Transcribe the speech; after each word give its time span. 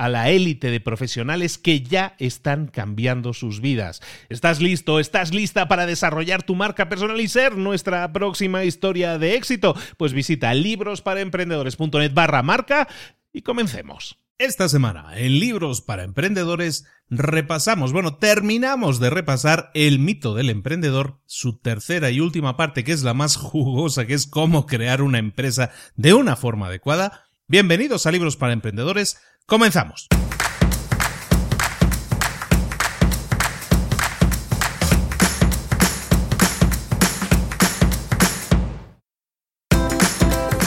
a 0.00 0.08
la 0.08 0.30
élite 0.30 0.70
de 0.70 0.80
profesionales 0.80 1.58
que 1.58 1.82
ya 1.82 2.14
están 2.18 2.68
cambiando 2.68 3.34
sus 3.34 3.60
vidas. 3.60 4.00
¿Estás 4.30 4.58
listo? 4.62 4.98
¿Estás 4.98 5.34
lista 5.34 5.68
para 5.68 5.84
desarrollar 5.84 6.42
tu 6.42 6.54
marca 6.54 6.88
personal 6.88 7.20
y 7.20 7.28
ser 7.28 7.58
nuestra 7.58 8.10
próxima 8.10 8.64
historia 8.64 9.18
de 9.18 9.34
éxito? 9.34 9.76
Pues 9.98 10.14
visita 10.14 10.54
librosparaemprendedores.net 10.54 12.14
barra 12.14 12.42
marca 12.42 12.88
y 13.30 13.42
comencemos. 13.42 14.16
Esta 14.38 14.70
semana, 14.70 15.18
en 15.18 15.38
Libros 15.38 15.82
para 15.82 16.02
Emprendedores, 16.02 16.86
repasamos, 17.10 17.92
bueno, 17.92 18.16
terminamos 18.16 19.00
de 19.00 19.10
repasar 19.10 19.70
El 19.74 19.98
mito 19.98 20.34
del 20.34 20.48
emprendedor, 20.48 21.20
su 21.26 21.58
tercera 21.58 22.10
y 22.10 22.20
última 22.20 22.56
parte, 22.56 22.84
que 22.84 22.92
es 22.92 23.02
la 23.02 23.12
más 23.12 23.36
jugosa, 23.36 24.06
que 24.06 24.14
es 24.14 24.26
cómo 24.26 24.64
crear 24.64 25.02
una 25.02 25.18
empresa 25.18 25.72
de 25.94 26.14
una 26.14 26.36
forma 26.36 26.68
adecuada. 26.68 27.26
Bienvenidos 27.50 28.06
a 28.06 28.12
Libros 28.12 28.36
para 28.36 28.52
Emprendedores, 28.52 29.16
Comenzamos. 29.44 30.06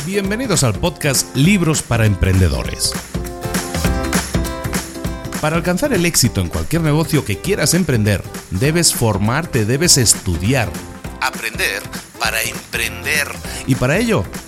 Bienvenidos 0.06 0.66
al 0.66 0.74
podcast 0.74 1.34
Libros 1.38 1.82
para 1.82 2.06
Emprendedores. 2.06 2.92
Para 5.40 5.56
alcanzar 5.56 5.94
el 5.94 6.06
éxito 6.06 6.42
en 6.42 6.50
cualquier 6.50 6.82
negocio 6.82 7.24
que 7.24 7.38
quieras 7.38 7.76
emprender, 7.76 8.22
debes 8.52 8.94
formarte, 8.94 9.64
debes 9.64 9.98
estudiar, 9.98 10.70
aprender 11.22 11.82
para 12.20 12.42
emprender. 12.42 13.28
Y 13.68 13.76
para 13.76 13.98
ello, 13.98 14.26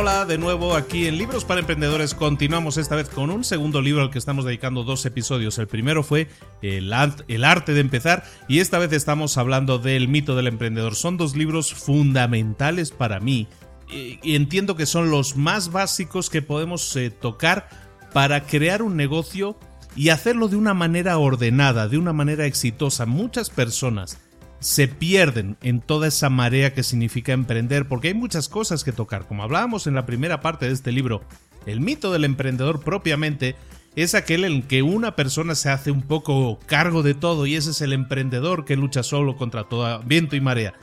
Hola, 0.00 0.24
de 0.24 0.38
nuevo 0.38 0.76
aquí 0.76 1.06
en 1.06 1.18
Libros 1.18 1.44
para 1.44 1.60
Emprendedores. 1.60 2.14
Continuamos 2.14 2.78
esta 2.78 2.96
vez 2.96 3.10
con 3.10 3.28
un 3.28 3.44
segundo 3.44 3.82
libro 3.82 4.00
al 4.00 4.10
que 4.10 4.16
estamos 4.16 4.46
dedicando 4.46 4.82
dos 4.82 5.04
episodios. 5.04 5.58
El 5.58 5.66
primero 5.66 6.02
fue 6.02 6.26
el, 6.62 6.90
arte 6.94 7.74
de 7.74 7.80
empezar 7.80 8.24
y 8.48 8.60
esta 8.60 8.78
vez 8.78 8.94
estamos 8.94 9.36
hablando 9.36 9.78
del 9.78 10.08
mito 10.08 10.36
del 10.36 10.46
emprendedor. 10.46 10.94
Son 10.94 11.18
dos 11.18 11.36
libros 11.36 11.74
fundamentales 11.74 12.92
para 12.92 13.20
mí 13.20 13.46
y 13.90 14.36
entiendo 14.36 14.74
que 14.74 14.86
son 14.86 15.10
los 15.10 15.36
más 15.36 15.70
básicos 15.70 16.30
que 16.30 16.40
podemos 16.40 16.96
eh, 16.96 17.10
tocar 17.10 17.68
para 18.14 18.46
crear 18.46 18.80
un 18.80 18.96
negocio 18.96 19.58
y 19.96 20.08
hacerlo 20.08 20.48
de 20.48 20.56
una 20.56 20.72
manera 20.72 21.18
ordenada, 21.18 21.88
de 21.88 21.98
una 21.98 22.14
manera 22.14 22.46
exitosa. 22.46 23.04
Muchas 23.04 23.50
personas 23.50 24.18
se 24.60 24.88
pierden 24.88 25.56
en 25.62 25.80
toda 25.80 26.08
esa 26.08 26.30
marea 26.30 26.72
que 26.74 26.82
significa 26.82 27.32
emprender, 27.32 27.88
porque 27.88 28.08
hay 28.08 28.14
muchas 28.14 28.48
cosas 28.48 28.84
que 28.84 28.92
tocar. 28.92 29.26
Como 29.26 29.42
hablábamos 29.42 29.86
en 29.86 29.94
la 29.94 30.06
primera 30.06 30.40
parte 30.40 30.66
de 30.66 30.72
este 30.72 30.92
libro, 30.92 31.22
el 31.66 31.80
mito 31.80 32.12
del 32.12 32.24
emprendedor 32.24 32.80
propiamente 32.80 33.56
es 33.96 34.14
aquel 34.14 34.44
en 34.44 34.62
que 34.62 34.82
una 34.82 35.16
persona 35.16 35.54
se 35.54 35.70
hace 35.70 35.90
un 35.90 36.02
poco 36.02 36.58
cargo 36.66 37.02
de 37.02 37.14
todo 37.14 37.46
y 37.46 37.56
ese 37.56 37.70
es 37.70 37.80
el 37.80 37.92
emprendedor 37.92 38.64
que 38.64 38.76
lucha 38.76 39.02
solo 39.02 39.36
contra 39.36 39.64
todo 39.64 40.00
viento 40.04 40.36
y 40.36 40.40
marea. 40.40 40.74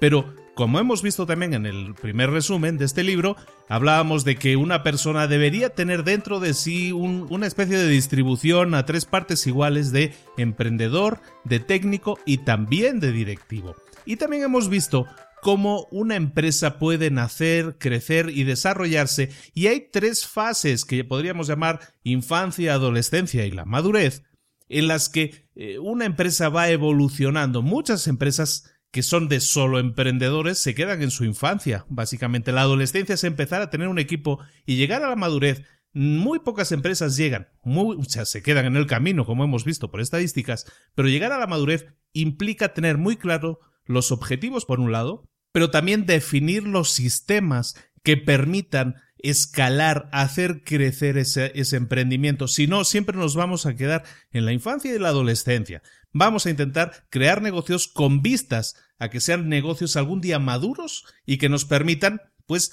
Pero 0.00 0.34
como 0.56 0.80
hemos 0.80 1.02
visto 1.02 1.26
también 1.26 1.52
en 1.52 1.66
el 1.66 1.94
primer 1.94 2.30
resumen 2.30 2.78
de 2.78 2.86
este 2.86 3.04
libro, 3.04 3.36
hablábamos 3.68 4.24
de 4.24 4.36
que 4.36 4.56
una 4.56 4.82
persona 4.82 5.26
debería 5.26 5.68
tener 5.68 6.02
dentro 6.02 6.40
de 6.40 6.54
sí 6.54 6.92
una 6.92 7.46
especie 7.46 7.76
de 7.76 7.86
distribución 7.86 8.72
a 8.72 8.86
tres 8.86 9.04
partes 9.04 9.46
iguales 9.46 9.92
de 9.92 10.14
emprendedor, 10.38 11.20
de 11.44 11.60
técnico 11.60 12.18
y 12.24 12.38
también 12.38 13.00
de 13.00 13.12
directivo. 13.12 13.76
Y 14.06 14.16
también 14.16 14.44
hemos 14.44 14.70
visto 14.70 15.04
cómo 15.42 15.88
una 15.90 16.16
empresa 16.16 16.78
puede 16.78 17.10
nacer, 17.10 17.76
crecer 17.78 18.30
y 18.30 18.44
desarrollarse, 18.44 19.28
y 19.52 19.66
hay 19.66 19.90
tres 19.92 20.26
fases 20.26 20.86
que 20.86 21.04
podríamos 21.04 21.48
llamar 21.48 21.80
infancia, 22.02 22.72
adolescencia 22.72 23.44
y 23.44 23.50
la 23.50 23.66
madurez, 23.66 24.22
en 24.70 24.88
las 24.88 25.10
que 25.10 25.46
eh, 25.54 25.78
una 25.78 26.06
empresa 26.06 26.48
va 26.48 26.70
evolucionando. 26.70 27.60
Muchas 27.60 28.06
empresas 28.08 28.72
que 28.96 29.02
son 29.02 29.28
de 29.28 29.40
solo 29.40 29.78
emprendedores 29.78 30.56
se 30.56 30.74
quedan 30.74 31.02
en 31.02 31.10
su 31.10 31.26
infancia. 31.26 31.84
Básicamente, 31.90 32.50
la 32.50 32.62
adolescencia 32.62 33.16
es 33.16 33.24
empezar 33.24 33.60
a 33.60 33.68
tener 33.68 33.88
un 33.88 33.98
equipo 33.98 34.40
y 34.64 34.76
llegar 34.76 35.02
a 35.02 35.10
la 35.10 35.16
madurez. 35.16 35.64
Muy 35.92 36.38
pocas 36.38 36.72
empresas 36.72 37.14
llegan, 37.14 37.48
muchas 37.62 38.30
se 38.30 38.42
quedan 38.42 38.64
en 38.64 38.74
el 38.74 38.86
camino, 38.86 39.26
como 39.26 39.44
hemos 39.44 39.66
visto 39.66 39.90
por 39.90 40.00
estadísticas, 40.00 40.64
pero 40.94 41.10
llegar 41.10 41.30
a 41.32 41.38
la 41.38 41.46
madurez 41.46 41.88
implica 42.14 42.72
tener 42.72 42.96
muy 42.96 43.18
claro 43.18 43.60
los 43.84 44.12
objetivos 44.12 44.64
por 44.64 44.80
un 44.80 44.92
lado, 44.92 45.28
pero 45.52 45.70
también 45.70 46.06
definir 46.06 46.62
los 46.62 46.90
sistemas 46.90 47.76
que 48.02 48.16
permitan 48.16 48.94
escalar, 49.18 50.08
hacer 50.10 50.62
crecer 50.62 51.18
ese, 51.18 51.52
ese, 51.54 51.76
emprendimiento. 51.76 52.48
Si 52.48 52.66
no, 52.66 52.84
siempre 52.84 53.18
nos 53.18 53.36
vamos 53.36 53.66
a 53.66 53.74
quedar 53.74 54.04
en 54.30 54.46
la 54.46 54.54
infancia 54.54 54.94
y 54.94 54.98
la 54.98 55.08
adolescencia. 55.08 55.82
Vamos 56.18 56.46
a 56.46 56.50
intentar 56.50 57.06
crear 57.10 57.42
negocios 57.42 57.88
con 57.88 58.22
vistas 58.22 58.74
a 58.98 59.10
que 59.10 59.20
sean 59.20 59.50
negocios 59.50 59.96
algún 59.96 60.22
día 60.22 60.38
maduros 60.38 61.04
y 61.26 61.36
que 61.36 61.50
nos 61.50 61.66
permitan, 61.66 62.22
pues, 62.46 62.72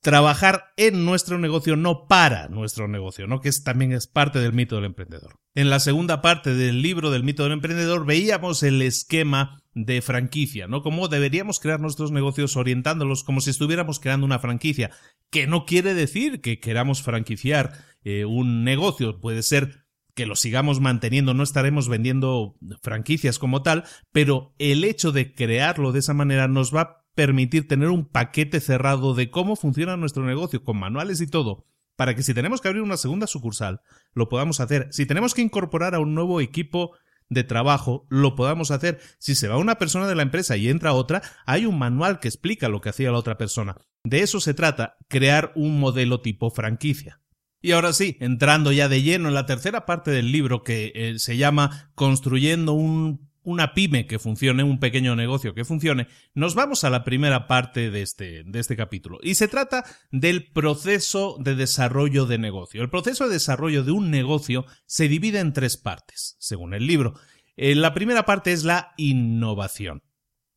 trabajar 0.00 0.72
en 0.76 1.04
nuestro 1.04 1.38
negocio, 1.38 1.76
no 1.76 2.08
para 2.08 2.48
nuestro 2.48 2.88
negocio, 2.88 3.28
¿no? 3.28 3.40
Que 3.40 3.48
es, 3.48 3.62
también 3.62 3.92
es 3.92 4.08
parte 4.08 4.40
del 4.40 4.54
mito 4.54 4.74
del 4.74 4.86
emprendedor. 4.86 5.38
En 5.54 5.70
la 5.70 5.78
segunda 5.78 6.20
parte 6.20 6.54
del 6.54 6.82
libro 6.82 7.12
del 7.12 7.22
mito 7.22 7.44
del 7.44 7.52
emprendedor 7.52 8.06
veíamos 8.06 8.64
el 8.64 8.82
esquema 8.82 9.62
de 9.74 10.02
franquicia, 10.02 10.66
¿no? 10.66 10.82
Cómo 10.82 11.06
deberíamos 11.06 11.60
crear 11.60 11.78
nuestros 11.78 12.10
negocios 12.10 12.56
orientándolos 12.56 13.22
como 13.22 13.40
si 13.40 13.50
estuviéramos 13.50 14.00
creando 14.00 14.26
una 14.26 14.40
franquicia, 14.40 14.90
que 15.30 15.46
no 15.46 15.64
quiere 15.64 15.94
decir 15.94 16.40
que 16.40 16.58
queramos 16.58 17.02
franquiciar 17.02 17.72
eh, 18.02 18.24
un 18.24 18.64
negocio, 18.64 19.20
puede 19.20 19.44
ser 19.44 19.84
que 20.20 20.26
lo 20.26 20.36
sigamos 20.36 20.80
manteniendo, 20.80 21.32
no 21.32 21.42
estaremos 21.42 21.88
vendiendo 21.88 22.54
franquicias 22.82 23.38
como 23.38 23.62
tal, 23.62 23.84
pero 24.12 24.54
el 24.58 24.84
hecho 24.84 25.12
de 25.12 25.32
crearlo 25.32 25.92
de 25.92 26.00
esa 26.00 26.12
manera 26.12 26.46
nos 26.46 26.76
va 26.76 26.80
a 26.82 27.04
permitir 27.14 27.66
tener 27.66 27.88
un 27.88 28.04
paquete 28.04 28.60
cerrado 28.60 29.14
de 29.14 29.30
cómo 29.30 29.56
funciona 29.56 29.96
nuestro 29.96 30.26
negocio 30.26 30.62
con 30.62 30.78
manuales 30.78 31.22
y 31.22 31.26
todo, 31.26 31.64
para 31.96 32.14
que 32.14 32.22
si 32.22 32.34
tenemos 32.34 32.60
que 32.60 32.68
abrir 32.68 32.82
una 32.82 32.98
segunda 32.98 33.26
sucursal, 33.26 33.80
lo 34.12 34.28
podamos 34.28 34.60
hacer. 34.60 34.88
Si 34.90 35.06
tenemos 35.06 35.32
que 35.32 35.40
incorporar 35.40 35.94
a 35.94 36.00
un 36.00 36.14
nuevo 36.14 36.42
equipo 36.42 36.90
de 37.30 37.42
trabajo, 37.42 38.06
lo 38.10 38.34
podamos 38.34 38.70
hacer. 38.70 39.00
Si 39.18 39.34
se 39.34 39.48
va 39.48 39.56
una 39.56 39.78
persona 39.78 40.06
de 40.06 40.16
la 40.16 40.22
empresa 40.22 40.58
y 40.58 40.68
entra 40.68 40.92
otra, 40.92 41.22
hay 41.46 41.64
un 41.64 41.78
manual 41.78 42.20
que 42.20 42.28
explica 42.28 42.68
lo 42.68 42.82
que 42.82 42.90
hacía 42.90 43.10
la 43.10 43.16
otra 43.16 43.38
persona. 43.38 43.78
De 44.04 44.20
eso 44.20 44.38
se 44.38 44.52
trata, 44.52 44.98
crear 45.08 45.50
un 45.54 45.80
modelo 45.80 46.20
tipo 46.20 46.50
franquicia. 46.50 47.22
Y 47.60 47.72
ahora 47.72 47.92
sí, 47.92 48.16
entrando 48.20 48.72
ya 48.72 48.88
de 48.88 49.02
lleno 49.02 49.28
en 49.28 49.34
la 49.34 49.46
tercera 49.46 49.86
parte 49.86 50.10
del 50.10 50.32
libro 50.32 50.62
que 50.62 50.92
eh, 50.94 51.18
se 51.18 51.36
llama 51.36 51.90
Construyendo 51.94 52.72
un 52.72 53.30
una 53.42 53.72
pyme 53.74 54.06
que 54.06 54.18
funcione, 54.18 54.62
un 54.62 54.78
pequeño 54.78 55.16
negocio 55.16 55.54
que 55.54 55.64
funcione, 55.64 56.08
nos 56.34 56.54
vamos 56.54 56.84
a 56.84 56.90
la 56.90 57.04
primera 57.04 57.46
parte 57.46 57.90
de 57.90 58.02
este, 58.02 58.44
de 58.44 58.58
este 58.58 58.76
capítulo. 58.76 59.18
Y 59.22 59.34
se 59.34 59.48
trata 59.48 59.84
del 60.10 60.50
proceso 60.52 61.36
de 61.40 61.54
desarrollo 61.54 62.26
de 62.26 62.38
negocio. 62.38 62.82
El 62.82 62.90
proceso 62.90 63.26
de 63.26 63.34
desarrollo 63.34 63.82
de 63.82 63.92
un 63.92 64.10
negocio 64.10 64.66
se 64.86 65.08
divide 65.08 65.40
en 65.40 65.52
tres 65.52 65.76
partes, 65.76 66.36
según 66.38 66.74
el 66.74 66.86
libro. 66.86 67.14
Eh, 67.56 67.74
la 67.74 67.94
primera 67.94 68.24
parte 68.24 68.52
es 68.52 68.64
la 68.64 68.92
innovación. 68.96 70.02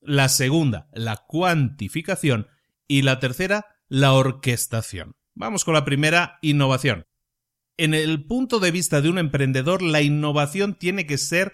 La 0.02 0.28
segunda, 0.28 0.90
la 0.94 1.24
cuantificación. 1.28 2.48
Y 2.86 3.04
la 3.04 3.20
tercera, 3.20 3.66
la 3.88 4.14
orquestación. 4.14 5.16
Vamos 5.36 5.66
con 5.66 5.74
la 5.74 5.86
primera, 5.86 6.38
innovación. 6.42 7.08
En 7.78 7.94
el 7.94 8.26
punto 8.26 8.60
de 8.60 8.72
vista 8.72 9.02
de 9.02 9.10
un 9.10 9.18
emprendedor, 9.18 9.82
la 9.82 10.02
innovación 10.02 10.76
tiene 10.76 11.08
que 11.08 11.18
ser 11.18 11.54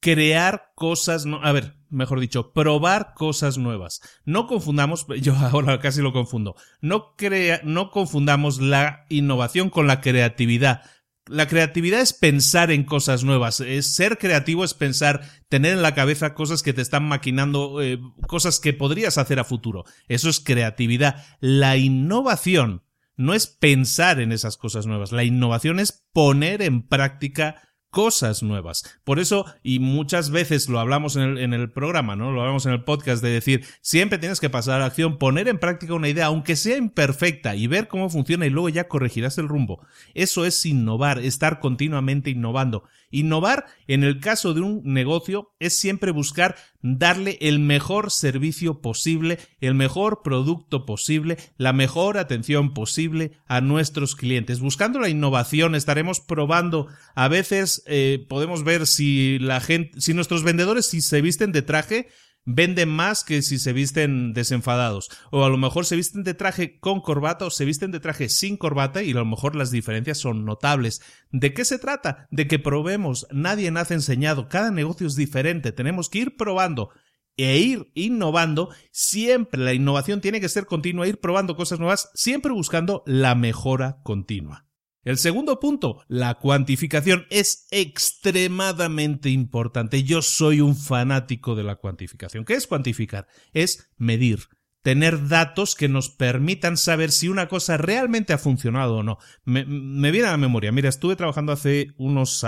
crear 0.00 0.72
cosas, 0.74 1.24
no, 1.24 1.42
a 1.42 1.50
ver, 1.52 1.78
mejor 1.88 2.20
dicho, 2.20 2.52
probar 2.52 3.14
cosas 3.14 3.56
nuevas. 3.56 4.02
No 4.26 4.46
confundamos, 4.46 5.06
yo 5.22 5.34
ahora 5.34 5.80
casi 5.80 6.02
lo 6.02 6.12
confundo, 6.12 6.54
no, 6.82 7.16
crea, 7.16 7.62
no 7.64 7.90
confundamos 7.90 8.60
la 8.60 9.06
innovación 9.08 9.70
con 9.70 9.86
la 9.86 10.02
creatividad. 10.02 10.82
La 11.26 11.48
creatividad 11.48 12.02
es 12.02 12.12
pensar 12.12 12.70
en 12.70 12.84
cosas 12.84 13.24
nuevas, 13.24 13.60
es 13.60 13.94
ser 13.94 14.18
creativo 14.18 14.62
es 14.62 14.74
pensar, 14.74 15.22
tener 15.48 15.72
en 15.72 15.80
la 15.80 15.94
cabeza 15.94 16.34
cosas 16.34 16.62
que 16.62 16.74
te 16.74 16.82
están 16.82 17.08
maquinando, 17.08 17.80
eh, 17.80 17.98
cosas 18.26 18.60
que 18.60 18.74
podrías 18.74 19.16
hacer 19.16 19.40
a 19.40 19.44
futuro. 19.44 19.84
Eso 20.08 20.28
es 20.28 20.40
creatividad. 20.40 21.24
La 21.40 21.78
innovación 21.78 22.82
no 23.16 23.34
es 23.34 23.46
pensar 23.46 24.20
en 24.20 24.32
esas 24.32 24.56
cosas 24.56 24.86
nuevas, 24.86 25.12
la 25.12 25.24
innovación 25.24 25.80
es 25.80 26.04
poner 26.12 26.62
en 26.62 26.82
práctica 26.82 27.62
cosas 27.94 28.42
nuevas. 28.42 28.82
Por 29.04 29.20
eso, 29.20 29.46
y 29.62 29.78
muchas 29.78 30.30
veces 30.30 30.68
lo 30.68 30.80
hablamos 30.80 31.14
en 31.14 31.54
el, 31.54 31.70
programa, 31.70 32.16
¿no? 32.16 32.32
Lo 32.32 32.40
hablamos 32.40 32.66
en 32.66 32.72
el 32.72 32.82
podcast 32.82 33.22
de 33.22 33.30
decir, 33.30 33.64
siempre 33.82 34.18
tienes 34.18 34.40
que 34.40 34.50
pasar 34.50 34.74
a 34.74 34.78
la 34.80 34.86
acción, 34.86 35.16
poner 35.16 35.46
en 35.46 35.60
práctica 35.60 35.94
una 35.94 36.08
idea, 36.08 36.26
aunque 36.26 36.56
sea 36.56 36.76
imperfecta, 36.76 37.54
y 37.54 37.68
ver 37.68 37.86
cómo 37.86 38.10
funciona 38.10 38.46
y 38.46 38.50
luego 38.50 38.68
ya 38.68 38.88
corregirás 38.88 39.38
el 39.38 39.46
rumbo. 39.46 39.86
Eso 40.12 40.44
es 40.44 40.66
innovar, 40.66 41.20
estar 41.20 41.60
continuamente 41.60 42.30
innovando. 42.30 42.82
Innovar, 43.10 43.66
en 43.86 44.04
el 44.04 44.20
caso 44.20 44.54
de 44.54 44.60
un 44.60 44.82
negocio, 44.84 45.54
es 45.60 45.76
siempre 45.78 46.10
buscar 46.10 46.56
darle 46.82 47.38
el 47.40 47.60
mejor 47.60 48.10
servicio 48.10 48.80
posible, 48.80 49.38
el 49.60 49.74
mejor 49.74 50.22
producto 50.22 50.84
posible, 50.84 51.38
la 51.56 51.72
mejor 51.72 52.18
atención 52.18 52.74
posible 52.74 53.32
a 53.46 53.60
nuestros 53.60 54.16
clientes. 54.16 54.60
Buscando 54.60 54.98
la 54.98 55.08
innovación, 55.08 55.74
estaremos 55.74 56.20
probando. 56.20 56.88
A 57.14 57.28
veces 57.28 57.82
eh, 57.86 58.26
podemos 58.28 58.64
ver 58.64 58.86
si 58.86 59.38
la 59.38 59.60
gente, 59.60 60.00
si 60.00 60.12
nuestros 60.12 60.42
vendedores, 60.42 60.86
si 60.86 61.00
se 61.00 61.20
visten 61.20 61.52
de 61.52 61.62
traje, 61.62 62.08
venden 62.44 62.88
más 62.88 63.24
que 63.24 63.42
si 63.42 63.58
se 63.58 63.72
visten 63.72 64.32
desenfadados. 64.32 65.10
O 65.30 65.44
a 65.44 65.48
lo 65.48 65.56
mejor 65.56 65.86
se 65.86 65.96
visten 65.96 66.24
de 66.24 66.34
traje 66.34 66.78
con 66.78 67.00
corbata 67.00 67.46
o 67.46 67.50
se 67.50 67.64
visten 67.64 67.90
de 67.90 68.00
traje 68.00 68.28
sin 68.28 68.56
corbata 68.56 69.02
y 69.02 69.12
a 69.12 69.14
lo 69.14 69.24
mejor 69.24 69.56
las 69.56 69.70
diferencias 69.70 70.18
son 70.18 70.44
notables. 70.44 71.02
¿De 71.30 71.54
qué 71.54 71.64
se 71.64 71.78
trata? 71.78 72.26
De 72.30 72.46
que 72.46 72.58
probemos. 72.58 73.26
Nadie 73.30 73.70
nace 73.70 73.94
enseñado. 73.94 74.48
Cada 74.48 74.70
negocio 74.70 75.06
es 75.06 75.16
diferente. 75.16 75.72
Tenemos 75.72 76.08
que 76.08 76.20
ir 76.20 76.36
probando 76.36 76.90
e 77.36 77.58
ir 77.58 77.90
innovando. 77.94 78.70
Siempre 78.90 79.60
la 79.60 79.74
innovación 79.74 80.20
tiene 80.20 80.40
que 80.40 80.48
ser 80.48 80.66
continua, 80.66 81.08
ir 81.08 81.20
probando 81.20 81.56
cosas 81.56 81.78
nuevas, 81.78 82.10
siempre 82.14 82.52
buscando 82.52 83.02
la 83.06 83.34
mejora 83.34 84.00
continua. 84.02 84.63
El 85.04 85.18
segundo 85.18 85.60
punto, 85.60 86.02
la 86.08 86.34
cuantificación 86.34 87.26
es 87.28 87.68
extremadamente 87.70 89.28
importante. 89.28 90.02
Yo 90.02 90.22
soy 90.22 90.62
un 90.62 90.74
fanático 90.76 91.54
de 91.54 91.62
la 91.62 91.76
cuantificación. 91.76 92.46
¿Qué 92.46 92.54
es 92.54 92.66
cuantificar? 92.66 93.26
Es 93.52 93.90
medir, 93.98 94.48
tener 94.84 95.28
datos 95.28 95.74
que 95.74 95.88
nos 95.88 96.08
permitan 96.08 96.78
saber 96.78 97.10
si 97.10 97.28
una 97.28 97.48
cosa 97.48 97.76
realmente 97.76 98.32
ha 98.32 98.38
funcionado 98.38 98.96
o 98.96 99.02
no. 99.02 99.18
Me, 99.44 99.64
viene 100.10 100.28
a 100.28 100.32
la 100.32 100.36
memoria, 100.38 100.72
mira, 100.72 100.88
estuve 100.88 101.16
trabajando 101.16 101.52
hace 101.52 101.92
unos 101.98 102.46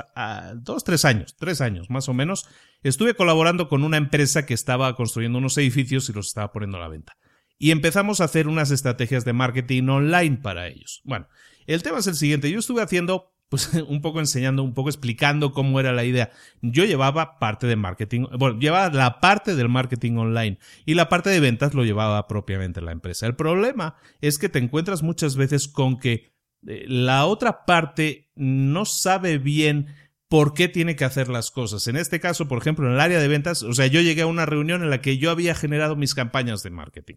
dos, 0.56 0.82
tres 0.82 1.04
años, 1.04 1.36
tres 1.38 1.60
años 1.60 1.90
más 1.90 2.08
o 2.08 2.14
menos, 2.14 2.48
estuve 2.82 3.14
colaborando 3.14 3.68
con 3.68 3.84
una 3.84 3.98
empresa 3.98 4.46
que 4.46 4.54
estaba 4.54 4.94
construyendo 4.96 5.38
unos 5.38 5.58
edificios 5.58 6.08
y 6.08 6.14
los 6.14 6.28
estaba 6.28 6.52
poniendo 6.52 6.78
a 6.78 6.80
la 6.80 6.88
venta. 6.88 7.18
Y 7.58 7.70
empezamos 7.70 8.20
a 8.20 8.24
hacer 8.24 8.48
unas 8.48 8.70
estrategias 8.70 9.24
de 9.24 9.32
marketing 9.32 9.88
online 9.88 10.36
para 10.36 10.68
ellos. 10.68 11.00
Bueno, 11.04 11.28
el 11.66 11.82
tema 11.82 11.98
es 11.98 12.06
el 12.06 12.14
siguiente. 12.14 12.50
Yo 12.50 12.58
estuve 12.58 12.82
haciendo 12.82 13.32
pues 13.48 13.72
un 13.88 14.00
poco 14.00 14.20
enseñando, 14.20 14.62
un 14.62 14.74
poco 14.74 14.88
explicando 14.88 15.52
cómo 15.52 15.80
era 15.80 15.92
la 15.92 16.04
idea. 16.04 16.30
Yo 16.62 16.84
llevaba 16.84 17.38
parte 17.38 17.66
de 17.66 17.76
marketing, 17.76 18.26
bueno, 18.38 18.58
llevaba 18.58 18.94
la 18.94 19.20
parte 19.20 19.54
del 19.54 19.68
marketing 19.68 20.16
online 20.16 20.58
y 20.84 20.94
la 20.94 21.08
parte 21.08 21.30
de 21.30 21.40
ventas 21.40 21.74
lo 21.74 21.84
llevaba 21.84 22.26
propiamente 22.26 22.80
la 22.80 22.92
empresa. 22.92 23.26
El 23.26 23.36
problema 23.36 23.96
es 24.20 24.38
que 24.38 24.48
te 24.48 24.58
encuentras 24.58 25.02
muchas 25.02 25.36
veces 25.36 25.68
con 25.68 25.98
que 25.98 26.32
eh, 26.66 26.84
la 26.88 27.26
otra 27.26 27.64
parte 27.64 28.30
no 28.34 28.84
sabe 28.84 29.38
bien 29.38 29.94
por 30.28 30.54
qué 30.54 30.68
tiene 30.68 30.96
que 30.96 31.04
hacer 31.04 31.28
las 31.28 31.50
cosas. 31.52 31.86
En 31.86 31.96
este 31.96 32.18
caso, 32.18 32.48
por 32.48 32.58
ejemplo, 32.58 32.86
en 32.86 32.94
el 32.94 33.00
área 33.00 33.20
de 33.20 33.28
ventas, 33.28 33.62
o 33.62 33.72
sea, 33.72 33.86
yo 33.86 34.00
llegué 34.00 34.22
a 34.22 34.26
una 34.26 34.44
reunión 34.44 34.82
en 34.82 34.90
la 34.90 35.00
que 35.00 35.18
yo 35.18 35.30
había 35.30 35.54
generado 35.54 35.94
mis 35.94 36.14
campañas 36.14 36.64
de 36.64 36.70
marketing. 36.70 37.14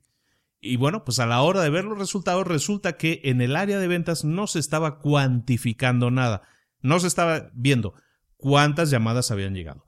Y 0.61 0.75
bueno, 0.75 1.05
pues 1.05 1.19
a 1.19 1.25
la 1.25 1.41
hora 1.41 1.61
de 1.61 1.69
ver 1.69 1.85
los 1.85 1.97
resultados 1.97 2.45
resulta 2.45 2.97
que 2.97 3.21
en 3.23 3.41
el 3.41 3.55
área 3.55 3.79
de 3.79 3.87
ventas 3.87 4.25
no 4.25 4.47
se 4.47 4.59
estaba 4.59 4.99
cuantificando 4.99 6.11
nada. 6.11 6.41
No 6.81 6.99
se 6.99 7.07
estaba 7.07 7.49
viendo 7.53 7.93
cuántas 8.35 8.89
llamadas 8.89 9.31
habían 9.31 9.53
llegado, 9.53 9.85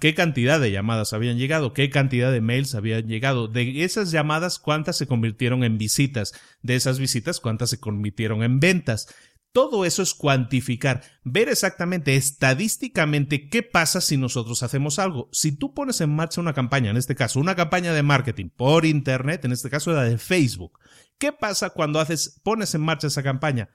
qué 0.00 0.14
cantidad 0.14 0.60
de 0.60 0.70
llamadas 0.70 1.12
habían 1.12 1.36
llegado, 1.36 1.72
qué 1.74 1.90
cantidad 1.90 2.32
de 2.32 2.40
mails 2.40 2.74
habían 2.74 3.06
llegado. 3.06 3.48
De 3.48 3.84
esas 3.84 4.10
llamadas, 4.10 4.58
cuántas 4.58 4.96
se 4.96 5.06
convirtieron 5.06 5.62
en 5.62 5.76
visitas. 5.76 6.32
De 6.62 6.74
esas 6.74 6.98
visitas, 6.98 7.40
cuántas 7.40 7.70
se 7.70 7.80
convirtieron 7.80 8.42
en 8.42 8.60
ventas. 8.60 9.14
Todo 9.58 9.84
eso 9.84 10.02
es 10.02 10.14
cuantificar, 10.14 11.02
ver 11.24 11.48
exactamente 11.48 12.14
estadísticamente 12.14 13.48
qué 13.48 13.64
pasa 13.64 14.00
si 14.00 14.16
nosotros 14.16 14.62
hacemos 14.62 15.00
algo. 15.00 15.28
Si 15.32 15.50
tú 15.50 15.74
pones 15.74 16.00
en 16.00 16.14
marcha 16.14 16.40
una 16.40 16.54
campaña, 16.54 16.92
en 16.92 16.96
este 16.96 17.16
caso 17.16 17.40
una 17.40 17.56
campaña 17.56 17.92
de 17.92 18.04
marketing 18.04 18.50
por 18.50 18.86
internet, 18.86 19.44
en 19.44 19.50
este 19.50 19.68
caso 19.68 19.90
la 19.90 20.04
de 20.04 20.16
Facebook, 20.16 20.78
¿qué 21.18 21.32
pasa 21.32 21.70
cuando 21.70 21.98
haces 21.98 22.40
pones 22.44 22.72
en 22.76 22.82
marcha 22.82 23.08
esa 23.08 23.24
campaña? 23.24 23.68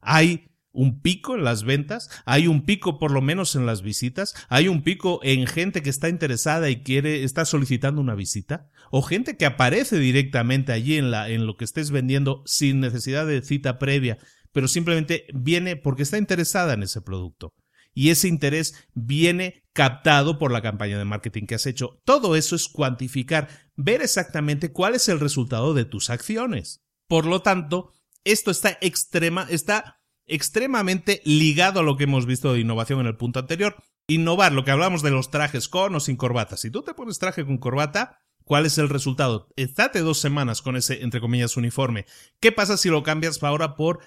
Hay 0.00 0.50
un 0.72 1.00
pico 1.00 1.36
en 1.36 1.44
las 1.44 1.62
ventas, 1.62 2.10
hay 2.24 2.48
un 2.48 2.64
pico 2.64 2.98
por 2.98 3.12
lo 3.12 3.20
menos 3.20 3.54
en 3.54 3.64
las 3.64 3.82
visitas, 3.82 4.34
hay 4.48 4.66
un 4.66 4.82
pico 4.82 5.20
en 5.22 5.46
gente 5.46 5.82
que 5.82 5.90
está 5.90 6.08
interesada 6.08 6.68
y 6.68 6.82
quiere 6.82 7.22
está 7.22 7.44
solicitando 7.44 8.00
una 8.00 8.16
visita 8.16 8.70
o 8.90 9.02
gente 9.02 9.36
que 9.36 9.46
aparece 9.46 9.98
directamente 9.98 10.72
allí 10.72 10.96
en 10.96 11.10
la 11.10 11.30
en 11.30 11.46
lo 11.46 11.56
que 11.56 11.64
estés 11.64 11.90
vendiendo 11.92 12.42
sin 12.44 12.80
necesidad 12.80 13.26
de 13.26 13.42
cita 13.42 13.78
previa 13.78 14.18
pero 14.52 14.68
simplemente 14.68 15.26
viene 15.34 15.76
porque 15.76 16.02
está 16.02 16.18
interesada 16.18 16.74
en 16.74 16.82
ese 16.82 17.00
producto. 17.00 17.54
Y 17.94 18.10
ese 18.10 18.28
interés 18.28 18.74
viene 18.94 19.64
captado 19.72 20.38
por 20.38 20.52
la 20.52 20.62
campaña 20.62 20.98
de 20.98 21.04
marketing 21.04 21.46
que 21.46 21.56
has 21.56 21.66
hecho. 21.66 22.00
Todo 22.04 22.36
eso 22.36 22.54
es 22.54 22.68
cuantificar, 22.68 23.48
ver 23.74 24.02
exactamente 24.02 24.70
cuál 24.70 24.94
es 24.94 25.08
el 25.08 25.18
resultado 25.18 25.74
de 25.74 25.84
tus 25.84 26.10
acciones. 26.10 26.84
Por 27.08 27.26
lo 27.26 27.42
tanto, 27.42 27.92
Esto 28.24 28.50
está 28.50 28.76
extrema, 28.82 29.46
está 29.48 30.02
extremadamente 30.26 31.22
ligado 31.24 31.80
a 31.80 31.82
lo 31.82 31.96
que 31.96 32.04
hemos 32.04 32.26
visto 32.26 32.52
de 32.52 32.60
innovación 32.60 33.00
en 33.00 33.06
el 33.06 33.16
punto 33.16 33.38
anterior. 33.38 33.76
Innovar, 34.06 34.52
lo 34.52 34.64
que 34.64 34.70
hablamos 34.70 35.02
de 35.02 35.10
los 35.10 35.30
trajes 35.30 35.68
con 35.68 35.94
o 35.94 36.00
sin 36.00 36.16
corbata. 36.16 36.58
Si 36.58 36.70
tú 36.70 36.82
te 36.82 36.92
pones 36.92 37.18
traje 37.18 37.46
con 37.46 37.56
corbata, 37.56 38.18
¿cuál 38.44 38.66
es 38.66 38.76
el 38.76 38.90
resultado? 38.90 39.48
Estate 39.56 40.00
dos 40.00 40.18
semanas 40.18 40.60
con 40.60 40.76
ese, 40.76 41.02
entre 41.02 41.20
comillas, 41.20 41.56
uniforme. 41.56 42.04
¿Qué 42.38 42.52
pasa 42.52 42.76
si 42.76 42.90
lo 42.90 43.02
cambias 43.02 43.42
ahora 43.42 43.76
por 43.76 44.00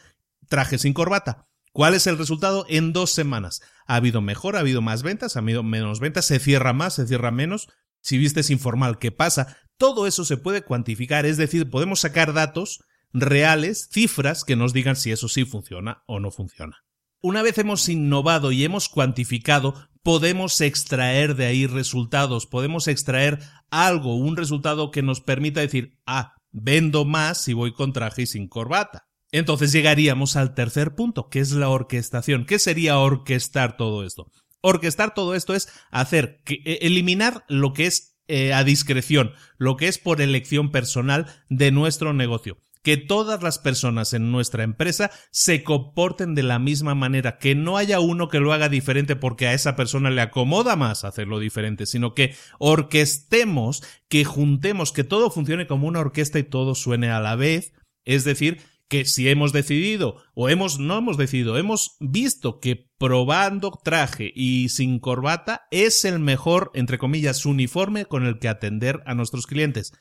traje 0.51 0.77
sin 0.77 0.93
corbata? 0.93 1.47
¿Cuál 1.71 1.93
es 1.93 2.05
el 2.05 2.17
resultado? 2.17 2.65
En 2.67 2.91
dos 2.91 3.11
semanas. 3.11 3.61
Ha 3.87 3.95
habido 3.95 4.21
mejor, 4.21 4.57
ha 4.57 4.59
habido 4.59 4.81
más 4.81 5.01
ventas, 5.01 5.35
ha 5.35 5.39
habido 5.39 5.63
menos 5.63 6.01
ventas, 6.01 6.25
se 6.25 6.39
cierra 6.39 6.73
más, 6.73 6.95
se 6.95 7.07
cierra 7.07 7.31
menos. 7.31 7.69
Si 8.01 8.17
vistes 8.17 8.49
informal, 8.49 8.99
¿qué 8.99 9.11
pasa? 9.11 9.57
Todo 9.77 10.05
eso 10.05 10.25
se 10.25 10.37
puede 10.37 10.63
cuantificar, 10.63 11.25
es 11.25 11.37
decir, 11.37 11.69
podemos 11.69 12.01
sacar 12.01 12.33
datos 12.33 12.83
reales, 13.13 13.87
cifras 13.91 14.43
que 14.43 14.55
nos 14.55 14.73
digan 14.73 14.95
si 14.95 15.11
eso 15.11 15.29
sí 15.29 15.45
funciona 15.45 16.03
o 16.05 16.19
no 16.19 16.31
funciona. 16.31 16.83
Una 17.21 17.41
vez 17.41 17.57
hemos 17.57 17.87
innovado 17.87 18.51
y 18.51 18.65
hemos 18.65 18.89
cuantificado, 18.89 19.87
podemos 20.03 20.59
extraer 20.59 21.35
de 21.35 21.45
ahí 21.45 21.67
resultados, 21.67 22.47
podemos 22.47 22.87
extraer 22.87 23.39
algo, 23.69 24.15
un 24.15 24.35
resultado 24.35 24.91
que 24.91 25.03
nos 25.03 25.21
permita 25.21 25.61
decir, 25.61 25.97
ah, 26.05 26.35
vendo 26.51 27.05
más 27.05 27.41
si 27.41 27.53
voy 27.53 27.73
con 27.73 27.93
traje 27.93 28.23
y 28.23 28.27
sin 28.27 28.49
corbata. 28.49 29.07
Entonces 29.31 29.71
llegaríamos 29.71 30.35
al 30.35 30.53
tercer 30.53 30.95
punto, 30.95 31.29
que 31.29 31.39
es 31.39 31.51
la 31.51 31.69
orquestación. 31.69 32.45
¿Qué 32.45 32.59
sería 32.59 32.99
orquestar 32.99 33.77
todo 33.77 34.05
esto? 34.05 34.31
Orquestar 34.61 35.13
todo 35.13 35.35
esto 35.35 35.53
es 35.55 35.69
hacer 35.89 36.41
que 36.43 36.61
e, 36.65 36.79
eliminar 36.85 37.45
lo 37.47 37.73
que 37.73 37.87
es 37.87 38.17
eh, 38.27 38.53
a 38.53 38.63
discreción, 38.63 39.33
lo 39.57 39.77
que 39.77 39.87
es 39.87 39.97
por 39.97 40.21
elección 40.21 40.71
personal 40.71 41.27
de 41.49 41.71
nuestro 41.71 42.13
negocio 42.13 42.57
que 42.81 42.97
todas 42.97 43.43
las 43.43 43.59
personas 43.59 44.13
en 44.13 44.31
nuestra 44.31 44.63
empresa 44.63 45.11
se 45.29 45.63
comporten 45.63 46.35
de 46.35 46.43
la 46.43 46.59
misma 46.59 46.95
manera, 46.95 47.37
que 47.37 47.55
no 47.55 47.77
haya 47.77 47.99
uno 47.99 48.27
que 48.27 48.39
lo 48.39 48.53
haga 48.53 48.69
diferente 48.69 49.15
porque 49.15 49.47
a 49.47 49.53
esa 49.53 49.75
persona 49.75 50.09
le 50.09 50.21
acomoda 50.21 50.75
más 50.75 51.03
hacerlo 51.03 51.39
diferente, 51.39 51.85
sino 51.85 52.15
que 52.15 52.35
orquestemos, 52.59 53.83
que 54.07 54.25
juntemos, 54.25 54.91
que 54.91 55.03
todo 55.03 55.29
funcione 55.29 55.67
como 55.67 55.87
una 55.87 55.99
orquesta 55.99 56.39
y 56.39 56.43
todo 56.43 56.75
suene 56.75 57.11
a 57.11 57.19
la 57.19 57.35
vez, 57.35 57.73
es 58.03 58.23
decir, 58.23 58.61
que 58.91 59.05
si 59.05 59.27
hemos 59.29 59.53
decidido 59.53 60.17
o 60.35 60.49
hemos 60.49 60.77
no 60.77 60.99
hemos 60.99 61.17
decidido, 61.17 61.57
hemos 61.57 61.95
visto 61.99 62.59
que 62.59 62.91
probando 62.99 63.71
traje 63.83 64.31
y 64.35 64.69
sin 64.69 64.99
corbata 64.99 65.63
es 65.71 66.05
el 66.05 66.19
mejor 66.19 66.69
entre 66.75 66.99
comillas 66.99 67.47
uniforme 67.47 68.05
con 68.05 68.27
el 68.27 68.37
que 68.37 68.49
atender 68.49 69.01
a 69.07 69.15
nuestros 69.15 69.47
clientes. 69.47 69.93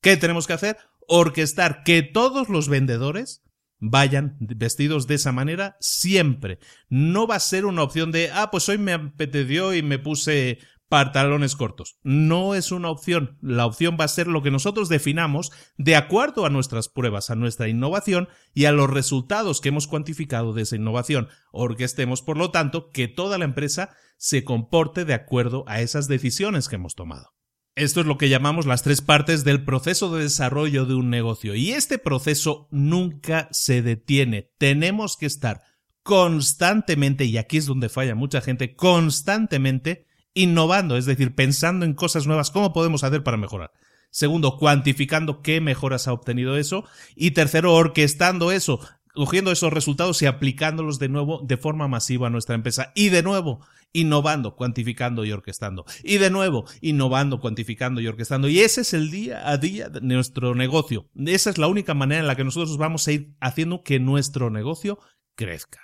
¿Qué 0.00 0.16
tenemos 0.16 0.46
que 0.46 0.52
hacer? 0.52 0.76
orquestar 1.08 1.82
que 1.84 2.02
todos 2.02 2.48
los 2.48 2.68
vendedores 2.68 3.42
vayan 3.78 4.36
vestidos 4.40 5.06
de 5.06 5.16
esa 5.16 5.32
manera 5.32 5.76
siempre. 5.80 6.58
No 6.88 7.26
va 7.26 7.36
a 7.36 7.40
ser 7.40 7.66
una 7.66 7.82
opción 7.82 8.12
de, 8.12 8.30
ah, 8.32 8.50
pues 8.50 8.68
hoy 8.68 8.78
me 8.78 8.92
apeteció 8.92 9.74
y 9.74 9.82
me 9.82 9.98
puse 9.98 10.58
pantalones 10.94 11.56
cortos. 11.56 11.98
No 12.04 12.54
es 12.54 12.70
una 12.70 12.88
opción. 12.88 13.36
La 13.42 13.66
opción 13.66 13.96
va 13.98 14.04
a 14.04 14.08
ser 14.08 14.28
lo 14.28 14.44
que 14.44 14.52
nosotros 14.52 14.88
definamos 14.88 15.50
de 15.76 15.96
acuerdo 15.96 16.46
a 16.46 16.50
nuestras 16.50 16.88
pruebas, 16.88 17.30
a 17.30 17.34
nuestra 17.34 17.66
innovación 17.66 18.28
y 18.54 18.66
a 18.66 18.70
los 18.70 18.88
resultados 18.88 19.60
que 19.60 19.70
hemos 19.70 19.88
cuantificado 19.88 20.52
de 20.52 20.62
esa 20.62 20.76
innovación. 20.76 21.30
Orquestemos, 21.50 22.22
por 22.22 22.38
lo 22.38 22.52
tanto, 22.52 22.90
que 22.90 23.08
toda 23.08 23.38
la 23.38 23.44
empresa 23.44 23.90
se 24.18 24.44
comporte 24.44 25.04
de 25.04 25.14
acuerdo 25.14 25.64
a 25.66 25.80
esas 25.80 26.06
decisiones 26.06 26.68
que 26.68 26.76
hemos 26.76 26.94
tomado. 26.94 27.34
Esto 27.74 28.00
es 28.00 28.06
lo 28.06 28.16
que 28.16 28.28
llamamos 28.28 28.64
las 28.64 28.84
tres 28.84 29.00
partes 29.00 29.42
del 29.42 29.64
proceso 29.64 30.14
de 30.14 30.22
desarrollo 30.22 30.86
de 30.86 30.94
un 30.94 31.10
negocio. 31.10 31.56
Y 31.56 31.72
este 31.72 31.98
proceso 31.98 32.68
nunca 32.70 33.48
se 33.50 33.82
detiene. 33.82 34.52
Tenemos 34.58 35.16
que 35.16 35.26
estar 35.26 35.60
constantemente, 36.04 37.24
y 37.24 37.36
aquí 37.36 37.56
es 37.56 37.66
donde 37.66 37.88
falla 37.88 38.14
mucha 38.14 38.40
gente, 38.40 38.76
constantemente 38.76 40.06
innovando, 40.34 40.96
es 40.96 41.06
decir, 41.06 41.34
pensando 41.34 41.86
en 41.86 41.94
cosas 41.94 42.26
nuevas, 42.26 42.50
cómo 42.50 42.72
podemos 42.72 43.04
hacer 43.04 43.22
para 43.22 43.36
mejorar. 43.36 43.72
Segundo, 44.10 44.58
cuantificando 44.58 45.42
qué 45.42 45.60
mejoras 45.60 46.06
ha 46.06 46.12
obtenido 46.12 46.56
eso. 46.56 46.84
Y 47.16 47.32
tercero, 47.32 47.74
orquestando 47.74 48.52
eso, 48.52 48.78
cogiendo 49.12 49.50
esos 49.50 49.72
resultados 49.72 50.22
y 50.22 50.26
aplicándolos 50.26 51.00
de 51.00 51.08
nuevo 51.08 51.40
de 51.42 51.56
forma 51.56 51.88
masiva 51.88 52.28
a 52.28 52.30
nuestra 52.30 52.54
empresa. 52.54 52.92
Y 52.94 53.08
de 53.08 53.24
nuevo, 53.24 53.60
innovando, 53.92 54.54
cuantificando 54.54 55.24
y 55.24 55.32
orquestando. 55.32 55.84
Y 56.02 56.18
de 56.18 56.30
nuevo, 56.30 56.64
innovando, 56.80 57.40
cuantificando 57.40 58.00
y 58.00 58.06
orquestando. 58.06 58.48
Y 58.48 58.60
ese 58.60 58.82
es 58.82 58.94
el 58.94 59.10
día 59.10 59.48
a 59.48 59.56
día 59.56 59.88
de 59.88 60.00
nuestro 60.00 60.54
negocio. 60.54 61.08
Esa 61.16 61.50
es 61.50 61.58
la 61.58 61.66
única 61.66 61.94
manera 61.94 62.20
en 62.20 62.28
la 62.28 62.36
que 62.36 62.44
nosotros 62.44 62.76
vamos 62.76 63.08
a 63.08 63.12
ir 63.12 63.34
haciendo 63.40 63.82
que 63.82 63.98
nuestro 63.98 64.48
negocio 64.48 65.00
crezca. 65.34 65.83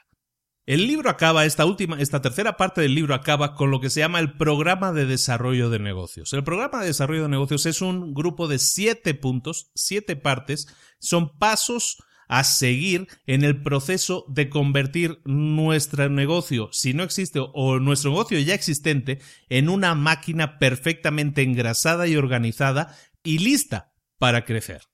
El 0.70 0.86
libro 0.86 1.10
acaba, 1.10 1.46
esta 1.46 1.66
última, 1.66 2.00
esta 2.00 2.22
tercera 2.22 2.56
parte 2.56 2.80
del 2.80 2.94
libro 2.94 3.12
acaba 3.16 3.56
con 3.56 3.72
lo 3.72 3.80
que 3.80 3.90
se 3.90 3.98
llama 3.98 4.20
el 4.20 4.34
programa 4.34 4.92
de 4.92 5.04
desarrollo 5.04 5.68
de 5.68 5.80
negocios. 5.80 6.32
El 6.32 6.44
programa 6.44 6.78
de 6.78 6.86
desarrollo 6.86 7.22
de 7.22 7.28
negocios 7.28 7.66
es 7.66 7.82
un 7.82 8.14
grupo 8.14 8.46
de 8.46 8.60
siete 8.60 9.14
puntos, 9.14 9.72
siete 9.74 10.14
partes, 10.14 10.68
son 11.00 11.36
pasos 11.38 11.96
a 12.28 12.44
seguir 12.44 13.08
en 13.26 13.42
el 13.42 13.64
proceso 13.64 14.24
de 14.28 14.48
convertir 14.48 15.20
nuestro 15.24 16.08
negocio, 16.08 16.68
si 16.70 16.94
no 16.94 17.02
existe, 17.02 17.40
o 17.40 17.80
nuestro 17.80 18.12
negocio 18.12 18.38
ya 18.38 18.54
existente, 18.54 19.20
en 19.48 19.70
una 19.70 19.96
máquina 19.96 20.60
perfectamente 20.60 21.42
engrasada 21.42 22.06
y 22.06 22.14
organizada 22.14 22.96
y 23.24 23.38
lista 23.38 23.92
para 24.18 24.44
crecer. 24.44 24.89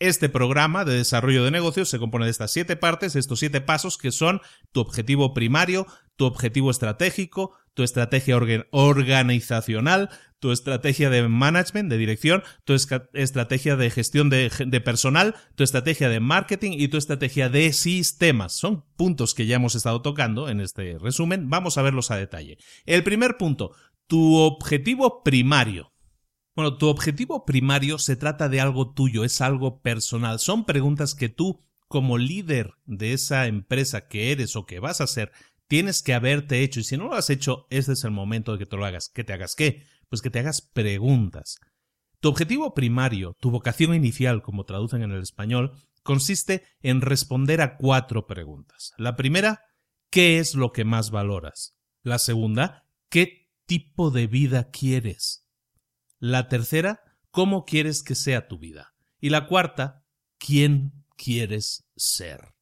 Este 0.00 0.28
programa 0.28 0.84
de 0.84 0.94
desarrollo 0.94 1.44
de 1.44 1.50
negocios 1.50 1.88
se 1.88 1.98
compone 1.98 2.26
de 2.26 2.30
estas 2.30 2.52
siete 2.52 2.76
partes, 2.76 3.16
estos 3.16 3.40
siete 3.40 3.60
pasos 3.60 3.98
que 3.98 4.12
son 4.12 4.40
tu 4.70 4.80
objetivo 4.80 5.34
primario, 5.34 5.86
tu 6.14 6.24
objetivo 6.24 6.70
estratégico, 6.70 7.54
tu 7.74 7.82
estrategia 7.82 8.36
organizacional, 8.70 10.10
tu 10.38 10.52
estrategia 10.52 11.10
de 11.10 11.26
management, 11.26 11.90
de 11.90 11.98
dirección, 11.98 12.42
tu 12.64 12.74
estrategia 12.74 13.76
de 13.76 13.90
gestión 13.90 14.30
de, 14.30 14.50
de, 14.66 14.80
personal, 14.80 15.34
tu 15.56 15.64
estrategia 15.64 16.08
de 16.08 16.20
marketing 16.20 16.72
y 16.72 16.88
tu 16.88 16.96
estrategia 16.96 17.48
de 17.48 17.72
sistemas. 17.72 18.52
Son 18.52 18.84
puntos 18.96 19.34
que 19.34 19.46
ya 19.46 19.56
hemos 19.56 19.74
estado 19.74 20.00
tocando 20.02 20.48
en 20.48 20.60
este 20.60 20.96
resumen. 20.98 21.50
Vamos 21.50 21.76
a 21.76 21.82
verlos 21.82 22.10
a 22.10 22.16
detalle. 22.16 22.58
El 22.86 23.02
primer 23.02 23.36
punto, 23.36 23.72
tu 24.06 24.36
objetivo 24.36 25.22
primario. 25.22 25.92
Bueno, 26.58 26.76
tu 26.76 26.88
objetivo 26.88 27.44
primario 27.44 27.98
se 27.98 28.16
trata 28.16 28.48
de 28.48 28.60
algo 28.60 28.92
tuyo, 28.92 29.22
es 29.22 29.40
algo 29.40 29.80
personal. 29.80 30.40
Son 30.40 30.64
preguntas 30.64 31.14
que 31.14 31.28
tú, 31.28 31.64
como 31.86 32.18
líder 32.18 32.72
de 32.84 33.12
esa 33.12 33.46
empresa 33.46 34.08
que 34.08 34.32
eres 34.32 34.56
o 34.56 34.66
que 34.66 34.80
vas 34.80 35.00
a 35.00 35.06
ser, 35.06 35.30
tienes 35.68 36.02
que 36.02 36.14
haberte 36.14 36.64
hecho. 36.64 36.80
Y 36.80 36.82
si 36.82 36.96
no 36.96 37.04
lo 37.04 37.14
has 37.14 37.30
hecho, 37.30 37.68
este 37.70 37.92
es 37.92 38.02
el 38.02 38.10
momento 38.10 38.50
de 38.50 38.58
que 38.58 38.66
te 38.66 38.76
lo 38.76 38.84
hagas. 38.84 39.08
¿Que 39.08 39.22
te 39.22 39.32
hagas 39.32 39.54
qué? 39.54 39.84
Pues 40.08 40.20
que 40.20 40.30
te 40.30 40.40
hagas 40.40 40.60
preguntas. 40.60 41.60
Tu 42.18 42.28
objetivo 42.28 42.74
primario, 42.74 43.36
tu 43.38 43.52
vocación 43.52 43.94
inicial, 43.94 44.42
como 44.42 44.64
traducen 44.64 45.02
en 45.02 45.12
el 45.12 45.22
español, 45.22 45.74
consiste 46.02 46.64
en 46.82 47.02
responder 47.02 47.60
a 47.60 47.76
cuatro 47.76 48.26
preguntas. 48.26 48.94
La 48.98 49.14
primera, 49.14 49.62
¿qué 50.10 50.40
es 50.40 50.56
lo 50.56 50.72
que 50.72 50.84
más 50.84 51.12
valoras? 51.12 51.76
La 52.02 52.18
segunda, 52.18 52.84
¿qué 53.10 53.48
tipo 53.64 54.10
de 54.10 54.26
vida 54.26 54.70
quieres? 54.72 55.47
La 56.20 56.48
tercera, 56.48 57.02
¿cómo 57.30 57.64
quieres 57.64 58.02
que 58.02 58.16
sea 58.16 58.48
tu 58.48 58.58
vida? 58.58 58.94
Y 59.20 59.30
la 59.30 59.46
cuarta, 59.46 60.04
¿quién 60.38 61.04
quieres 61.16 61.84
ser? 61.96 62.54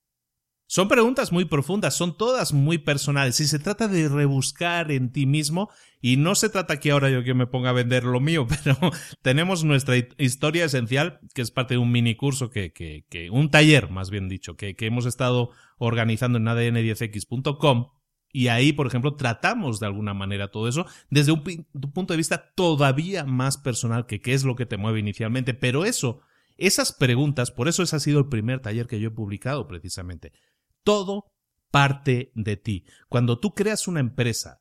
Son 0.68 0.88
preguntas 0.88 1.32
muy 1.32 1.44
profundas, 1.44 1.94
son 1.94 2.18
todas 2.18 2.52
muy 2.52 2.78
personales 2.78 3.38
y 3.40 3.46
se 3.46 3.58
trata 3.60 3.88
de 3.88 4.08
rebuscar 4.08 4.90
en 4.90 5.12
ti 5.12 5.24
mismo 5.24 5.70
y 6.02 6.16
no 6.16 6.34
se 6.34 6.50
trata 6.50 6.80
que 6.80 6.90
ahora 6.90 7.08
yo 7.08 7.22
que 7.22 7.34
me 7.34 7.46
ponga 7.46 7.70
a 7.70 7.72
vender 7.72 8.04
lo 8.04 8.20
mío, 8.20 8.46
pero 8.64 8.76
tenemos 9.22 9.64
nuestra 9.64 9.94
historia 10.18 10.64
esencial 10.64 11.20
que 11.34 11.40
es 11.40 11.50
parte 11.50 11.74
de 11.74 11.78
un 11.78 11.92
mini 11.92 12.16
curso 12.16 12.50
que, 12.50 13.04
un 13.30 13.50
taller 13.50 13.90
más 13.90 14.10
bien 14.10 14.28
dicho 14.28 14.56
que, 14.56 14.74
que 14.74 14.86
hemos 14.86 15.06
estado 15.06 15.50
organizando 15.78 16.38
en 16.38 16.46
adn10x.com 16.46 17.90
y 18.32 18.48
ahí, 18.48 18.72
por 18.72 18.86
ejemplo, 18.86 19.14
tratamos 19.14 19.80
de 19.80 19.86
alguna 19.86 20.12
manera 20.12 20.50
todo 20.50 20.68
eso 20.68 20.86
desde 21.10 21.32
un, 21.32 21.42
punto 21.42 22.12
de 22.12 22.18
vista 22.18 22.52
todavía 22.54 23.24
más 23.24 23.56
personal 23.56 24.06
que 24.06 24.20
qué 24.20 24.34
es 24.34 24.44
lo 24.44 24.56
que 24.56 24.66
te 24.66 24.76
mueve 24.76 25.00
inicialmente. 25.00 25.54
Pero 25.54 25.84
eso, 25.84 26.20
esas 26.56 26.92
preguntas, 26.92 27.50
por 27.50 27.68
eso 27.68 27.82
ese 27.82 27.96
ha 27.96 28.00
sido 28.00 28.18
el 28.18 28.28
primer 28.28 28.60
taller 28.60 28.86
que 28.86 29.00
yo 29.00 29.08
he 29.08 29.12
publicado 29.12 29.66
precisamente. 29.66 30.32
Todo 30.84 31.32
parte 31.70 32.32
de 32.34 32.56
ti. 32.56 32.84
Cuando 33.08 33.38
tú 33.38 33.54
creas 33.54 33.88
una 33.88 34.00
empresa, 34.00 34.60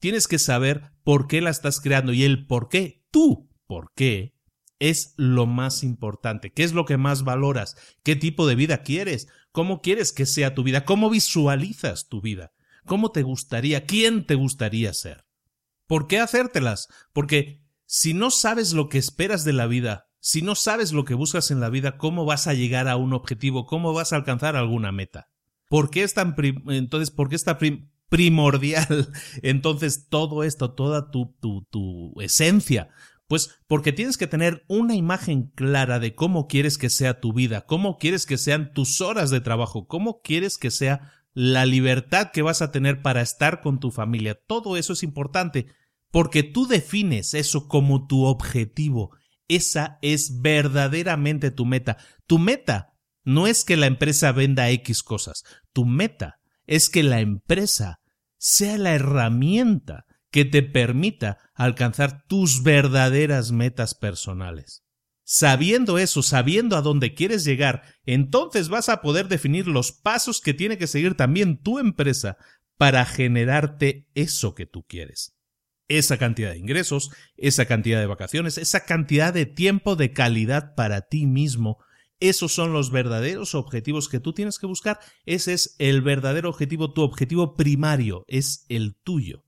tienes 0.00 0.28
que 0.28 0.38
saber 0.38 0.92
por 1.02 1.26
qué 1.26 1.40
la 1.40 1.50
estás 1.50 1.80
creando 1.80 2.12
y 2.12 2.24
el 2.24 2.46
por 2.46 2.68
qué, 2.68 3.04
tú, 3.10 3.50
por 3.66 3.92
qué, 3.94 4.34
es 4.78 5.14
lo 5.16 5.46
más 5.46 5.82
importante. 5.82 6.52
¿Qué 6.52 6.62
es 6.62 6.72
lo 6.72 6.84
que 6.84 6.98
más 6.98 7.24
valoras? 7.24 7.76
¿Qué 8.02 8.16
tipo 8.16 8.46
de 8.46 8.54
vida 8.54 8.82
quieres? 8.82 9.28
¿Cómo 9.50 9.80
quieres 9.80 10.12
que 10.12 10.26
sea 10.26 10.54
tu 10.54 10.62
vida? 10.62 10.84
¿Cómo 10.84 11.10
visualizas 11.10 12.08
tu 12.08 12.20
vida? 12.20 12.52
¿Cómo 12.86 13.10
te 13.10 13.22
gustaría? 13.22 13.86
¿Quién 13.86 14.26
te 14.26 14.34
gustaría 14.34 14.92
ser? 14.92 15.24
¿Por 15.86 16.06
qué 16.06 16.20
hacértelas? 16.20 16.88
Porque 17.12 17.62
si 17.86 18.14
no 18.14 18.30
sabes 18.30 18.72
lo 18.72 18.88
que 18.88 18.98
esperas 18.98 19.44
de 19.44 19.52
la 19.52 19.66
vida, 19.66 20.06
Si 20.26 20.40
no 20.40 20.54
sabes 20.54 20.92
lo 20.94 21.04
que 21.04 21.12
buscas 21.12 21.50
en 21.50 21.60
la 21.60 21.68
vida, 21.68 21.98
¿cómo 21.98 22.24
vas 22.24 22.46
a 22.46 22.54
llegar 22.54 22.88
a 22.88 22.96
un 22.96 23.12
objetivo? 23.12 23.66
¿Cómo 23.66 23.92
vas 23.92 24.14
a 24.14 24.16
alcanzar 24.16 24.56
alguna 24.56 24.90
meta? 24.90 25.28
¿Por 25.68 25.90
qué 25.90 26.02
es 26.02 26.14
tan 26.14 26.34
entonces 26.68 27.10
por 27.10 27.28
qué 27.28 27.36
está 27.36 27.58
primordial 28.08 29.12
entonces 29.42 30.08
todo 30.08 30.42
esto, 30.42 30.72
toda 30.72 31.10
tu, 31.10 31.36
tu, 31.42 31.66
tu 31.70 32.18
esencia? 32.22 32.88
Pues 33.28 33.50
porque 33.66 33.92
tienes 33.92 34.16
que 34.16 34.26
tener 34.26 34.64
una 34.66 34.94
imagen 34.94 35.50
clara 35.54 35.98
de 35.98 36.14
cómo 36.14 36.46
quieres 36.46 36.78
que 36.78 36.88
sea 36.88 37.20
tu 37.20 37.34
vida, 37.34 37.66
cómo 37.66 37.98
quieres 37.98 38.24
que 38.24 38.38
sean 38.38 38.72
tus 38.72 39.02
horas 39.02 39.28
de 39.28 39.42
trabajo, 39.42 39.86
cómo 39.86 40.22
quieres 40.22 40.56
que 40.56 40.70
sea 40.70 41.23
la 41.34 41.66
libertad 41.66 42.30
que 42.32 42.42
vas 42.42 42.62
a 42.62 42.70
tener 42.70 43.02
para 43.02 43.20
estar 43.20 43.60
con 43.60 43.80
tu 43.80 43.90
familia. 43.90 44.38
Todo 44.46 44.76
eso 44.76 44.92
es 44.92 45.02
importante 45.02 45.66
porque 46.10 46.44
tú 46.44 46.66
defines 46.66 47.34
eso 47.34 47.66
como 47.66 48.06
tu 48.06 48.24
objetivo. 48.24 49.10
Esa 49.48 49.98
es 50.00 50.40
verdaderamente 50.40 51.50
tu 51.50 51.66
meta. 51.66 51.98
Tu 52.26 52.38
meta 52.38 52.94
no 53.24 53.46
es 53.46 53.64
que 53.64 53.76
la 53.76 53.86
empresa 53.86 54.30
venda 54.32 54.70
X 54.70 55.02
cosas. 55.02 55.42
Tu 55.72 55.84
meta 55.84 56.36
es 56.66 56.88
que 56.88 57.02
la 57.02 57.20
empresa 57.20 58.00
sea 58.38 58.78
la 58.78 58.94
herramienta 58.94 60.04
que 60.30 60.44
te 60.44 60.62
permita 60.62 61.38
alcanzar 61.54 62.24
tus 62.26 62.62
verdaderas 62.62 63.50
metas 63.50 63.94
personales. 63.94 64.83
Sabiendo 65.24 65.98
eso, 65.98 66.22
sabiendo 66.22 66.76
a 66.76 66.82
dónde 66.82 67.14
quieres 67.14 67.44
llegar, 67.44 67.82
entonces 68.04 68.68
vas 68.68 68.90
a 68.90 69.00
poder 69.00 69.28
definir 69.28 69.66
los 69.66 69.90
pasos 69.90 70.42
que 70.42 70.52
tiene 70.52 70.76
que 70.76 70.86
seguir 70.86 71.14
también 71.14 71.62
tu 71.62 71.78
empresa 71.78 72.36
para 72.76 73.06
generarte 73.06 74.06
eso 74.14 74.54
que 74.54 74.66
tú 74.66 74.84
quieres. 74.86 75.34
Esa 75.88 76.18
cantidad 76.18 76.50
de 76.50 76.58
ingresos, 76.58 77.10
esa 77.36 77.64
cantidad 77.64 78.00
de 78.00 78.06
vacaciones, 78.06 78.58
esa 78.58 78.84
cantidad 78.84 79.32
de 79.32 79.46
tiempo 79.46 79.96
de 79.96 80.12
calidad 80.12 80.74
para 80.74 81.02
ti 81.02 81.26
mismo. 81.26 81.78
Esos 82.20 82.52
son 82.52 82.72
los 82.72 82.90
verdaderos 82.90 83.54
objetivos 83.54 84.08
que 84.08 84.20
tú 84.20 84.34
tienes 84.34 84.58
que 84.58 84.66
buscar. 84.66 85.00
Ese 85.24 85.54
es 85.54 85.74
el 85.78 86.02
verdadero 86.02 86.50
objetivo, 86.50 86.92
tu 86.92 87.02
objetivo 87.02 87.54
primario, 87.54 88.24
es 88.28 88.66
el 88.68 88.94
tuyo. 88.94 89.43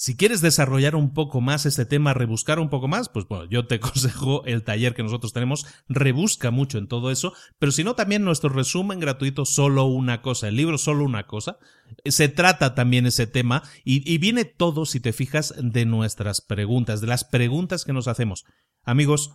Si 0.00 0.16
quieres 0.16 0.40
desarrollar 0.40 0.94
un 0.94 1.12
poco 1.12 1.40
más 1.40 1.66
este 1.66 1.84
tema, 1.84 2.14
rebuscar 2.14 2.60
un 2.60 2.70
poco 2.70 2.86
más, 2.86 3.08
pues 3.08 3.26
bueno, 3.26 3.46
yo 3.46 3.66
te 3.66 3.74
aconsejo 3.82 4.44
el 4.44 4.62
taller 4.62 4.94
que 4.94 5.02
nosotros 5.02 5.32
tenemos, 5.32 5.66
rebusca 5.88 6.52
mucho 6.52 6.78
en 6.78 6.86
todo 6.86 7.10
eso, 7.10 7.32
pero 7.58 7.72
si 7.72 7.82
no, 7.82 7.96
también 7.96 8.22
nuestro 8.22 8.48
resumen 8.48 9.00
gratuito, 9.00 9.44
solo 9.44 9.86
una 9.86 10.22
cosa, 10.22 10.46
el 10.46 10.54
libro 10.54 10.78
solo 10.78 11.02
una 11.02 11.26
cosa, 11.26 11.58
se 12.04 12.28
trata 12.28 12.76
también 12.76 13.06
ese 13.06 13.26
tema 13.26 13.64
y, 13.84 14.08
y 14.08 14.18
viene 14.18 14.44
todo, 14.44 14.86
si 14.86 15.00
te 15.00 15.12
fijas, 15.12 15.52
de 15.60 15.84
nuestras 15.84 16.42
preguntas, 16.42 17.00
de 17.00 17.08
las 17.08 17.24
preguntas 17.24 17.84
que 17.84 17.92
nos 17.92 18.06
hacemos. 18.06 18.44
Amigos, 18.84 19.32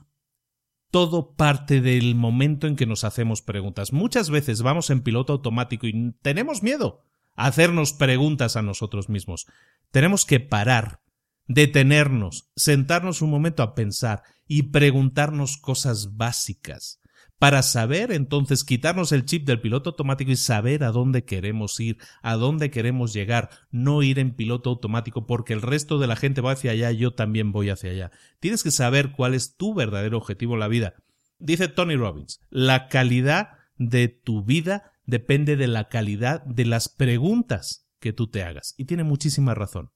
todo 0.92 1.36
parte 1.36 1.82
del 1.82 2.16
momento 2.16 2.68
en 2.68 2.78
que 2.78 2.86
nos 2.86 3.04
hacemos 3.04 3.42
preguntas. 3.42 3.92
Muchas 3.92 4.30
veces 4.30 4.62
vamos 4.62 4.90
en 4.92 5.02
piloto 5.02 5.34
automático 5.34 5.88
y 5.88 6.14
tenemos 6.22 6.64
miedo 6.64 7.04
hacernos 7.36 7.94
preguntas 7.94 8.56
a 8.56 8.62
nosotros 8.62 9.10
mismos. 9.10 9.48
Tenemos 9.92 10.26
que 10.26 10.40
parar, 10.40 11.02
detenernos, 11.48 12.50
sentarnos 12.56 13.22
un 13.22 13.30
momento 13.30 13.64
a 13.64 13.76
pensar 13.76 14.24
y 14.48 14.64
preguntarnos 14.64 15.58
cosas 15.58 16.16
básicas 16.16 17.00
para 17.44 17.62
saber 17.62 18.14
entonces 18.14 18.64
quitarnos 18.64 19.12
el 19.12 19.26
chip 19.26 19.46
del 19.46 19.60
piloto 19.60 19.90
automático 19.90 20.32
y 20.32 20.38
saber 20.38 20.82
a 20.86 20.92
dónde 20.92 21.26
queremos 21.26 21.78
ir, 21.82 21.98
a 22.22 22.36
dónde 22.36 22.72
queremos 22.72 23.12
llegar, 23.12 23.50
no 23.70 24.02
ir 24.02 24.18
en 24.18 24.34
piloto 24.34 24.70
automático 24.70 25.28
porque 25.28 25.52
el 25.52 25.62
resto 25.62 26.00
de 26.00 26.08
la 26.08 26.16
gente 26.16 26.40
va 26.40 26.54
hacia 26.54 26.72
allá, 26.72 26.92
yo 26.94 27.16
también 27.16 27.52
voy 27.52 27.70
hacia 27.70 27.92
allá. 27.92 28.12
Tienes 28.40 28.64
que 28.64 28.72
saber 28.72 29.12
cuál 29.12 29.34
es 29.34 29.58
tu 29.58 29.74
verdadero 29.74 30.18
objetivo 30.18 30.54
en 30.54 30.62
la 30.62 30.70
vida. 30.70 30.94
Dice 31.38 31.68
Tony 31.68 31.98
Robbins, 31.98 32.40
la 32.50 32.88
calidad 32.88 33.58
de 33.78 34.08
tu 34.08 34.46
vida 34.46 34.93
depende 35.06 35.56
de 35.56 35.68
la 35.68 35.90
calidad 35.90 36.44
de 36.46 36.66
las 36.66 36.90
preguntas 36.90 37.88
que 38.00 38.14
tú 38.14 38.30
te 38.30 38.44
hagas. 38.44 38.74
Y 38.78 38.86
tiene 38.86 39.04
muchísima 39.04 39.54
razón. 39.54 39.92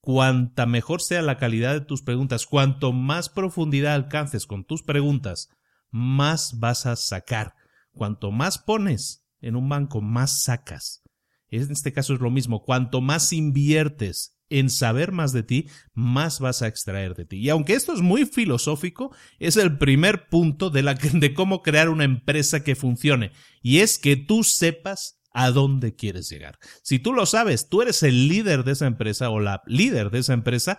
Cuanta 0.00 0.66
mejor 0.66 1.00
sea 1.00 1.22
la 1.22 1.38
calidad 1.38 1.74
de 1.74 1.80
tus 1.80 2.02
preguntas, 2.02 2.46
cuanto 2.46 2.92
más 2.92 3.28
profundidad 3.28 3.94
alcances 3.94 4.46
con 4.46 4.64
tus 4.64 4.82
preguntas, 4.82 5.48
más 5.90 6.58
vas 6.58 6.86
a 6.86 6.96
sacar. 6.96 7.54
Cuanto 7.92 8.32
más 8.32 8.58
pones 8.58 9.26
en 9.40 9.54
un 9.54 9.68
banco, 9.68 10.00
más 10.00 10.42
sacas. 10.42 11.02
En 11.48 11.70
este 11.70 11.92
caso 11.92 12.14
es 12.14 12.20
lo 12.20 12.30
mismo. 12.30 12.62
Cuanto 12.64 13.00
más 13.00 13.32
inviertes 13.32 14.31
en 14.52 14.70
saber 14.70 15.12
más 15.12 15.32
de 15.32 15.42
ti, 15.42 15.68
más 15.94 16.40
vas 16.40 16.62
a 16.62 16.68
extraer 16.68 17.14
de 17.14 17.24
ti. 17.24 17.38
Y 17.38 17.48
aunque 17.48 17.74
esto 17.74 17.92
es 17.92 18.00
muy 18.00 18.26
filosófico, 18.26 19.14
es 19.38 19.56
el 19.56 19.78
primer 19.78 20.28
punto 20.28 20.70
de, 20.70 21.34
cómo 21.34 21.62
crear 21.62 21.88
una 21.88 22.04
empresa 22.04 22.62
que 22.62 22.76
funcione. 22.76 23.32
Y 23.62 23.78
es 23.78 23.98
que 23.98 24.16
tú 24.16 24.44
sepas 24.44 25.20
a 25.32 25.50
dónde 25.50 25.96
quieres 25.96 26.28
llegar. 26.28 26.58
Si 26.82 26.98
tú 26.98 27.14
lo 27.14 27.24
sabes, 27.24 27.68
tú 27.68 27.82
eres 27.82 28.02
el 28.02 28.28
líder 28.28 28.64
de 28.64 28.72
esa 28.72 28.86
empresa 28.86 29.30
o 29.30 29.40
la 29.40 29.62
líder 29.66 30.10
de 30.10 30.18
esa 30.18 30.34
empresa, 30.34 30.78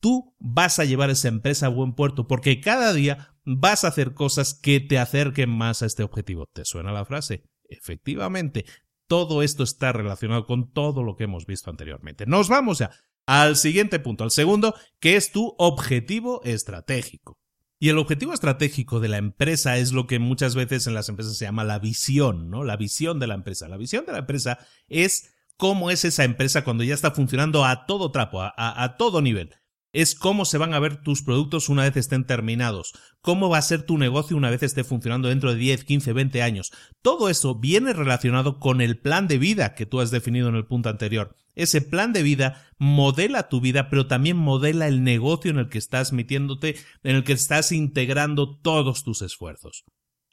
tú 0.00 0.34
vas 0.40 0.80
a 0.80 0.84
llevar 0.84 1.10
esa 1.10 1.28
empresa 1.28 1.66
a 1.66 1.70
buen 1.70 1.94
puerto 1.94 2.26
porque 2.26 2.60
cada 2.60 2.92
día 2.92 3.34
vas 3.44 3.84
a 3.84 3.88
hacer 3.88 4.12
cosas 4.14 4.54
que 4.54 4.80
te 4.80 4.98
acerquen 4.98 5.50
más 5.50 5.82
a 5.82 5.86
este 5.86 6.02
objetivo. 6.02 6.46
¿Te 6.52 6.64
suena 6.64 6.92
la 6.92 7.04
frase? 7.04 7.44
Efectivamente, 7.68 8.64
todo 9.06 9.42
esto 9.42 9.62
está 9.62 9.92
relacionado 9.92 10.46
con 10.46 10.72
todo 10.72 11.02
lo 11.02 11.16
que 11.16 11.24
hemos 11.24 11.46
visto 11.46 11.70
anteriormente. 11.70 12.26
Nos 12.26 12.48
vamos 12.48 12.78
ya 12.78 12.90
al 13.26 13.56
siguiente 13.56 13.98
punto, 14.00 14.24
al 14.24 14.30
segundo, 14.30 14.74
que 15.00 15.16
es 15.16 15.32
tu 15.32 15.54
objetivo 15.58 16.42
estratégico. 16.44 17.38
Y 17.78 17.88
el 17.88 17.98
objetivo 17.98 18.32
estratégico 18.32 19.00
de 19.00 19.08
la 19.08 19.18
empresa 19.18 19.76
es 19.76 19.92
lo 19.92 20.06
que 20.06 20.18
muchas 20.18 20.54
veces 20.54 20.86
en 20.86 20.94
las 20.94 21.08
empresas 21.08 21.36
se 21.36 21.44
llama 21.44 21.64
la 21.64 21.78
visión, 21.78 22.48
¿no? 22.48 22.64
La 22.64 22.76
visión 22.76 23.18
de 23.18 23.26
la 23.26 23.34
empresa. 23.34 23.68
La 23.68 23.76
visión 23.76 24.06
de 24.06 24.12
la 24.12 24.18
empresa 24.18 24.58
es 24.88 25.34
cómo 25.56 25.90
es 25.90 26.04
esa 26.04 26.24
empresa 26.24 26.64
cuando 26.64 26.84
ya 26.84 26.94
está 26.94 27.10
funcionando 27.10 27.64
a 27.64 27.86
todo 27.86 28.10
trapo, 28.10 28.40
a, 28.42 28.52
a 28.56 28.96
todo 28.96 29.20
nivel 29.20 29.54
es 29.94 30.14
cómo 30.14 30.44
se 30.44 30.58
van 30.58 30.74
a 30.74 30.80
ver 30.80 31.00
tus 31.02 31.22
productos 31.22 31.68
una 31.68 31.84
vez 31.84 31.96
estén 31.96 32.26
terminados, 32.26 32.92
cómo 33.22 33.48
va 33.48 33.58
a 33.58 33.62
ser 33.62 33.84
tu 33.84 33.96
negocio 33.96 34.36
una 34.36 34.50
vez 34.50 34.62
esté 34.62 34.84
funcionando 34.84 35.28
dentro 35.28 35.52
de 35.52 35.58
10, 35.58 35.84
15, 35.84 36.12
20 36.12 36.42
años. 36.42 36.72
Todo 37.00 37.30
eso 37.30 37.54
viene 37.54 37.92
relacionado 37.92 38.58
con 38.58 38.80
el 38.80 38.98
plan 38.98 39.28
de 39.28 39.38
vida 39.38 39.74
que 39.74 39.86
tú 39.86 40.00
has 40.00 40.10
definido 40.10 40.48
en 40.48 40.56
el 40.56 40.66
punto 40.66 40.88
anterior. 40.88 41.36
Ese 41.54 41.80
plan 41.80 42.12
de 42.12 42.24
vida 42.24 42.66
modela 42.76 43.48
tu 43.48 43.60
vida, 43.60 43.88
pero 43.88 44.08
también 44.08 44.36
modela 44.36 44.88
el 44.88 45.04
negocio 45.04 45.52
en 45.52 45.58
el 45.58 45.68
que 45.68 45.78
estás 45.78 46.12
metiéndote, 46.12 46.76
en 47.04 47.14
el 47.14 47.22
que 47.22 47.32
estás 47.32 47.70
integrando 47.70 48.58
todos 48.58 49.04
tus 49.04 49.22
esfuerzos. 49.22 49.84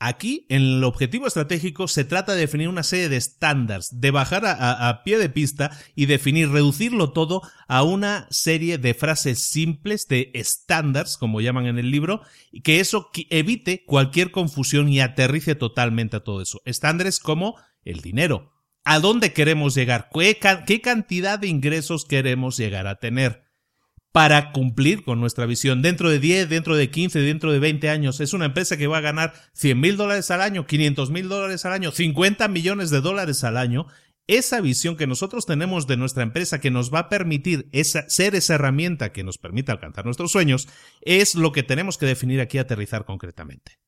Aquí, 0.03 0.47
en 0.49 0.63
el 0.63 0.83
objetivo 0.83 1.27
estratégico, 1.27 1.87
se 1.87 2.03
trata 2.03 2.33
de 2.33 2.39
definir 2.39 2.69
una 2.69 2.81
serie 2.81 3.07
de 3.07 3.17
estándares, 3.17 3.87
de 3.91 4.09
bajar 4.09 4.45
a, 4.47 5.03
pie 5.03 5.19
de 5.19 5.29
pista 5.29 5.77
y 5.93 6.07
definir, 6.07 6.49
reducirlo 6.49 7.11
todo 7.11 7.43
a 7.67 7.83
una 7.83 8.25
serie 8.31 8.79
de 8.79 8.95
frases 8.95 9.43
simples, 9.43 10.07
de 10.07 10.31
estándares, 10.33 11.17
como 11.17 11.39
llaman 11.39 11.67
en 11.67 11.77
el 11.77 11.91
libro, 11.91 12.21
y 12.51 12.61
que 12.61 12.79
eso 12.79 13.11
evite 13.29 13.85
cualquier 13.85 14.31
confusión 14.31 14.89
y 14.89 15.01
aterrice 15.01 15.53
totalmente 15.53 16.17
a 16.17 16.23
todo 16.23 16.41
eso. 16.41 16.63
Estándares 16.65 17.19
como 17.19 17.57
el 17.85 18.01
dinero. 18.01 18.53
¿A 18.83 18.97
dónde 18.97 19.33
queremos 19.33 19.75
llegar? 19.75 20.09
¿Qué 20.11 20.81
cantidad 20.81 21.37
de 21.37 21.47
ingresos 21.47 22.05
queremos 22.05 22.57
llegar 22.57 22.87
a 22.87 22.95
tener? 22.95 23.50
Para 24.11 24.51
cumplir 24.51 25.03
con 25.03 25.19
nuestra 25.19 25.45
visión. 25.45 25.81
Dentro 25.81 26.09
de 26.09 26.19
10, 26.19 26.49
dentro 26.49 26.75
de 26.75 26.89
15, 26.89 27.19
dentro 27.19 27.51
de 27.51 27.59
20 27.59 27.89
años, 27.89 28.19
es 28.19 28.33
una 28.33 28.45
empresa 28.45 28.77
que 28.77 28.87
va 28.87 28.97
a 28.97 29.01
ganar 29.01 29.33
100 29.53 29.79
mil 29.79 29.97
dólares 29.97 30.31
al 30.31 30.41
año, 30.41 30.67
500 30.67 31.11
mil 31.11 31.29
dólares 31.29 31.65
al 31.65 31.73
año, 31.73 31.91
50 31.91 32.47
millones 32.47 32.89
de 32.89 33.01
dólares 33.01 33.43
al 33.43 33.57
año. 33.57 33.87
Esa 34.27 34.61
visión 34.61 34.97
que 34.97 35.07
nosotros 35.07 35.45
tenemos 35.45 35.87
de 35.87 35.97
nuestra 35.97 36.23
empresa 36.23 36.59
que 36.59 36.71
nos 36.71 36.93
va 36.93 36.99
a 36.99 37.09
permitir 37.09 37.67
esa, 37.71 38.07
ser 38.09 38.35
esa 38.35 38.55
herramienta 38.55 39.11
que 39.11 39.23
nos 39.23 39.37
permita 39.37 39.71
alcanzar 39.71 40.05
nuestros 40.05 40.31
sueños, 40.31 40.67
es 41.01 41.35
lo 41.35 41.51
que 41.51 41.63
tenemos 41.63 41.97
que 41.97 42.05
definir 42.05 42.39
aquí 42.39 42.57
aterrizar 42.57 43.05
concretamente. 43.05 43.79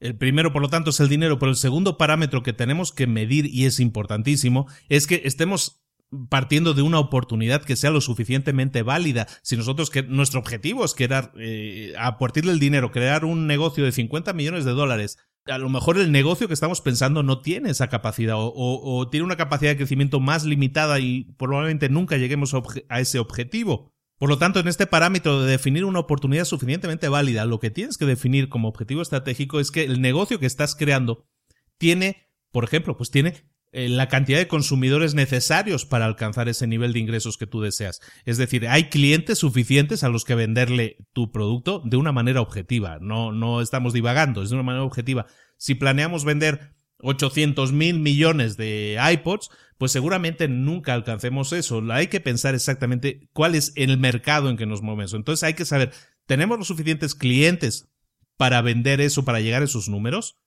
El 0.00 0.16
primero, 0.16 0.52
por 0.52 0.62
lo 0.62 0.68
tanto, 0.68 0.90
es 0.90 0.98
el 0.98 1.08
dinero, 1.08 1.38
pero 1.38 1.50
el 1.50 1.56
segundo 1.56 1.96
parámetro 1.96 2.42
que 2.42 2.52
tenemos 2.52 2.90
que 2.90 3.06
medir 3.06 3.46
y 3.46 3.66
es 3.66 3.78
importantísimo 3.78 4.66
es 4.88 5.06
que 5.06 5.22
estemos 5.24 5.81
partiendo 6.28 6.74
de 6.74 6.82
una 6.82 6.98
oportunidad 6.98 7.62
que 7.62 7.76
sea 7.76 7.90
lo 7.90 8.00
suficientemente 8.00 8.82
válida. 8.82 9.26
Si 9.42 9.56
nosotros 9.56 9.90
que 9.90 10.02
nuestro 10.02 10.40
objetivo 10.40 10.84
es 10.84 10.94
crear, 10.94 11.32
eh, 11.38 11.94
a 11.98 12.18
partir 12.18 12.44
del 12.44 12.58
dinero, 12.58 12.92
crear 12.92 13.24
un 13.24 13.46
negocio 13.46 13.84
de 13.84 13.92
50 13.92 14.32
millones 14.32 14.64
de 14.64 14.72
dólares, 14.72 15.18
a 15.46 15.58
lo 15.58 15.68
mejor 15.68 15.98
el 15.98 16.12
negocio 16.12 16.46
que 16.46 16.54
estamos 16.54 16.80
pensando 16.80 17.22
no 17.22 17.40
tiene 17.40 17.70
esa 17.70 17.88
capacidad 17.88 18.36
o, 18.38 19.08
tiene 19.10 19.24
una 19.24 19.36
capacidad 19.36 19.72
de 19.72 19.76
crecimiento 19.76 20.20
más 20.20 20.44
limitada 20.44 21.00
y 21.00 21.32
probablemente 21.36 21.88
nunca 21.88 22.16
lleguemos 22.16 22.54
a 22.88 23.00
ese 23.00 23.18
objetivo. 23.18 23.92
Por 24.18 24.28
lo 24.28 24.38
tanto, 24.38 24.60
en 24.60 24.68
este 24.68 24.86
parámetro 24.86 25.42
de 25.42 25.50
definir 25.50 25.84
una 25.84 25.98
oportunidad 25.98 26.44
suficientemente 26.44 27.08
válida, 27.08 27.44
lo 27.44 27.58
que 27.58 27.70
tienes 27.70 27.98
que 27.98 28.06
definir 28.06 28.48
como 28.48 28.68
objetivo 28.68 29.02
estratégico 29.02 29.58
es 29.58 29.72
que 29.72 29.82
el 29.82 30.00
negocio 30.00 30.38
que 30.38 30.46
estás 30.46 30.76
creando 30.76 31.26
tiene, 31.76 32.28
por 32.52 32.62
ejemplo, 32.62 32.96
pues 32.96 33.10
tiene 33.10 33.51
eh, 33.74 33.88
la 33.88 34.08
cantidad 34.08 34.38
de 34.38 34.48
consumidores 34.48 35.14
necesarios 35.14 35.86
para 35.86 36.04
alcanzar 36.04 36.48
ese 36.48 36.66
nivel 36.66 36.92
de 36.92 36.98
ingresos 36.98 37.38
que 37.38 37.46
tú 37.46 37.62
deseas. 37.62 38.00
Es 38.26 38.36
decir, 38.36 38.68
hay 38.68 38.90
clientes 38.90 39.38
suficientes 39.38 40.04
a 40.04 40.10
los 40.10 40.26
que 40.26 40.34
venderle 40.34 40.98
tu 41.14 41.32
producto 41.32 41.80
de 41.84 41.96
una 41.96 42.12
manera 42.12 42.42
objetiva. 42.42 42.98
No, 43.00 43.32
no 43.32 43.62
estamos 43.62 43.94
divagando, 43.94 44.42
es 44.42 44.50
de 44.50 44.56
una 44.56 44.62
manera 44.62 44.84
objetiva. 44.84 45.26
Si 45.56 45.74
planeamos 45.74 46.24
vender 46.24 46.74
800 46.98 47.72
mil 47.72 47.98
millones 47.98 48.58
de 48.58 48.98
iPods, 49.12 49.48
pues 49.78 49.90
seguramente 49.90 50.48
nunca 50.48 50.92
alcancemos 50.92 51.52
eso. 51.54 51.82
Hay 51.92 52.08
que 52.08 52.20
pensar 52.20 52.54
exactamente 52.54 53.28
cuál 53.32 53.54
es 53.54 53.72
el 53.76 53.98
mercado 53.98 54.50
en 54.50 54.58
que 54.58 54.66
nos 54.66 54.82
movemos. 54.82 55.14
Entonces 55.14 55.44
hay 55.44 55.54
que 55.54 55.64
saber, 55.64 55.92
¿tenemos 56.26 56.58
los 56.58 56.68
suficientes 56.68 57.14
clientes 57.14 57.88
para 58.36 58.60
vender 58.60 59.00
eso, 59.00 59.24
para 59.24 59.40
llegar 59.40 59.62
a 59.62 59.64
esos 59.64 59.88
números? 59.88 60.41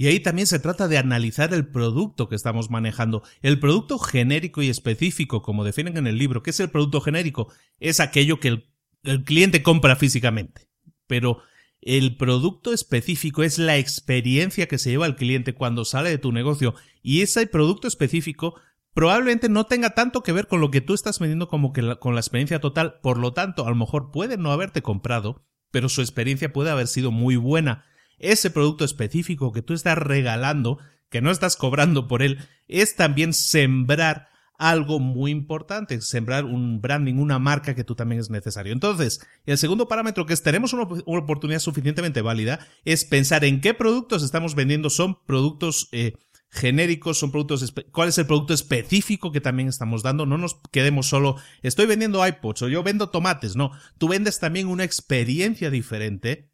Y 0.00 0.06
ahí 0.06 0.20
también 0.20 0.46
se 0.46 0.60
trata 0.60 0.86
de 0.86 0.96
analizar 0.96 1.52
el 1.52 1.66
producto 1.66 2.28
que 2.28 2.36
estamos 2.36 2.70
manejando. 2.70 3.24
El 3.42 3.58
producto 3.58 3.98
genérico 3.98 4.62
y 4.62 4.68
específico, 4.68 5.42
como 5.42 5.64
definen 5.64 5.96
en 5.96 6.06
el 6.06 6.16
libro, 6.16 6.40
¿qué 6.40 6.50
es 6.50 6.60
el 6.60 6.70
producto 6.70 7.00
genérico? 7.00 7.52
Es 7.80 7.98
aquello 7.98 8.38
que 8.38 8.62
el, 9.02 9.24
cliente 9.24 9.64
compra 9.64 9.96
físicamente. 9.96 10.68
Pero 11.08 11.42
el 11.80 12.16
producto 12.16 12.72
específico 12.72 13.42
es 13.42 13.58
la 13.58 13.76
experiencia 13.76 14.68
que 14.68 14.78
se 14.78 14.90
lleva 14.90 15.06
el 15.06 15.16
cliente 15.16 15.54
cuando 15.54 15.84
sale 15.84 16.10
de 16.10 16.18
tu 16.18 16.30
negocio 16.30 16.76
y 17.02 17.22
ese 17.22 17.48
producto 17.48 17.88
específico 17.88 18.54
probablemente 18.94 19.48
no 19.48 19.66
tenga 19.66 19.90
tanto 19.90 20.22
que 20.22 20.32
ver 20.32 20.46
con 20.46 20.60
lo 20.60 20.70
que 20.70 20.80
tú 20.80 20.94
estás 20.94 21.18
vendiendo 21.18 21.48
como 21.48 21.72
que 21.72 21.96
con 21.98 22.14
la 22.14 22.20
experiencia 22.20 22.60
total. 22.60 23.00
Por 23.02 23.18
lo 23.18 23.32
tanto, 23.32 23.66
a 23.66 23.70
lo 23.70 23.76
mejor 23.76 24.12
puede 24.12 24.36
no 24.36 24.52
haberte 24.52 24.80
comprado, 24.80 25.44
pero 25.72 25.88
su 25.88 26.02
experiencia 26.02 26.52
puede 26.52 26.70
haber 26.70 26.86
sido 26.86 27.10
muy 27.10 27.34
buena. 27.34 27.84
Ese 28.18 28.50
producto 28.50 28.84
específico 28.84 29.52
que 29.52 29.62
tú 29.62 29.74
estás 29.74 29.98
regalando, 29.98 30.78
que 31.10 31.20
no 31.20 31.30
estás 31.30 31.56
cobrando 31.56 32.08
por 32.08 32.22
él, 32.22 32.38
es 32.66 32.96
también 32.96 33.32
sembrar 33.32 34.28
algo 34.58 34.98
muy 34.98 35.30
importante, 35.30 36.00
sembrar 36.00 36.44
un 36.44 36.80
branding, 36.80 37.14
una 37.14 37.38
marca 37.38 37.76
que 37.76 37.84
tú 37.84 37.94
también 37.94 38.20
es 38.20 38.28
necesario. 38.28 38.72
Entonces, 38.72 39.20
el 39.46 39.56
segundo 39.56 39.86
parámetro 39.86 40.26
que 40.26 40.34
es 40.34 40.42
tenemos 40.42 40.72
una, 40.72 40.82
oportunidad 40.82 41.60
suficientemente 41.60 42.22
válida 42.22 42.66
es 42.84 43.04
pensar 43.04 43.44
en 43.44 43.60
qué 43.60 43.72
productos 43.72 44.24
estamos 44.24 44.56
vendiendo, 44.56 44.90
son 44.90 45.24
productos 45.24 45.88
eh, 45.92 46.14
genéricos, 46.50 47.18
son 47.18 47.30
productos, 47.30 47.72
cuál 47.92 48.08
es 48.08 48.18
el 48.18 48.26
producto 48.26 48.52
específico 48.52 49.30
que 49.30 49.40
también 49.40 49.68
estamos 49.68 50.02
dando, 50.02 50.26
no 50.26 50.38
nos 50.38 50.60
quedemos 50.72 51.06
solo, 51.06 51.36
estoy 51.62 51.86
vendiendo 51.86 52.26
iPods 52.26 52.62
o 52.62 52.68
yo 52.68 52.82
vendo 52.82 53.10
tomates, 53.10 53.54
no, 53.54 53.70
tú 53.98 54.08
vendes 54.08 54.40
también 54.40 54.66
una 54.66 54.84
experiencia 54.84 55.70
diferente 55.70 56.50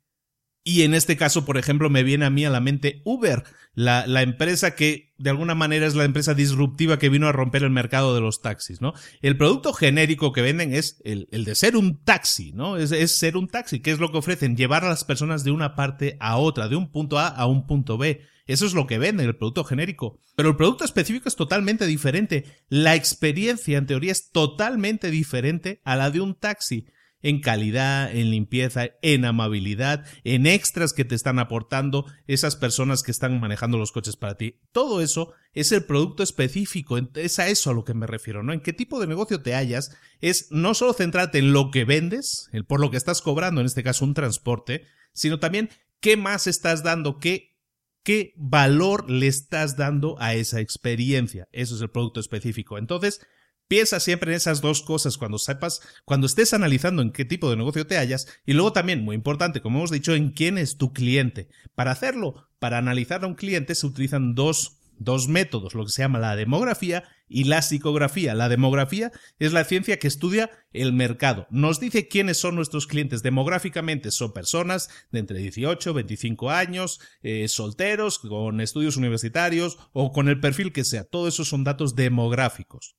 y 0.66 0.83
en 0.83 0.94
este 0.94 1.18
caso, 1.18 1.44
por 1.44 1.59
ejemplo, 1.59 1.90
me 1.90 2.03
viene 2.03 2.24
a 2.24 2.31
mí 2.31 2.46
a 2.46 2.50
la 2.50 2.61
mente 2.61 3.03
Uber, 3.05 3.44
la, 3.74 4.07
la, 4.07 4.22
empresa 4.22 4.74
que 4.74 5.12
de 5.18 5.29
alguna 5.29 5.55
manera 5.55 5.87
es 5.87 5.94
la 5.94 6.05
empresa 6.05 6.33
disruptiva 6.33 6.98
que 6.98 7.11
vino 7.11 7.29
a 7.29 7.33
romper 7.33 7.64
el 7.64 7.70
mercado 7.70 8.14
de 8.14 8.22
los 8.22 8.40
taxis, 8.40 8.81
¿no? 8.81 8.94
El 9.20 9.37
producto 9.37 9.74
genérico 9.74 10.33
que 10.33 10.40
venden 10.40 10.72
es 10.72 11.03
el, 11.05 11.29
el 11.33 11.44
de 11.44 11.55
ser 11.55 11.77
un 11.77 12.03
taxi, 12.03 12.53
¿no? 12.53 12.79
Es, 12.79 12.92
es, 12.92 13.11
ser 13.14 13.37
un 13.37 13.48
taxi. 13.48 13.81
¿Qué 13.81 13.90
es 13.90 13.98
lo 13.98 14.11
que 14.11 14.16
ofrecen? 14.16 14.57
Llevar 14.57 14.85
a 14.87 14.88
las 14.88 15.05
personas 15.05 15.44
de 15.44 15.50
una 15.50 15.74
parte 15.74 16.16
a 16.18 16.38
otra, 16.38 16.68
de 16.68 16.77
un 16.77 16.90
punto 16.90 17.18
A 17.18 17.29
a 17.29 17.44
un 17.44 17.66
punto 17.66 17.98
B. 17.98 18.22
Eso 18.46 18.64
es 18.64 18.72
lo 18.72 18.87
que 18.87 18.98
venden, 18.98 19.27
el 19.27 19.37
producto 19.37 19.64
genérico. 19.64 20.18
Pero 20.35 20.48
el 20.48 20.57
producto 20.57 20.85
específico 20.85 21.29
es 21.29 21.37
totalmente 21.37 21.87
diferente. 21.87 22.44
La 22.70 22.94
experiencia, 22.94 23.77
en 23.77 23.87
teoría, 23.87 24.12
es 24.12 24.31
totalmente 24.31 25.11
diferente 25.11 25.83
a 25.85 25.94
la 25.96 26.11
de 26.11 26.22
un 26.22 26.35
taxi 26.35 26.87
en 27.24 27.40
calidad, 27.40 28.14
en 28.14 28.30
limpieza, 28.30 28.90
en 29.00 29.24
amabilidad, 29.24 30.04
en 30.24 30.46
extras 30.46 30.92
que 30.92 31.06
te 31.06 31.14
están 31.14 31.38
aportando 31.38 32.04
esas 32.26 32.54
personas 32.54 33.02
que 33.02 33.10
están 33.10 33.40
manejando 33.40 33.78
los 33.78 33.92
coches 33.92 34.16
para 34.16 34.37
ti. 34.37 34.60
Todo 34.72 35.00
eso 35.00 35.32
es 35.54 35.72
el 35.72 35.84
producto 35.84 36.22
específico, 36.22 36.98
es 37.14 37.38
a 37.38 37.48
eso 37.48 37.70
a 37.70 37.74
lo 37.74 37.84
que 37.84 37.94
me 37.94 38.06
refiero, 38.06 38.42
¿no? 38.42 38.52
En 38.52 38.60
qué 38.60 38.74
tipo 38.74 39.00
de 39.00 39.06
negocio 39.06 39.40
te 39.40 39.54
hallas, 39.54 39.96
es 40.20 40.48
no 40.50 40.74
solo 40.74 40.92
centrarte 40.92 41.38
en 41.38 41.54
lo 41.54 41.70
que 41.70 41.87
vendes, 41.87 42.50
por 42.68 42.78
lo 42.78 42.90
que 42.90 42.98
estás 42.98 43.22
cobrando, 43.22 43.62
en 43.62 43.66
este 43.66 43.82
caso 43.82 44.04
un 44.04 44.12
transporte, 44.12 44.84
sino 45.14 45.40
también 45.40 45.70
qué 46.00 46.18
más 46.18 46.46
estás 46.46 46.82
dando, 46.82 47.18
qué 47.18 47.54
qué 48.02 48.34
valor 48.37 49.10
le 49.10 49.28
estás 49.28 49.78
dando 49.78 50.16
a 50.20 50.34
esa 50.34 50.60
experiencia. 50.60 51.48
Eso 51.52 51.74
es 51.74 51.80
el 51.80 51.88
producto 51.88 52.20
específico. 52.20 52.76
Entonces, 52.76 53.26
Piensa 53.66 53.98
siempre 53.98 54.31
en 54.31 54.37
esas 54.37 54.61
dos 54.61 54.83
cosas 54.83 55.16
cuando 55.16 55.38
sepas, 55.38 55.81
cuando 56.05 56.27
estés 56.27 56.53
analizando 56.53 57.00
en 57.00 57.12
qué 57.12 57.24
tipo 57.24 57.48
de 57.48 57.57
negocio 57.57 57.87
te 57.87 57.96
hallas 57.96 58.27
y 58.44 58.53
luego 58.53 58.72
también, 58.72 59.03
muy 59.03 59.16
importante, 59.16 59.62
como 59.62 59.79
hemos 59.79 59.90
dicho, 59.90 60.14
en 60.14 60.31
quién 60.31 60.59
es 60.59 60.77
tu 60.77 60.92
cliente. 60.92 61.48
Para 61.74 61.92
hacerlo, 61.92 62.48
para 62.59 62.79
analizar 62.79 63.24
a 63.24 63.27
un 63.27 63.35
cliente 63.35 63.74
se 63.74 63.87
utilizan 63.87 64.35
dos, 64.35 64.81
dos 64.98 65.29
métodos, 65.29 65.74
lo 65.74 65.85
que 65.87 65.92
se 65.92 66.03
llama 66.03 66.18
la 66.18 66.37
demografía 66.37 67.05
y 67.27 67.44
la 67.44 67.62
psicografía. 67.62 68.35
La 68.35 68.50
demografía 68.50 69.12
es 69.38 69.53
la 69.53 69.64
ciencia 69.64 69.98
que 69.98 70.09
estudia 70.09 70.50
el 70.72 70.92
mercado. 70.92 71.46
Nos 71.50 71.81
dice 71.81 72.07
quiénes 72.07 72.37
son 72.37 72.57
nuestros 72.57 72.87
clientes 72.87 73.22
demográficamente. 73.22 74.11
Son 74.11 74.33
personas 74.33 74.90
de 75.11 75.20
entre 75.20 75.38
18, 75.38 75.94
25 75.94 76.50
años, 76.50 77.00
eh, 77.22 77.48
solteros, 77.48 78.18
con 78.18 78.61
estudios 78.61 78.96
universitarios 78.96 79.79
o 79.92 80.12
con 80.12 80.29
el 80.29 80.38
perfil 80.38 80.72
que 80.72 80.85
sea. 80.85 81.05
Todo 81.05 81.29
eso 81.29 81.44
son 81.44 81.64
datos 81.64 81.94
demográficos. 81.94 82.96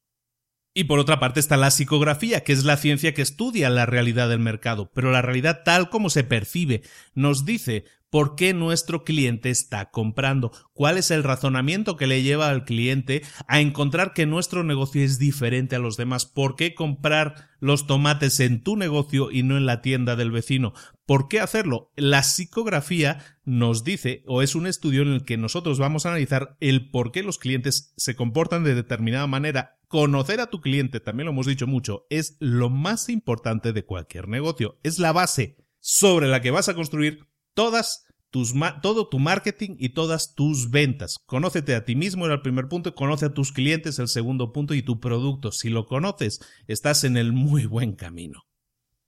Y 0.77 0.83
por 0.83 0.99
otra 0.99 1.21
parte 1.21 1.39
está 1.39 1.55
la 1.55 1.71
psicografía, 1.71 2.43
que 2.43 2.51
es 2.51 2.65
la 2.65 2.75
ciencia 2.75 3.13
que 3.13 3.21
estudia 3.21 3.69
la 3.69 3.85
realidad 3.85 4.27
del 4.27 4.39
mercado, 4.39 4.91
pero 4.93 5.09
la 5.09 5.21
realidad 5.21 5.61
tal 5.63 5.89
como 5.89 6.09
se 6.09 6.25
percibe 6.25 6.81
nos 7.13 7.45
dice 7.45 7.85
por 8.09 8.35
qué 8.35 8.53
nuestro 8.53 9.05
cliente 9.05 9.49
está 9.49 9.89
comprando, 9.89 10.51
cuál 10.73 10.97
es 10.97 11.11
el 11.11 11.23
razonamiento 11.23 11.95
que 11.95 12.07
le 12.07 12.23
lleva 12.23 12.49
al 12.49 12.65
cliente 12.65 13.21
a 13.47 13.61
encontrar 13.61 14.11
que 14.11 14.25
nuestro 14.25 14.65
negocio 14.65 15.01
es 15.01 15.17
diferente 15.17 15.77
a 15.77 15.79
los 15.79 15.95
demás, 15.95 16.25
por 16.25 16.57
qué 16.57 16.75
comprar 16.75 17.47
los 17.61 17.87
tomates 17.87 18.41
en 18.41 18.61
tu 18.61 18.75
negocio 18.75 19.31
y 19.31 19.43
no 19.43 19.55
en 19.55 19.65
la 19.65 19.81
tienda 19.81 20.17
del 20.17 20.31
vecino, 20.31 20.73
¿Por 21.05 21.27
qué 21.27 21.39
hacerlo? 21.39 21.91
La 21.95 22.23
psicografía 22.23 23.19
nos 23.43 23.83
dice, 23.83 24.23
o 24.25 24.41
es 24.41 24.55
un 24.55 24.65
estudio 24.65 25.03
en 25.03 25.09
el 25.09 25.23
que 25.23 25.37
nosotros 25.37 25.77
vamos 25.77 26.05
a 26.05 26.09
analizar 26.09 26.57
el 26.61 26.89
por 26.89 27.11
qué 27.11 27.21
los 27.21 27.37
clientes 27.37 27.93
se 27.95 28.15
comportan 28.15 28.63
de 28.63 28.73
determinada 28.73 29.27
manera. 29.27 29.77
Conocer 29.95 30.41
a 30.41 30.47
tu 30.47 30.59
cliente, 30.59 30.99
también 30.99 31.23
lo 31.23 31.31
hemos 31.31 31.45
dicho 31.45 31.67
mucho, 31.67 32.05
es 32.09 32.35
lo 32.41 32.69
más 32.69 33.07
importante 33.07 33.71
de 33.71 33.85
cualquier 33.85 34.27
negocio. 34.27 34.77
Es 34.83 34.99
la 34.99 35.13
base 35.13 35.55
sobre 35.79 36.27
la 36.27 36.41
que 36.41 36.51
vas 36.51 36.67
a 36.67 36.73
construir 36.73 37.29
todas 37.53 38.05
tus 38.29 38.53
todo 38.81 39.07
tu 39.07 39.19
marketing 39.19 39.77
y 39.79 39.93
todas 39.93 40.35
tus 40.35 40.69
ventas. 40.69 41.19
Conócete 41.25 41.75
a 41.75 41.85
ti 41.85 41.95
mismo 41.95 42.25
era 42.25 42.35
el 42.35 42.41
primer 42.41 42.67
punto, 42.67 42.93
conoce 42.93 43.27
a 43.27 43.33
tus 43.33 43.53
clientes 43.53 43.97
el 43.97 44.09
segundo 44.09 44.51
punto 44.51 44.73
y 44.73 44.81
tu 44.81 44.99
producto. 44.99 45.53
Si 45.53 45.69
lo 45.69 45.85
conoces, 45.85 46.41
estás 46.67 47.05
en 47.05 47.15
el 47.15 47.31
muy 47.31 47.65
buen 47.65 47.93
camino. 47.93 48.43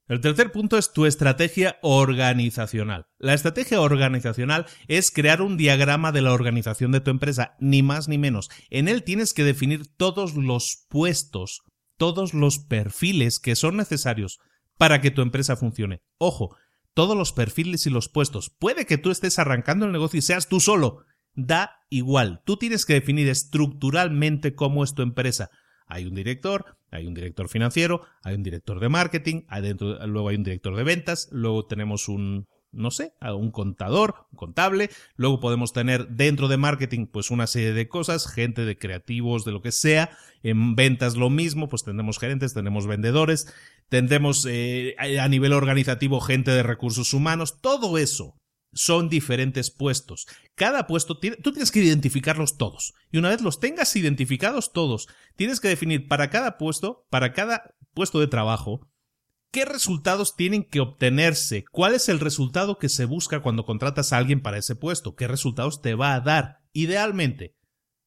El 0.08 0.22
tercer 0.22 0.54
punto 0.54 0.78
es 0.78 0.94
tu 0.94 1.06
estrategia 1.06 1.78
organizacional. 1.82 3.08
La 3.18 3.34
estrategia 3.34 3.82
organizacional 3.82 4.66
es 4.88 5.12
crear 5.12 5.42
un 5.42 5.58
diagrama 5.58 6.14
de 6.14 6.22
la 6.22 6.32
organización 6.32 6.94
de 6.94 7.02
tu 7.02 7.12
empresa, 7.12 7.58
ni 7.60 7.84
más 7.84 8.08
ni 8.08 8.18
menos. 8.18 8.50
En 8.70 8.88
él 8.88 9.04
tienes 9.04 9.34
que 9.34 9.44
definir 9.44 9.86
todos 9.98 10.36
los 10.36 10.86
puestos, 10.88 11.62
todos 11.98 12.34
los 12.34 12.60
perfiles 12.60 13.40
que 13.40 13.58
son 13.58 13.76
necesarios 13.76 14.40
para 14.78 15.02
que 15.02 15.12
tu 15.12 15.22
empresa 15.22 15.58
funcione. 15.58 16.02
Ojo, 16.18 16.56
todos 16.94 17.18
los 17.18 17.34
perfiles 17.34 17.86
y 17.86 17.90
los 17.90 18.08
puestos. 18.08 18.50
Puede 18.50 18.86
que 18.86 18.98
tú 18.98 19.12
estés 19.12 19.40
arrancando 19.40 19.86
el 19.86 19.92
negocio 19.92 20.20
y 20.20 20.22
seas 20.22 20.48
tú 20.48 20.62
solo. 20.62 21.04
Da 21.34 21.82
igual. 21.90 22.42
Tú 22.46 22.56
tienes 22.56 22.86
que 22.86 22.94
definir 22.94 23.28
estructuralmente 23.28 24.56
cómo 24.56 24.86
es 24.86 24.94
tu 24.94 25.02
empresa. 25.02 25.50
Hay 25.88 26.06
un 26.06 26.16
director, 26.16 26.78
hay 26.92 27.08
un 27.08 27.14
director 27.14 27.50
financiero, 27.50 28.02
hay 28.24 28.36
un 28.36 28.44
director 28.44 28.80
de 28.80 28.90
marketing, 28.90 29.44
adentro, 29.48 30.06
luego 30.08 30.30
hay 30.30 30.36
un 30.36 30.44
director 30.44 30.76
de 30.76 30.84
ventas, 30.84 31.30
luego 31.32 31.66
tenemos 31.66 32.08
un, 32.08 32.48
no 32.72 32.92
sé, 32.92 33.14
un 33.22 33.52
contador, 33.52 34.28
un 34.32 34.38
contable, 34.38 34.90
luego 35.16 35.40
podemos 35.40 35.74
tener 35.74 36.08
dentro 36.10 36.48
de 36.48 36.58
marketing 36.58 37.08
pues 37.08 37.32
una 37.32 37.48
serie 37.48 37.74
de 37.74 37.88
cosas, 37.88 38.32
gente 38.32 38.66
de 38.66 38.78
creativos, 38.78 39.46
de 39.46 39.52
lo 39.52 39.62
que 39.62 39.72
sea, 39.72 40.12
en 40.44 40.76
ventas 40.76 41.16
lo 41.16 41.30
mismo, 41.30 41.68
pues 41.68 41.84
tendremos 41.84 42.20
gerentes, 42.20 42.54
tenemos 42.54 42.88
vendedores, 42.88 43.54
tendremos 43.90 44.46
eh, 44.50 44.96
a 44.98 45.28
nivel 45.28 45.54
organizativo 45.54 46.22
gente 46.22 46.52
de 46.52 46.64
recursos 46.64 47.14
humanos, 47.14 47.60
todo 47.62 47.98
eso 47.98 48.37
son 48.78 49.10
diferentes 49.10 49.72
puestos. 49.72 50.28
Cada 50.56 50.88
puesto, 50.88 51.18
tú 51.18 51.52
tienes 51.52 51.72
que 51.72 51.84
identificarlos 51.84 52.58
todos. 52.58 52.94
Y 53.12 53.18
una 53.18 53.30
vez 53.30 53.42
los 53.42 53.60
tengas 53.60 53.96
identificados 53.96 54.72
todos, 54.72 55.08
tienes 55.36 55.60
que 55.60 55.68
definir 55.68 56.08
para 56.08 56.30
cada 56.30 56.58
puesto, 56.58 57.06
para 57.10 57.34
cada 57.34 57.76
puesto 57.94 58.20
de 58.20 58.28
trabajo, 58.28 58.88
qué 59.52 59.66
resultados 59.66 60.36
tienen 60.36 60.64
que 60.64 60.80
obtenerse, 60.80 61.66
cuál 61.72 61.96
es 61.96 62.10
el 62.10 62.20
resultado 62.20 62.78
que 62.78 62.90
se 62.90 63.06
busca 63.06 63.42
cuando 63.42 63.66
contratas 63.66 64.14
a 64.14 64.18
alguien 64.18 64.42
para 64.42 64.58
ese 64.58 64.76
puesto, 64.76 65.16
qué 65.16 65.28
resultados 65.28 65.82
te 65.82 65.96
va 65.96 66.14
a 66.14 66.20
dar, 66.20 66.60
idealmente. 66.74 67.56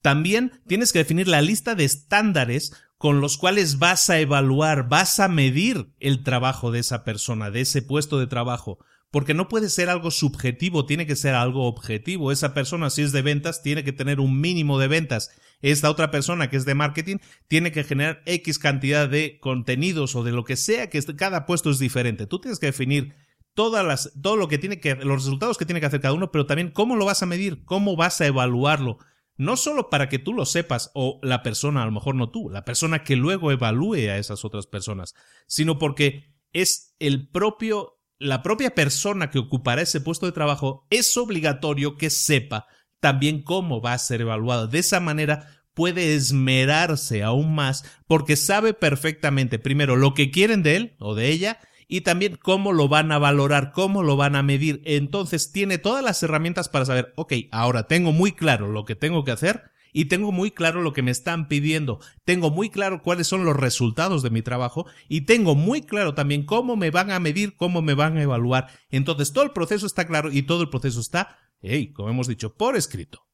También 0.03 0.63
tienes 0.67 0.93
que 0.93 1.01
definir 1.01 1.29
la 1.29 1.43
lista 1.43 1.75
de 1.75 1.85
estándares 1.85 2.73
con 2.97 3.21
los 3.21 3.37
cuales 3.39 3.79
vas 3.79 4.11
a 4.11 4.21
evaluar, 4.21 4.89
vas 4.89 5.21
a 5.21 5.29
medir 5.29 5.93
el 5.99 6.23
trabajo 6.23 6.71
de 6.71 6.81
esa 6.81 7.03
persona, 7.03 7.51
de 7.51 7.63
ese 7.63 7.83
puesto 7.83 8.19
de 8.19 8.27
trabajo 8.27 8.79
porque 9.11 9.35
no 9.35 9.49
puede 9.49 9.69
ser 9.69 9.91
algo 9.91 10.11
subjetivo, 10.11 10.87
tiene 10.87 11.07
que 11.07 11.17
ser 11.17 11.35
algo 11.35 11.67
objetivo. 11.67 12.31
Esa 12.31 12.55
persona, 12.55 12.91
si 12.91 13.03
es 13.03 13.13
de 13.13 13.23
ventas, 13.23 13.63
tiene 13.63 13.83
que 13.83 13.93
tener 13.93 14.21
un 14.21 14.41
mínimo 14.41 14.79
de 14.79 14.89
ventas. 14.89 15.31
Esta 15.63 15.91
otra 15.91 16.11
persona 16.11 16.49
que 16.49 16.57
es 16.57 16.65
de 16.65 16.75
marketing 16.75 17.17
tiene 17.49 17.73
que 17.73 17.85
generar 17.85 18.23
X 18.27 18.59
cantidad 18.59 19.09
de 19.09 19.39
contenidos 19.41 20.15
o 20.15 20.23
de 20.23 20.33
lo 20.33 20.45
que 20.45 20.57
sea 20.57 20.89
que 20.89 21.03
cada 21.17 21.45
puesto 21.45 21.71
es 21.71 21.79
diferente. 21.79 22.27
Tú 22.27 22.41
tienes 22.41 22.61
que 22.61 22.67
definir 22.67 23.15
todas 23.55 23.85
las, 23.85 24.13
todo 24.23 24.37
lo 24.37 24.49
que 24.49 24.59
tiene 24.59 24.81
que, 24.81 24.95
los 24.95 25.25
resultados 25.25 25.59
que 25.59 25.67
tiene 25.67 25.81
que 25.81 25.87
hacer 25.87 26.01
cada 26.01 26.15
uno, 26.15 26.31
pero 26.31 26.47
también 26.47 26.71
cómo 26.71 26.95
lo 26.95 27.05
vas 27.05 27.23
a 27.23 27.27
medir, 27.27 27.65
cómo 27.65 27.97
vas 27.97 28.21
a 28.21 28.27
evaluarlo. 28.27 28.99
No 29.37 29.57
solo 29.57 29.91
para 29.91 30.09
que 30.09 30.19
tú 30.19 30.35
lo 30.35 30.45
sepas, 30.47 30.91
o 30.95 31.19
la 31.23 31.43
persona, 31.43 31.83
a 31.83 31.87
lo 31.87 31.93
mejor 31.93 32.15
no 32.15 32.31
tú, 32.31 32.49
la 32.51 32.65
persona 32.65 33.03
que 33.03 33.17
luego 33.17 33.51
evalúe 33.51 34.09
a 34.11 34.19
esas 34.19 34.45
otras 34.45 34.67
personas, 34.67 35.15
sino 35.47 35.79
porque 35.79 36.37
es 36.53 36.95
el 36.99 37.29
propio 37.29 38.00
la 38.21 38.43
propia 38.43 38.75
persona 38.75 39.31
que 39.31 39.39
ocupará 39.39 39.83
ese 39.83 40.01
puesto 40.01 40.27
de 40.27 40.33
trabajo 40.33 40.87
es 40.91 41.17
obligatorio 41.17 41.97
que 41.97 42.11
sepa 42.11 42.67
también 43.01 43.43
cómo 43.43 43.81
va 43.81 43.95
a 43.95 43.99
ser 43.99 44.21
evaluado. 44.21 44.69
De 44.69 44.79
esa 44.79 45.01
manera 45.01 45.49
puede 45.73 46.15
esmerarse 46.15 47.23
aún 47.23 47.55
más 47.55 47.85
porque 48.07 48.37
sabe 48.37 48.75
perfectamente 48.75 49.59
primero 49.59 49.97
lo 49.97 50.13
que 50.13 50.31
quieren 50.31 50.63
de 50.63 50.77
él 50.77 50.97
o 51.01 51.15
de 51.15 51.29
ella 51.29 51.59
y 51.89 52.03
también 52.03 52.37
cómo 52.37 52.73
lo 52.73 52.89
van 52.89 53.11
a 53.11 53.19
valorar, 53.19 53.73
cómo 53.73 54.03
lo 54.03 54.17
van 54.17 54.37
a 54.37 54.43
medir. 54.43 54.83
Entonces 54.85 55.51
tiene 55.51 55.79
todas 55.79 56.05
las 56.05 56.23
herramientas 56.23 56.69
para 56.69 56.85
saber, 56.85 57.15
ok, 57.17 57.33
ahora 57.51 57.89
tengo 57.89 58.13
muy 58.13 58.33
claro 58.33 58.69
lo 58.69 58.85
que 58.85 58.95
tengo 58.95 59.25
que 59.25 59.33
hacer 59.33 59.71
y 59.93 60.07
tengo 60.07 60.33
muy 60.33 60.51
claro 60.51 60.83
lo 60.83 60.93
que 60.93 61.03
me 61.03 61.11
están 61.11 61.49
pidiendo, 61.49 62.01
tengo 62.25 62.51
muy 62.51 62.71
claro 62.71 63.03
cuáles 63.03 63.27
son 63.27 63.45
los 63.45 63.57
resultados 63.57 64.23
de 64.23 64.31
mi 64.31 64.43
trabajo 64.43 64.87
y 65.09 65.23
tengo 65.23 65.55
muy 65.55 65.83
claro 65.83 66.15
también 66.15 66.45
cómo 66.45 66.77
me 66.77 66.91
van 66.91 67.11
a 67.11 67.21
medir, 67.21 67.57
cómo 67.57 67.83
me 67.83 67.95
van 67.95 68.17
a 68.17 68.23
evaluar. 68.23 68.69
Entonces 68.91 69.33
todo 69.33 69.45
el 69.45 69.53
proceso 69.53 69.87
está 69.87 70.07
claro 70.07 70.31
y 70.33 70.43
todo 70.43 70.63
el 70.63 70.71
proceso 70.71 71.01
está, 71.01 71.39
hey, 71.63 71.93
como 71.93 72.11
hemos 72.11 72.29
dicho, 72.29 72.55
por 72.55 72.77
escrito. 72.77 73.30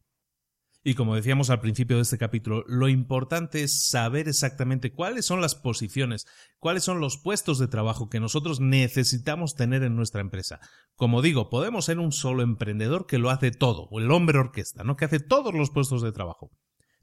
Y 0.88 0.94
como 0.94 1.16
decíamos 1.16 1.50
al 1.50 1.58
principio 1.58 1.96
de 1.96 2.02
este 2.02 2.16
capítulo, 2.16 2.62
lo 2.68 2.88
importante 2.88 3.64
es 3.64 3.88
saber 3.88 4.28
exactamente 4.28 4.92
cuáles 4.92 5.26
son 5.26 5.40
las 5.40 5.56
posiciones, 5.56 6.26
cuáles 6.60 6.84
son 6.84 7.00
los 7.00 7.18
puestos 7.18 7.58
de 7.58 7.66
trabajo 7.66 8.08
que 8.08 8.20
nosotros 8.20 8.60
necesitamos 8.60 9.56
tener 9.56 9.82
en 9.82 9.96
nuestra 9.96 10.20
empresa. 10.20 10.60
Como 10.94 11.22
digo, 11.22 11.50
podemos 11.50 11.86
ser 11.86 11.98
un 11.98 12.12
solo 12.12 12.44
emprendedor 12.44 13.06
que 13.06 13.18
lo 13.18 13.30
hace 13.30 13.50
todo, 13.50 13.88
o 13.90 13.98
el 13.98 14.12
hombre 14.12 14.38
orquesta, 14.38 14.84
¿no? 14.84 14.94
Que 14.94 15.06
hace 15.06 15.18
todos 15.18 15.52
los 15.52 15.70
puestos 15.70 16.02
de 16.02 16.12
trabajo. 16.12 16.52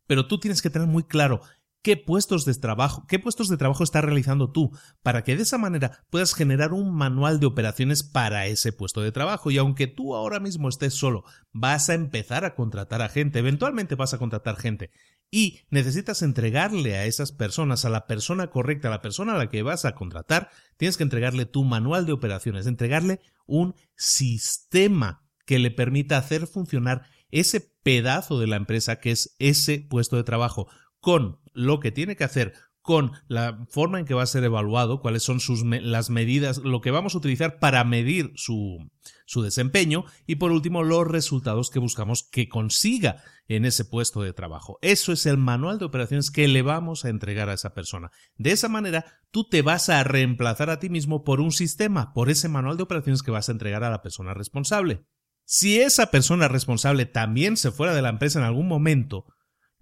Pero 0.07 0.27
tú 0.27 0.39
tienes 0.39 0.61
que 0.61 0.69
tener 0.69 0.87
muy 0.87 1.03
claro 1.03 1.41
qué 1.83 1.97
puestos 1.97 2.45
de 2.45 2.53
trabajo, 2.55 3.05
qué 3.07 3.19
puestos 3.19 3.49
de 3.49 3.57
trabajo 3.57 3.83
estás 3.83 4.03
realizando 4.03 4.51
tú, 4.51 4.71
para 5.03 5.23
que 5.23 5.35
de 5.35 5.43
esa 5.43 5.57
manera 5.57 6.03
puedas 6.09 6.33
generar 6.33 6.71
un 6.73 6.95
manual 6.95 7.39
de 7.39 7.45
operaciones 7.45 8.03
para 8.03 8.47
ese 8.47 8.71
puesto 8.71 9.01
de 9.01 9.11
trabajo. 9.11 9.51
Y 9.51 9.57
aunque 9.57 9.87
tú 9.87 10.15
ahora 10.15 10.39
mismo 10.39 10.69
estés 10.69 10.93
solo, 10.93 11.25
vas 11.51 11.89
a 11.89 11.93
empezar 11.93 12.45
a 12.45 12.55
contratar 12.55 13.01
a 13.01 13.09
gente, 13.09 13.39
eventualmente 13.39 13.95
vas 13.95 14.13
a 14.13 14.17
contratar 14.17 14.55
gente. 14.55 14.91
Y 15.29 15.59
necesitas 15.69 16.21
entregarle 16.21 16.95
a 16.95 17.05
esas 17.05 17.31
personas, 17.31 17.85
a 17.85 17.89
la 17.89 18.07
persona 18.07 18.47
correcta, 18.47 18.87
a 18.87 18.91
la 18.91 19.01
persona 19.01 19.33
a 19.33 19.37
la 19.37 19.49
que 19.49 19.61
vas 19.61 19.83
a 19.83 19.93
contratar, 19.93 20.49
tienes 20.77 20.95
que 20.95 21.03
entregarle 21.03 21.45
tu 21.45 21.65
manual 21.65 22.05
de 22.05 22.13
operaciones, 22.13 22.65
entregarle 22.65 23.19
un 23.45 23.75
sistema 23.95 25.25
que 25.45 25.59
le 25.59 25.71
permita 25.71 26.17
hacer 26.17 26.47
funcionar 26.47 27.03
ese 27.29 27.59
pedazo 27.59 28.39
de 28.39 28.47
la 28.47 28.55
empresa 28.55 28.99
que 28.99 29.11
es 29.11 29.35
ese 29.39 29.79
puesto 29.89 30.15
de 30.15 30.23
trabajo 30.23 30.69
con 30.99 31.42
lo 31.53 31.79
que 31.79 31.91
tiene 31.91 32.15
que 32.15 32.23
hacer, 32.23 32.53
con 32.83 33.13
la 33.29 33.65
forma 33.69 33.97
en 33.97 34.05
que 34.05 34.13
va 34.13 34.23
a 34.23 34.27
ser 34.27 34.43
evaluado, 34.43 34.99
cuáles 34.99 35.23
son 35.23 35.39
sus 35.39 35.63
las 35.63 36.09
medidas, 36.09 36.57
lo 36.57 36.81
que 36.81 36.91
vamos 36.91 37.15
a 37.15 37.17
utilizar 37.17 37.57
para 37.59 37.81
medir 37.85 38.33
su, 38.35 38.91
su 39.25 39.41
desempeño 39.41 40.03
y 40.27 40.35
por 40.35 40.51
último 40.51 40.83
los 40.83 41.07
resultados 41.07 41.69
que 41.69 41.79
buscamos 41.79 42.27
que 42.29 42.49
consiga 42.49 43.23
en 43.47 43.63
ese 43.63 43.85
puesto 43.85 44.21
de 44.21 44.33
trabajo. 44.33 44.79
Eso 44.81 45.13
es 45.13 45.25
el 45.25 45.37
manual 45.37 45.79
de 45.79 45.85
operaciones 45.85 46.29
que 46.29 46.45
le 46.49 46.61
vamos 46.61 47.05
a 47.05 47.09
entregar 47.09 47.47
a 47.47 47.53
esa 47.53 47.73
persona. 47.73 48.11
De 48.35 48.51
esa 48.51 48.67
manera, 48.67 49.05
tú 49.31 49.47
te 49.47 49.61
vas 49.61 49.87
a 49.87 50.03
reemplazar 50.03 50.69
a 50.69 50.79
ti 50.79 50.89
mismo 50.89 51.23
por 51.23 51.39
un 51.39 51.53
sistema, 51.53 52.11
por 52.11 52.29
ese 52.29 52.49
manual 52.49 52.75
de 52.75 52.83
operaciones 52.83 53.23
que 53.23 53.31
vas 53.31 53.47
a 53.47 53.53
entregar 53.53 53.85
a 53.85 53.91
la 53.91 54.01
persona 54.01 54.33
responsable. 54.33 55.05
Si 55.45 55.79
esa 55.79 56.11
persona 56.11 56.49
responsable 56.49 57.05
también 57.05 57.55
se 57.55 57.71
fuera 57.71 57.95
de 57.95 58.01
la 58.01 58.09
empresa 58.09 58.39
en 58.39 58.45
algún 58.45 58.67
momento, 58.67 59.25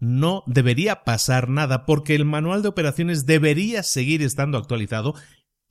no 0.02 0.44
debería 0.48 1.04
pasar 1.04 1.48
nada 1.48 1.86
porque 1.86 2.16
el 2.16 2.26
manual 2.26 2.64
de 2.64 2.68
operaciones 2.68 3.26
debería 3.26 3.84
seguir 3.84 4.24
estando 4.24 4.58
actualizado. 4.58 5.14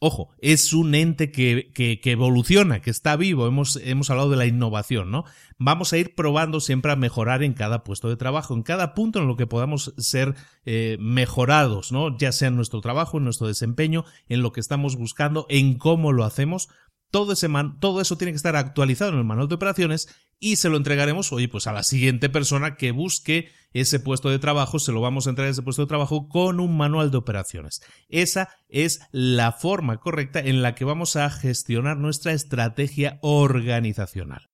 Ojo, 0.02 0.30
es 0.38 0.72
un 0.72 0.94
ente 0.94 1.30
que, 1.30 1.72
que, 1.74 2.00
evoluciona, 2.10 2.80
que 2.80 2.88
está 2.88 3.16
vivo. 3.16 3.46
Hemos, 3.46 3.76
hemos 3.84 4.08
hablado 4.08 4.30
de 4.30 4.36
la 4.36 4.46
innovación, 4.46 5.10
¿no? 5.10 5.24
Vamos 5.58 5.92
a 5.92 5.98
ir 5.98 6.14
probando 6.14 6.60
siempre 6.60 6.90
a 6.90 6.96
mejorar 6.96 7.42
en 7.42 7.52
cada 7.52 7.84
puesto 7.84 8.08
de 8.08 8.16
trabajo, 8.16 8.54
en 8.54 8.62
cada 8.62 8.94
punto 8.94 9.18
en 9.18 9.26
lo 9.26 9.36
que 9.36 9.46
podamos 9.46 9.92
ser 9.98 10.36
eh, 10.64 10.96
mejorados, 11.00 11.92
¿no? 11.92 12.16
Ya 12.16 12.32
sea 12.32 12.48
en 12.48 12.56
nuestro 12.56 12.80
trabajo, 12.80 13.18
en 13.18 13.24
nuestro 13.24 13.46
desempeño, 13.46 14.06
en 14.28 14.40
lo 14.40 14.52
que 14.52 14.60
estamos 14.60 14.96
buscando, 14.96 15.44
en 15.50 15.74
cómo 15.76 16.12
lo 16.12 16.24
hacemos 16.24 16.70
todo, 17.10 17.32
ese 17.32 17.48
todo 17.80 18.00
eso 18.00 18.16
tiene 18.16 18.32
que 18.32 18.36
estar 18.36 18.56
actualizado 18.56 19.12
en 19.12 19.18
el 19.18 19.24
manual 19.24 19.48
de 19.48 19.54
operaciones 19.54 20.08
y 20.38 20.56
se 20.56 20.70
lo 20.70 20.78
entregaremos, 20.78 21.32
oye, 21.32 21.48
pues 21.48 21.66
a 21.66 21.72
la 21.72 21.82
siguiente 21.82 22.30
persona 22.30 22.76
que 22.76 22.92
busque 22.92 23.50
ese 23.72 24.00
puesto 24.00 24.30
de 24.30 24.38
trabajo, 24.38 24.78
se 24.78 24.90
lo 24.90 25.00
vamos 25.00 25.26
a 25.26 25.30
entregar 25.30 25.50
ese 25.50 25.62
puesto 25.62 25.82
de 25.82 25.88
trabajo 25.88 26.28
con 26.28 26.60
un 26.60 26.76
manual 26.76 27.10
de 27.10 27.18
operaciones. 27.18 27.82
Esa 28.08 28.48
es 28.68 29.00
la 29.12 29.52
forma 29.52 29.98
correcta 29.98 30.40
en 30.40 30.62
la 30.62 30.74
que 30.74 30.86
vamos 30.86 31.16
a 31.16 31.28
gestionar 31.30 31.98
nuestra 31.98 32.32
estrategia 32.32 33.18
organizacional. 33.20 34.48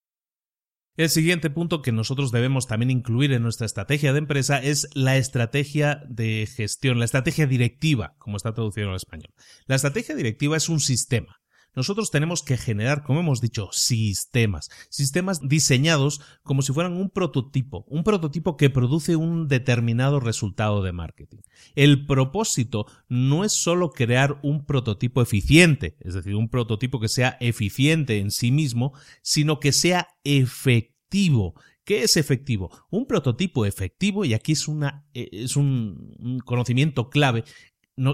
El 0.96 1.10
siguiente 1.10 1.50
punto 1.50 1.82
que 1.82 1.92
nosotros 1.92 2.32
debemos 2.32 2.66
también 2.66 2.90
incluir 2.90 3.32
en 3.32 3.42
nuestra 3.42 3.66
estrategia 3.66 4.14
de 4.14 4.18
empresa 4.18 4.62
es 4.62 4.88
la 4.94 5.18
estrategia 5.18 6.02
de 6.08 6.48
gestión, 6.50 6.98
la 6.98 7.04
estrategia 7.04 7.46
directiva, 7.46 8.14
como 8.18 8.38
está 8.38 8.54
traducido 8.54 8.88
en 8.88 8.94
español. 8.94 9.28
La 9.66 9.76
estrategia 9.76 10.14
directiva 10.14 10.56
es 10.56 10.70
un 10.70 10.80
sistema 10.80 11.36
nosotros 11.76 12.10
tenemos 12.10 12.42
que 12.42 12.56
generar, 12.56 13.04
como 13.04 13.20
hemos 13.20 13.40
dicho, 13.40 13.68
sistemas, 13.70 14.70
sistemas 14.88 15.46
diseñados 15.46 16.20
como 16.42 16.62
si 16.62 16.72
fueran 16.72 16.94
un 16.94 17.10
prototipo, 17.10 17.84
un 17.88 18.02
prototipo 18.02 18.56
que 18.56 18.70
produce 18.70 19.14
un 19.14 19.46
determinado 19.46 20.18
resultado 20.18 20.82
de 20.82 20.92
marketing. 20.92 21.38
El 21.74 22.06
propósito 22.06 22.86
no 23.08 23.44
es 23.44 23.52
solo 23.52 23.90
crear 23.90 24.40
un 24.42 24.64
prototipo 24.64 25.22
eficiente, 25.22 25.96
es 26.00 26.14
decir, 26.14 26.34
un 26.34 26.48
prototipo 26.48 26.98
que 26.98 27.08
sea 27.08 27.36
eficiente 27.40 28.18
en 28.18 28.30
sí 28.30 28.50
mismo, 28.50 28.92
sino 29.22 29.60
que 29.60 29.72
sea 29.72 30.08
efectivo, 30.24 31.54
¿Qué 31.86 32.02
es 32.02 32.16
efectivo? 32.16 32.68
Un 32.90 33.06
prototipo 33.06 33.64
efectivo, 33.64 34.24
y 34.24 34.34
aquí 34.34 34.52
es, 34.52 34.66
eh, 35.14 35.28
es 35.30 35.54
un, 35.54 36.42
conocimiento 36.44 37.10
clave, 37.10 37.44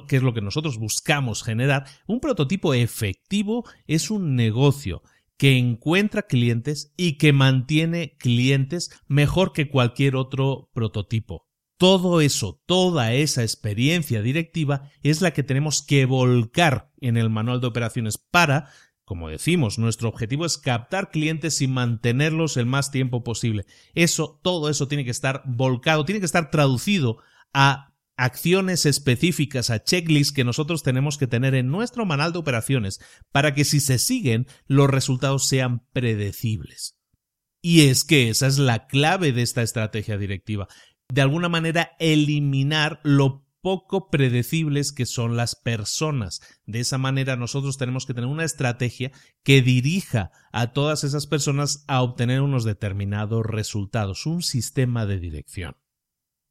que 0.06 0.16
es 0.16 0.22
lo 0.22 0.34
que 0.34 0.40
nosotros 0.40 0.78
buscamos 0.78 1.42
generar, 1.42 1.86
un 2.06 2.20
prototipo 2.20 2.74
efectivo 2.74 3.64
es 3.86 4.10
un 4.10 4.36
negocio 4.36 5.02
que 5.36 5.58
encuentra 5.58 6.22
clientes 6.22 6.94
y 6.96 7.18
que 7.18 7.32
mantiene 7.32 8.16
clientes 8.18 8.90
mejor 9.08 9.52
que 9.52 9.68
cualquier 9.68 10.14
otro 10.14 10.70
prototipo. 10.72 11.48
Todo 11.78 12.20
eso, 12.20 12.62
toda 12.64 13.12
esa 13.12 13.42
experiencia 13.42 14.22
directiva 14.22 14.88
es 15.02 15.20
la 15.20 15.32
que 15.32 15.42
tenemos 15.42 15.82
que 15.82 16.06
volcar 16.06 16.92
en 17.00 17.16
el 17.16 17.28
manual 17.28 17.60
de 17.60 17.66
operaciones 17.66 18.18
para, 18.18 18.68
como 19.04 19.28
decimos, 19.28 19.80
nuestro 19.80 20.08
objetivo 20.08 20.46
es 20.46 20.58
captar 20.58 21.10
clientes 21.10 21.60
y 21.60 21.66
mantenerlos 21.66 22.56
el 22.56 22.66
más 22.66 22.92
tiempo 22.92 23.24
posible. 23.24 23.66
Eso, 23.94 24.38
todo 24.44 24.70
eso 24.70 24.86
tiene 24.86 25.04
que 25.04 25.10
estar 25.10 25.42
volcado, 25.44 26.04
tiene 26.04 26.20
que 26.20 26.26
estar 26.26 26.52
traducido 26.52 27.18
a 27.52 27.91
acciones 28.22 28.86
específicas, 28.86 29.70
a 29.70 29.82
checklists 29.82 30.32
que 30.32 30.44
nosotros 30.44 30.84
tenemos 30.84 31.18
que 31.18 31.26
tener 31.26 31.56
en 31.56 31.68
nuestro 31.68 32.06
manual 32.06 32.32
de 32.32 32.38
operaciones 32.38 33.00
para 33.32 33.52
que 33.52 33.64
si 33.64 33.80
se 33.80 33.98
siguen 33.98 34.46
los 34.68 34.88
resultados 34.88 35.48
sean 35.48 35.86
predecibles. 35.92 36.96
Y 37.60 37.88
es 37.88 38.04
que 38.04 38.28
esa 38.28 38.46
es 38.46 38.58
la 38.58 38.86
clave 38.86 39.32
de 39.32 39.42
esta 39.42 39.62
estrategia 39.62 40.18
directiva. 40.18 40.68
De 41.12 41.20
alguna 41.20 41.48
manera 41.48 41.96
eliminar 41.98 43.00
lo 43.02 43.44
poco 43.60 44.08
predecibles 44.08 44.92
que 44.92 45.06
son 45.06 45.36
las 45.36 45.56
personas. 45.56 46.40
De 46.64 46.78
esa 46.78 46.98
manera 46.98 47.34
nosotros 47.34 47.76
tenemos 47.76 48.06
que 48.06 48.14
tener 48.14 48.30
una 48.30 48.44
estrategia 48.44 49.10
que 49.42 49.62
dirija 49.62 50.30
a 50.52 50.72
todas 50.72 51.02
esas 51.02 51.26
personas 51.26 51.84
a 51.88 52.02
obtener 52.02 52.40
unos 52.40 52.62
determinados 52.62 53.44
resultados, 53.44 54.26
un 54.26 54.42
sistema 54.42 55.06
de 55.06 55.18
dirección. 55.18 55.76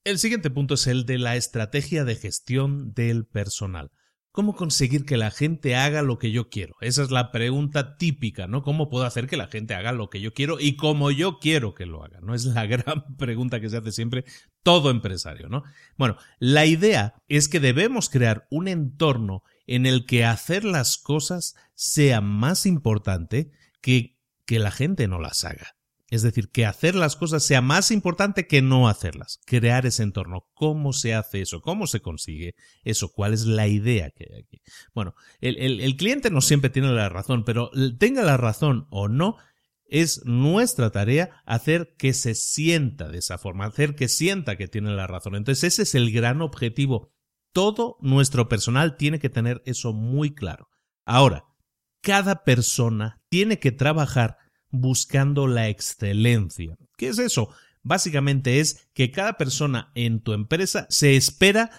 El 0.03 0.17
siguiente 0.17 0.49
punto 0.49 0.73
es 0.73 0.87
el 0.87 1.05
de 1.05 1.19
la 1.19 1.35
estrategia 1.35 2.03
de 2.05 2.15
gestión 2.15 2.91
del 2.93 3.27
personal. 3.27 3.91
¿Cómo 4.31 4.55
conseguir 4.55 5.05
que 5.05 5.15
la 5.15 5.29
gente 5.29 5.75
haga 5.75 6.01
lo 6.01 6.17
que 6.17 6.31
yo 6.31 6.49
quiero? 6.49 6.73
Esa 6.81 7.03
es 7.03 7.11
la 7.11 7.31
pregunta 7.31 7.97
típica, 7.97 8.47
¿no? 8.47 8.63
¿Cómo 8.63 8.89
puedo 8.89 9.05
hacer 9.05 9.27
que 9.27 9.37
la 9.37 9.45
gente 9.45 9.75
haga 9.75 9.91
lo 9.91 10.09
que 10.09 10.19
yo 10.19 10.33
quiero 10.33 10.59
y 10.59 10.75
como 10.75 11.11
yo 11.11 11.37
quiero 11.37 11.75
que 11.75 11.85
lo 11.85 12.03
haga? 12.03 12.19
No 12.19 12.33
es 12.33 12.45
la 12.45 12.65
gran 12.67 13.15
pregunta 13.17 13.61
que 13.61 13.69
se 13.69 13.77
hace 13.77 13.91
siempre 13.91 14.25
todo 14.63 14.89
empresario, 14.89 15.49
¿no? 15.49 15.61
Bueno, 15.97 16.17
la 16.39 16.65
idea 16.65 17.13
es 17.27 17.47
que 17.47 17.59
debemos 17.59 18.09
crear 18.09 18.47
un 18.49 18.67
entorno 18.67 19.43
en 19.67 19.85
el 19.85 20.07
que 20.07 20.25
hacer 20.25 20.63
las 20.63 20.97
cosas 20.97 21.53
sea 21.75 22.21
más 22.21 22.65
importante 22.65 23.51
que, 23.81 24.17
que 24.47 24.57
la 24.57 24.71
gente 24.71 25.07
no 25.07 25.19
las 25.19 25.45
haga. 25.45 25.75
Es 26.11 26.21
decir, 26.21 26.51
que 26.51 26.65
hacer 26.65 26.93
las 26.93 27.15
cosas 27.15 27.41
sea 27.43 27.61
más 27.61 27.89
importante 27.89 28.45
que 28.45 28.61
no 28.61 28.89
hacerlas. 28.89 29.39
Crear 29.45 29.85
ese 29.85 30.03
entorno. 30.03 30.45
¿Cómo 30.53 30.91
se 30.91 31.15
hace 31.15 31.41
eso? 31.41 31.61
¿Cómo 31.61 31.87
se 31.87 32.01
consigue 32.01 32.53
eso? 32.83 33.11
¿Cuál 33.13 33.33
es 33.33 33.45
la 33.45 33.67
idea 33.67 34.11
que 34.11 34.27
hay 34.29 34.41
aquí? 34.41 34.61
Bueno, 34.93 35.15
el, 35.39 35.79
el 35.79 35.95
cliente 35.95 36.29
no 36.29 36.41
siempre 36.41 36.69
tiene 36.69 36.91
la 36.91 37.07
razón, 37.07 37.45
pero 37.45 37.71
tenga 37.97 38.23
la 38.23 38.35
razón 38.35 38.87
o 38.91 39.07
no, 39.07 39.37
es 39.91 40.25
nuestra 40.25 40.89
tarea 40.89 41.41
hacer 41.45 41.95
que 41.97 42.13
se 42.13 42.35
sienta 42.35 43.09
de 43.09 43.19
esa 43.19 43.37
forma, 43.37 43.65
hacer 43.65 43.95
que 43.95 44.07
sienta 44.07 44.57
que 44.57 44.67
tiene 44.67 44.91
la 44.91 45.07
razón. 45.07 45.35
Entonces 45.35 45.63
ese 45.63 45.83
es 45.83 45.95
el 45.95 46.11
gran 46.11 46.41
objetivo. 46.41 47.13
Todo 47.53 47.97
nuestro 48.01 48.49
personal 48.49 48.97
tiene 48.97 49.19
que 49.19 49.29
tener 49.29 49.61
eso 49.65 49.93
muy 49.93 50.33
claro. 50.33 50.69
Ahora, 51.05 51.45
cada 52.01 52.43
persona 52.43 53.21
tiene 53.29 53.59
que 53.59 53.71
trabajar 53.71 54.37
buscando 54.71 55.47
la 55.47 55.69
excelencia. 55.69 56.75
¿Qué 56.97 57.09
es 57.09 57.19
eso? 57.19 57.49
Básicamente 57.83 58.59
es 58.59 58.87
que 58.93 59.11
cada 59.11 59.33
persona 59.33 59.91
en 59.95 60.21
tu 60.21 60.33
empresa 60.33 60.85
se 60.89 61.15
espera 61.15 61.71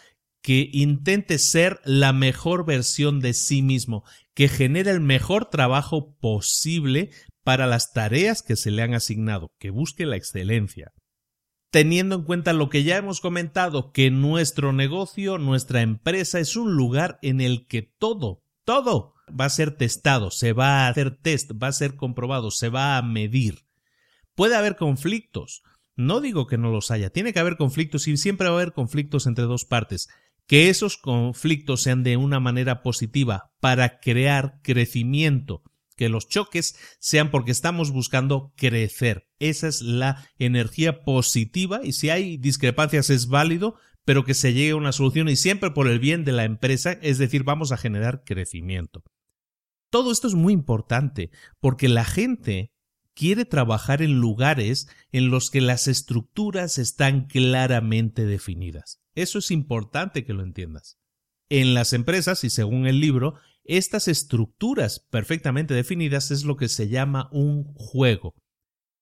que 0.42 0.68
intente 0.72 1.38
ser 1.38 1.80
la 1.84 2.12
mejor 2.12 2.66
versión 2.66 3.20
de 3.20 3.32
sí 3.32 3.62
mismo, 3.62 4.04
que 4.34 4.48
genere 4.48 4.90
el 4.90 5.00
mejor 5.00 5.46
trabajo 5.46 6.16
posible 6.18 7.10
para 7.44 7.66
las 7.66 7.92
tareas 7.92 8.42
que 8.42 8.56
se 8.56 8.70
le 8.70 8.82
han 8.82 8.94
asignado, 8.94 9.52
que 9.58 9.70
busque 9.70 10.04
la 10.04 10.16
excelencia. 10.16 10.90
Teniendo 11.70 12.16
en 12.16 12.24
cuenta 12.24 12.52
lo 12.52 12.68
que 12.68 12.82
ya 12.82 12.96
hemos 12.96 13.20
comentado, 13.20 13.92
que 13.92 14.10
nuestro 14.10 14.72
negocio, 14.72 15.38
nuestra 15.38 15.80
empresa 15.80 16.38
es 16.40 16.56
un 16.56 16.74
lugar 16.74 17.18
en 17.22 17.40
el 17.40 17.66
que 17.66 17.82
todo, 17.82 18.42
todo 18.64 19.11
va 19.38 19.46
a 19.46 19.50
ser 19.50 19.76
testado, 19.76 20.30
se 20.30 20.52
va 20.52 20.86
a 20.86 20.88
hacer 20.88 21.16
test, 21.16 21.52
va 21.60 21.68
a 21.68 21.72
ser 21.72 21.96
comprobado, 21.96 22.50
se 22.50 22.68
va 22.68 22.96
a 22.96 23.02
medir. 23.02 23.66
Puede 24.34 24.56
haber 24.56 24.76
conflictos. 24.76 25.62
No 25.94 26.20
digo 26.20 26.46
que 26.46 26.58
no 26.58 26.70
los 26.70 26.90
haya, 26.90 27.10
tiene 27.10 27.32
que 27.32 27.38
haber 27.38 27.56
conflictos 27.56 28.08
y 28.08 28.16
siempre 28.16 28.48
va 28.48 28.54
a 28.54 28.56
haber 28.60 28.72
conflictos 28.72 29.26
entre 29.26 29.44
dos 29.44 29.64
partes. 29.64 30.08
Que 30.46 30.70
esos 30.70 30.96
conflictos 30.96 31.82
sean 31.82 32.02
de 32.02 32.16
una 32.16 32.40
manera 32.40 32.82
positiva 32.82 33.52
para 33.60 34.00
crear 34.00 34.60
crecimiento, 34.62 35.62
que 35.96 36.08
los 36.08 36.28
choques 36.28 36.76
sean 36.98 37.30
porque 37.30 37.52
estamos 37.52 37.90
buscando 37.90 38.52
crecer. 38.56 39.28
Esa 39.38 39.68
es 39.68 39.82
la 39.82 40.26
energía 40.38 41.04
positiva 41.04 41.80
y 41.84 41.92
si 41.92 42.10
hay 42.10 42.38
discrepancias 42.38 43.10
es 43.10 43.28
válido, 43.28 43.76
pero 44.04 44.24
que 44.24 44.34
se 44.34 44.52
llegue 44.52 44.70
a 44.70 44.76
una 44.76 44.92
solución 44.92 45.28
y 45.28 45.36
siempre 45.36 45.70
por 45.70 45.88
el 45.88 46.00
bien 46.00 46.24
de 46.24 46.32
la 46.32 46.44
empresa, 46.44 46.92
es 47.02 47.18
decir, 47.18 47.44
vamos 47.44 47.70
a 47.70 47.76
generar 47.76 48.24
crecimiento. 48.24 49.04
Todo 49.92 50.10
esto 50.10 50.26
es 50.26 50.32
muy 50.32 50.54
importante 50.54 51.30
porque 51.60 51.86
la 51.86 52.06
gente 52.06 52.72
quiere 53.12 53.44
trabajar 53.44 54.00
en 54.00 54.20
lugares 54.20 54.88
en 55.12 55.28
los 55.28 55.50
que 55.50 55.60
las 55.60 55.86
estructuras 55.86 56.78
están 56.78 57.26
claramente 57.26 58.24
definidas. 58.24 59.02
Eso 59.14 59.38
es 59.38 59.50
importante 59.50 60.24
que 60.24 60.32
lo 60.32 60.44
entiendas. 60.44 60.96
En 61.50 61.74
las 61.74 61.92
empresas, 61.92 62.42
y 62.42 62.48
según 62.48 62.86
el 62.86 63.00
libro, 63.00 63.34
estas 63.64 64.08
estructuras 64.08 65.06
perfectamente 65.10 65.74
definidas 65.74 66.30
es 66.30 66.44
lo 66.44 66.56
que 66.56 66.70
se 66.70 66.88
llama 66.88 67.28
un 67.30 67.74
juego. 67.74 68.34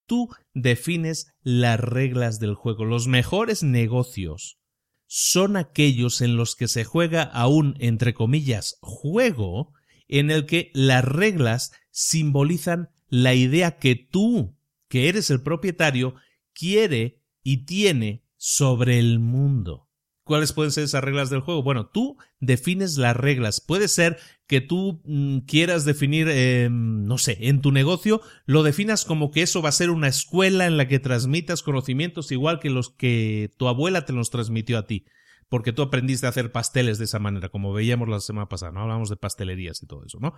Tú 0.07 0.29
defines 0.55 1.33
las 1.41 1.79
reglas 1.79 2.41
del 2.41 2.57
juego. 2.57 2.85
Los 2.85 3.07
mejores 3.07 3.63
negocios 3.63 4.59
son 5.07 5.57
aquellos 5.57 6.21
en 6.21 6.37
los 6.37 6.57
que 6.57 6.67
se 6.67 6.83
juega 6.83 7.23
a 7.23 7.47
un, 7.47 7.77
entre 7.79 8.13
comillas, 8.13 8.77
juego 8.81 9.73
en 10.11 10.31
el 10.31 10.45
que 10.45 10.71
las 10.75 11.05
reglas 11.05 11.73
simbolizan 11.91 12.91
la 13.09 13.35
idea 13.35 13.79
que 13.79 13.95
tú, 13.95 14.57
que 14.89 15.09
eres 15.09 15.31
el 15.31 15.41
propietario, 15.41 16.17
quiere 16.53 17.23
y 17.43 17.65
tiene 17.65 18.25
sobre 18.37 18.99
el 18.99 19.21
mundo. 19.21 19.89
¿Cuáles 20.25 20.53
pueden 20.53 20.73
ser 20.73 20.85
esas 20.85 21.03
reglas 21.03 21.31
del 21.31 21.41
juego? 21.41 21.63
Bueno, 21.63 21.87
tú 21.87 22.17
defines 22.41 22.97
las 22.99 23.17
reglas. 23.17 23.61
Puede 23.61 23.89
ser 23.89 24.19
que 24.47 24.61
tú 24.61 25.01
mm, 25.05 25.39
quieras 25.41 25.85
definir, 25.85 26.29
em, 26.29 27.05
no 27.05 27.17
sé, 27.17 27.39
en 27.43 27.61
tu 27.61 27.73
negocio, 27.73 28.21
lo 28.47 28.63
definas 28.63 29.05
como 29.05 29.31
que 29.31 29.43
eso 29.43 29.63
va 29.63 29.69
a 29.69 29.73
ser 29.73 29.91
una 29.91 30.09
escuela 30.09 30.67
en 30.67 30.77
la 30.77 30.89
que 30.89 30.99
transmitas 30.99 31.63
conocimientos 31.63 32.33
igual 32.33 32.59
que 32.59 32.71
los 32.71 32.91
que 32.91 33.51
tu 33.57 33.69
abuela 33.69 34.05
te 34.05 34.13
los 34.13 34.31
transmitió 34.31 34.79
a 34.79 34.87
ti 34.87 35.05
porque 35.51 35.73
tú 35.73 35.83
aprendiste 35.83 36.25
a 36.25 36.31
hacer 36.31 36.53
pasteles 36.53 36.99
de 36.99 37.05
esa 37.05 37.19
manera, 37.19 37.51
como 37.51 37.73
veíamos 37.73 38.09
la 38.09 38.21
semana 38.21 38.49
pasada, 38.49 38.73
¿no? 38.73 38.83
Hablamos 38.83 39.11
de 39.11 39.17
pastelerías 39.17 39.83
y 39.83 39.87
todo 39.87 40.05
eso, 40.07 40.19
¿no? 40.21 40.33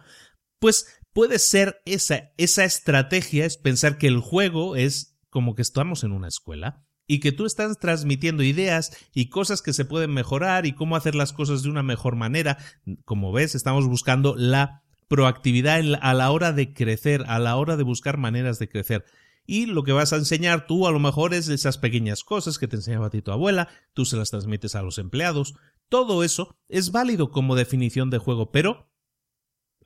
Pues 0.59 1.01
puede 1.12 1.38
ser 1.38 1.83
esa, 1.85 2.33
esa 2.38 2.64
estrategia, 2.64 3.44
es 3.44 3.59
pensar 3.59 3.98
que 3.98 4.07
el 4.07 4.20
juego 4.20 4.75
es 4.75 5.18
como 5.29 5.55
que 5.55 5.62
estamos 5.62 6.03
en 6.03 6.12
una 6.12 6.29
escuela 6.29 6.85
y 7.07 7.20
que 7.20 7.31
tú 7.31 7.44
estás 7.44 7.79
transmitiendo 7.79 8.42
ideas 8.42 8.96
y 9.12 9.29
cosas 9.29 9.61
que 9.61 9.75
se 9.75 9.85
pueden 9.85 10.12
mejorar 10.12 10.64
y 10.64 10.72
cómo 10.72 10.96
hacer 10.96 11.14
las 11.14 11.35
cosas 11.35 11.62
de 11.62 11.68
una 11.68 11.83
mejor 11.83 12.16
manera. 12.16 12.57
Como 13.05 13.33
ves, 13.33 13.55
estamos 13.55 13.87
buscando 13.87 14.35
la 14.37 14.83
proactividad 15.09 15.83
a 16.01 16.14
la 16.14 16.31
hora 16.31 16.53
de 16.53 16.72
crecer, 16.72 17.25
a 17.27 17.38
la 17.38 17.57
hora 17.57 17.77
de 17.77 17.83
buscar 17.83 18.16
maneras 18.16 18.59
de 18.59 18.70
crecer 18.70 19.05
y 19.46 19.66
lo 19.66 19.83
que 19.83 19.92
vas 19.92 20.12
a 20.12 20.16
enseñar 20.16 20.66
tú 20.66 20.87
a 20.87 20.92
lo 20.92 21.00
mejor 21.00 21.35
es 21.35 21.48
esas 21.48 21.78
pequeñas 21.78 22.24
cosas 22.24 22.59
que 22.59 22.68
te 22.68 22.76
enseñaba 22.76 23.07
a 23.07 23.11
ti 23.11 23.22
tu 23.22 23.33
abuela, 23.33 23.68
tú 23.92 24.05
se 24.05 24.16
las 24.16 24.31
transmites 24.31 24.74
a 24.74 24.83
los 24.83 24.98
empleados, 24.98 25.55
todo 25.88 26.24
eso 26.24 26.57
es 26.68 26.92
válido 26.92 27.31
como 27.31 27.57
definición 27.57 28.11
de 28.11 28.18
juego, 28.18 28.50
pero 28.50 28.88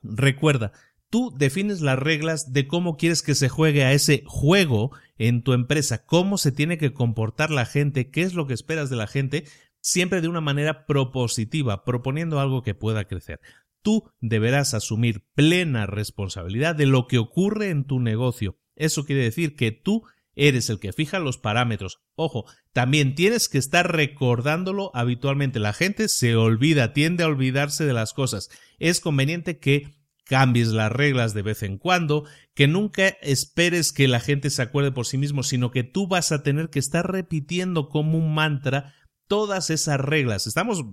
recuerda, 0.02 0.72
tú 1.10 1.34
defines 1.36 1.80
las 1.80 1.98
reglas 1.98 2.52
de 2.52 2.66
cómo 2.66 2.96
quieres 2.96 3.22
que 3.22 3.34
se 3.34 3.48
juegue 3.48 3.84
a 3.84 3.92
ese 3.92 4.22
juego 4.26 4.92
en 5.18 5.42
tu 5.42 5.52
empresa, 5.52 6.04
cómo 6.04 6.38
se 6.38 6.52
tiene 6.52 6.78
que 6.78 6.92
comportar 6.92 7.50
la 7.50 7.66
gente, 7.66 8.10
qué 8.10 8.22
es 8.22 8.34
lo 8.34 8.46
que 8.46 8.54
esperas 8.54 8.90
de 8.90 8.96
la 8.96 9.06
gente, 9.06 9.44
siempre 9.80 10.20
de 10.20 10.28
una 10.28 10.40
manera 10.40 10.86
propositiva, 10.86 11.84
proponiendo 11.84 12.40
algo 12.40 12.62
que 12.62 12.74
pueda 12.74 13.06
crecer. 13.06 13.40
Tú 13.82 14.10
deberás 14.20 14.74
asumir 14.74 15.24
plena 15.34 15.86
responsabilidad 15.86 16.74
de 16.74 16.86
lo 16.86 17.06
que 17.06 17.18
ocurre 17.18 17.70
en 17.70 17.84
tu 17.84 18.00
negocio 18.00 18.58
eso 18.76 19.04
quiere 19.04 19.22
decir 19.22 19.56
que 19.56 19.72
tú 19.72 20.04
eres 20.34 20.70
el 20.70 20.78
que 20.78 20.92
fija 20.92 21.18
los 21.18 21.38
parámetros. 21.38 21.98
Ojo, 22.14 22.44
también 22.72 23.14
tienes 23.14 23.48
que 23.48 23.58
estar 23.58 23.90
recordándolo 23.90 24.90
habitualmente. 24.94 25.58
La 25.58 25.72
gente 25.72 26.08
se 26.08 26.36
olvida, 26.36 26.92
tiende 26.92 27.24
a 27.24 27.28
olvidarse 27.28 27.84
de 27.84 27.94
las 27.94 28.12
cosas. 28.12 28.50
Es 28.78 29.00
conveniente 29.00 29.58
que 29.58 29.96
cambies 30.24 30.68
las 30.68 30.92
reglas 30.92 31.34
de 31.34 31.42
vez 31.42 31.62
en 31.62 31.78
cuando, 31.78 32.24
que 32.54 32.66
nunca 32.66 33.08
esperes 33.22 33.92
que 33.92 34.08
la 34.08 34.20
gente 34.20 34.50
se 34.50 34.60
acuerde 34.60 34.92
por 34.92 35.06
sí 35.06 35.18
mismo, 35.18 35.42
sino 35.42 35.70
que 35.70 35.84
tú 35.84 36.06
vas 36.08 36.32
a 36.32 36.42
tener 36.42 36.68
que 36.68 36.80
estar 36.80 37.10
repitiendo 37.10 37.88
como 37.88 38.18
un 38.18 38.34
mantra 38.34 38.92
todas 39.28 39.70
esas 39.70 40.00
reglas. 40.00 40.46
Estamos 40.46 40.84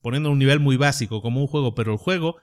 poniendo 0.00 0.30
un 0.30 0.38
nivel 0.38 0.58
muy 0.58 0.76
básico 0.76 1.22
como 1.22 1.40
un 1.40 1.46
juego, 1.46 1.74
pero 1.74 1.92
el 1.92 1.98
juego 1.98 2.36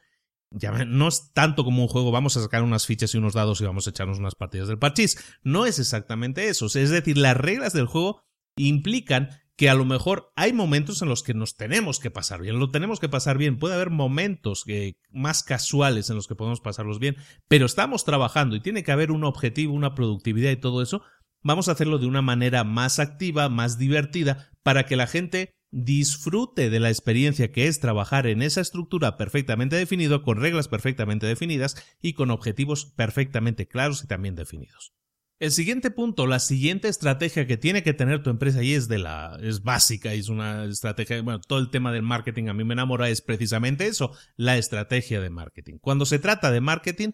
no 0.87 1.07
es 1.07 1.31
tanto 1.33 1.63
como 1.63 1.81
un 1.81 1.87
juego, 1.87 2.11
vamos 2.11 2.37
a 2.37 2.41
sacar 2.41 2.63
unas 2.63 2.85
fichas 2.85 3.13
y 3.13 3.17
unos 3.17 3.33
dados 3.33 3.59
y 3.61 3.65
vamos 3.65 3.87
a 3.87 3.89
echarnos 3.89 4.19
unas 4.19 4.35
partidas 4.35 4.67
del 4.67 4.79
parchís. 4.79 5.17
No 5.43 5.65
es 5.65 5.79
exactamente 5.79 6.47
eso. 6.47 6.67
Es 6.67 6.89
decir, 6.89 7.17
las 7.17 7.35
reglas 7.37 7.73
del 7.73 7.87
juego 7.87 8.23
implican 8.55 9.29
que 9.55 9.69
a 9.69 9.75
lo 9.75 9.85
mejor 9.85 10.31
hay 10.35 10.51
momentos 10.51 11.01
en 11.01 11.09
los 11.09 11.21
que 11.21 11.33
nos 11.33 11.55
tenemos 11.55 11.99
que 11.99 12.09
pasar 12.09 12.41
bien, 12.41 12.59
lo 12.59 12.71
tenemos 12.71 12.99
que 12.99 13.09
pasar 13.09 13.37
bien, 13.37 13.59
puede 13.59 13.75
haber 13.75 13.91
momentos 13.91 14.65
más 15.11 15.43
casuales 15.43 16.09
en 16.09 16.15
los 16.15 16.27
que 16.27 16.35
podemos 16.35 16.59
pasarlos 16.59 16.99
bien, 16.99 17.17
pero 17.47 17.67
estamos 17.67 18.03
trabajando 18.03 18.55
y 18.55 18.61
tiene 18.61 18.83
que 18.83 18.91
haber 18.91 19.11
un 19.11 19.23
objetivo, 19.23 19.73
una 19.73 19.93
productividad 19.93 20.49
y 20.51 20.57
todo 20.57 20.81
eso, 20.81 21.03
vamos 21.43 21.67
a 21.67 21.73
hacerlo 21.73 21.99
de 21.99 22.07
una 22.07 22.23
manera 22.23 22.63
más 22.63 22.97
activa, 22.97 23.47
más 23.47 23.77
divertida, 23.77 24.49
para 24.63 24.85
que 24.85 24.95
la 24.95 25.05
gente 25.05 25.55
disfrute 25.73 26.69
de 26.69 26.79
la 26.79 26.89
experiencia 26.89 27.51
que 27.51 27.67
es 27.67 27.79
trabajar 27.79 28.27
en 28.27 28.43
esa 28.43 28.62
estructura 28.62 29.17
perfectamente 29.17 29.75
definido, 29.75 30.21
con 30.21 30.39
reglas 30.39 30.67
perfectamente 30.67 31.25
definidas 31.25 31.75
y 31.99 32.13
con 32.13 32.29
objetivos 32.29 32.86
perfectamente 32.86 33.67
claros 33.67 34.03
y 34.03 34.07
también 34.07 34.36
definidos. 34.36 34.93
El 35.39 35.51
siguiente 35.51 35.89
punto, 35.89 36.27
la 36.27 36.39
siguiente 36.39 36.88
estrategia 36.88 37.47
que 37.47 37.57
tiene 37.57 37.81
que 37.81 37.93
tener 37.93 38.21
tu 38.21 38.29
empresa 38.29 38.63
y 38.63 38.73
es 38.73 38.88
de 38.88 38.99
la 38.99 39.38
es 39.41 39.63
básica, 39.63 40.13
es 40.13 40.29
una 40.29 40.65
estrategia, 40.65 41.21
bueno, 41.21 41.41
todo 41.41 41.59
el 41.59 41.71
tema 41.71 41.91
del 41.91 42.03
marketing 42.03 42.47
a 42.47 42.53
mí 42.53 42.63
me 42.63 42.75
enamora 42.75 43.09
es 43.09 43.21
precisamente 43.21 43.88
eso, 43.88 44.15
la 44.38 44.57
estrategia 44.57 45.19
de 45.19 45.31
marketing. 45.31 45.79
Cuando 45.81 46.05
se 46.05 46.19
trata 46.19 46.51
de 46.51 46.62
marketing, 46.62 47.09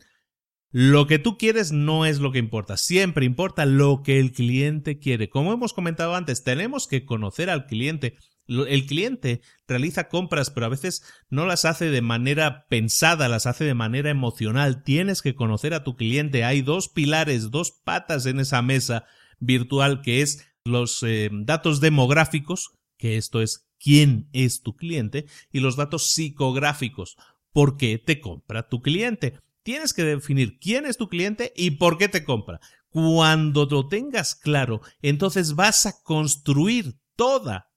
lo 0.70 1.08
que 1.08 1.18
tú 1.18 1.38
quieres 1.38 1.72
no 1.72 2.06
es 2.06 2.20
lo 2.20 2.32
que 2.32 2.38
importa, 2.38 2.78
siempre 2.78 3.26
importa 3.26 3.66
lo 3.66 4.04
que 4.04 4.20
el 4.20 4.34
cliente 4.34 5.00
quiere. 5.00 5.30
Como 5.30 5.54
hemos 5.54 5.74
comentado 5.74 6.14
antes, 6.14 6.44
tenemos 6.44 6.88
que 6.88 7.06
conocer 7.06 7.50
al 7.50 7.66
cliente, 7.66 8.18
el 8.50 8.86
cliente 8.86 9.42
realiza 9.68 10.10
compras, 10.10 10.50
pero 10.50 10.66
a 10.66 10.70
veces 10.70 11.04
no 11.30 11.46
las 11.46 11.66
hace 11.66 11.90
de 11.90 12.02
manera 12.02 12.66
pensada, 12.68 13.30
las 13.30 13.46
hace 13.46 13.64
de 13.64 13.76
manera 13.76 14.10
emocional. 14.10 14.84
Tienes 14.84 15.22
que 15.22 15.36
conocer 15.36 15.74
a 15.74 15.84
tu 15.84 15.96
cliente. 15.96 16.44
Hay 16.44 16.62
dos 16.62 16.90
pilares, 16.90 17.52
dos 17.52 17.72
patas 17.72 18.26
en 18.26 18.40
esa 18.40 18.62
mesa 18.62 19.06
virtual 19.40 20.02
que 20.02 20.22
es 20.22 20.46
los 20.66 21.02
eh, 21.04 21.30
datos 21.32 21.80
demográficos, 21.80 22.72
que 22.98 23.16
esto 23.16 23.42
es 23.42 23.70
quién 23.80 24.30
es 24.34 24.62
tu 24.62 24.76
cliente, 24.76 25.26
y 25.52 25.62
los 25.62 25.78
datos 25.78 26.12
psicográficos, 26.12 27.16
por 27.54 27.78
qué 27.78 27.98
te 27.98 28.20
compra 28.20 28.68
tu 28.68 28.82
cliente 28.82 29.36
Tienes 29.64 29.94
que 29.94 30.04
definir 30.04 30.58
quién 30.60 30.86
es 30.88 30.98
tu 30.98 31.10
cliente 31.10 31.54
y 31.56 31.72
por 31.72 31.98
qué 31.98 32.08
te 32.08 32.24
compra. 32.24 32.60
Cuando 32.90 33.66
lo 33.66 33.88
tengas 33.88 34.34
claro, 34.34 34.82
entonces 35.02 35.54
vas 35.54 35.86
a 35.86 36.02
construir 36.02 36.98
toda, 37.16 37.69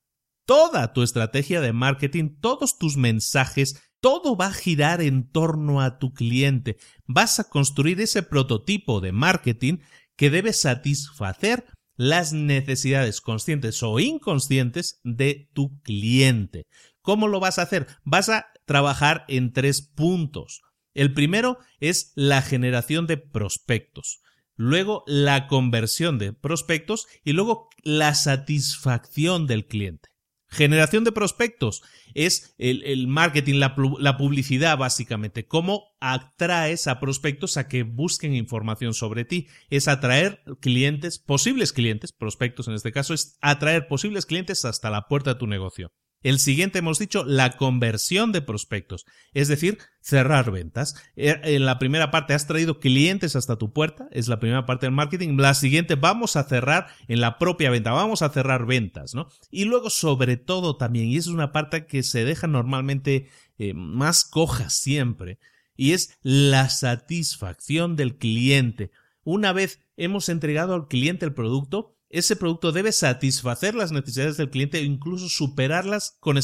toda 0.47 0.93
tu 0.93 1.03
estrategia 1.03 1.61
de 1.61 1.72
marketing, 1.72 2.36
todos 2.40 2.78
tus 2.78 2.97
mensajes, 2.97 3.82
todo 4.01 4.36
va 4.36 4.47
a 4.47 4.53
girar 4.53 5.01
en 5.01 5.30
torno 5.30 5.80
a 5.80 5.99
tu 5.99 6.12
cliente. 6.12 6.76
Vas 7.07 7.38
a 7.38 7.45
construir 7.45 8.01
ese 8.01 8.22
prototipo 8.22 9.01
de 9.01 9.12
marketing 9.12 9.78
que 10.16 10.30
debe 10.30 10.53
satisfacer 10.53 11.64
las 11.97 12.32
necesidades 12.32 13.20
conscientes 13.20 13.82
o 13.82 14.01
inconscientes 14.01 15.01
de 15.05 15.49
tu 15.53 15.80
cliente. 15.82 16.66
¿Cómo 17.01 17.28
lo 17.28 17.40
vas 17.40 17.59
a 17.59 17.62
hacer? 17.62 17.86
Vas 18.05 18.28
a 18.28 18.47
trabajar 18.64 19.24
en 19.28 19.53
tres 19.53 19.82
puntos. 19.82 20.62
El 20.95 21.14
primero 21.14 21.59
es 21.80 22.12
la 22.14 22.43
generación 22.43 23.07
de 23.07 23.16
prospectos, 23.16 24.20
luego 24.57 25.05
la 25.07 25.47
conversión 25.47 26.18
de 26.18 26.32
prospectos 26.32 27.07
y 27.24 27.32
luego 27.32 27.68
la 27.82 28.14
satisfacción 28.14 29.47
del 29.47 29.66
cliente. 29.66 30.12
Generación 30.53 31.03
de 31.03 31.12
prospectos 31.12 31.82
es 32.12 32.55
el, 32.59 33.07
marketing, 33.07 33.55
la, 33.55 33.74
la, 33.98 34.18
publicidad 34.18 34.76
básicamente. 34.76 35.46
Cómo 35.46 35.84
atraes 35.98 36.88
a 36.88 37.00
prospectos 37.00 37.57
a 37.57 37.68
que 37.68 37.84
busquen 37.84 38.34
información 38.34 38.92
sobre 38.92 39.24
ti. 39.24 39.48
Es 39.70 39.88
atraer 39.88 40.42
clientes, 40.61 41.18
posibles 41.18 41.72
clientes, 41.72 42.12
prospectos 42.12 42.68
en 42.68 42.74
este 42.74 42.92
caso, 42.92 43.14
es 43.14 43.38
atraer 43.40 43.88
posibles 43.88 44.26
clientes 44.26 44.66
hasta 44.66 44.90
la 44.90 45.09
puerta 45.09 45.32
de 45.32 45.40
tu 45.40 45.46
negocio. 45.46 45.90
El 46.23 46.39
siguiente 46.39 46.79
hemos 46.79 46.99
dicho 46.99 47.25
la 47.25 47.57
conversión 47.57 48.33
de 48.33 48.43
prospectos, 48.43 49.07
es 49.35 49.49
decir, 49.49 49.79
cerrar 50.01 50.51
ventas. 50.51 50.95
Eh, 51.16 51.41
en 51.43 51.66
la 51.66 51.79
primera 51.79 52.11
parte 52.11 52.35
has 52.35 52.47
traído 52.47 52.79
clientes 52.79 53.35
hasta 53.35 53.57
tu 53.57 53.73
puerta, 53.73 54.09
es 54.12 54.29
la 54.29 54.39
primera 54.39 54.64
parte 54.66 54.87
del 54.87 54.95
marketing. 54.95 55.37
La 55.37 55.55
siguiente 55.55 55.97
vamos 55.97 56.37
a 56.37 56.45
cerrar 56.45 56.89
en 57.09 57.20
la 57.20 57.39
propia 57.39 57.70
venta, 57.70 57.93
vamos 57.93 58.23
a 58.23 58.29
cerrar 58.31 58.66
ventas, 58.66 59.14
¿no? 59.14 59.29
Y 59.51 59.64
luego 59.64 59.91
sobre 59.91 60.37
todo 60.37 60.77
también, 60.77 61.09
y 61.09 61.16
es 61.16 61.27
una 61.27 61.53
parte 61.53 61.87
que 61.87 62.03
se 62.03 62.25
deja 62.25 62.47
normalmente 62.47 63.29
eh, 63.59 63.75
más 63.75 64.25
coja 64.25 64.70
siempre, 64.70 65.39
y 65.77 65.93
es 65.93 66.18
la 66.23 66.68
satisfacción 66.68 67.97
del 67.97 68.16
cliente. 68.16 68.91
Una 69.25 69.53
vez 69.53 69.81
hemos 69.97 70.29
entregado 70.29 70.75
al 70.75 70.89
cliente 70.89 71.25
el 71.25 71.35
producto, 71.35 71.97
ese 72.13 72.37
producto 72.37 72.73
debe 72.73 72.93
satisfacer 72.93 73.75
las 73.75 73.91
necesidades 73.91 74.37
del 74.37 74.51
cliente 74.51 74.79
e 74.79 74.85
incluso 74.85 75.31
superarlas 75.31 76.19
con, 76.21 76.39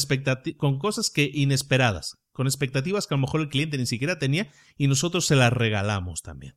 con 0.57 0.79
cosas 0.79 1.11
que 1.11 1.29
inesperadas, 1.31 2.17
con 2.31 2.47
expectativas 2.47 3.05
que 3.05 3.13
a 3.13 3.17
lo 3.17 3.21
mejor 3.21 3.41
el 3.41 3.49
cliente 3.49 3.77
ni 3.77 3.85
siquiera 3.85 4.17
tenía 4.17 4.51
y 4.77 4.87
nosotros 4.87 5.27
se 5.27 5.35
las 5.35 5.53
regalamos 5.53 6.23
también. 6.23 6.55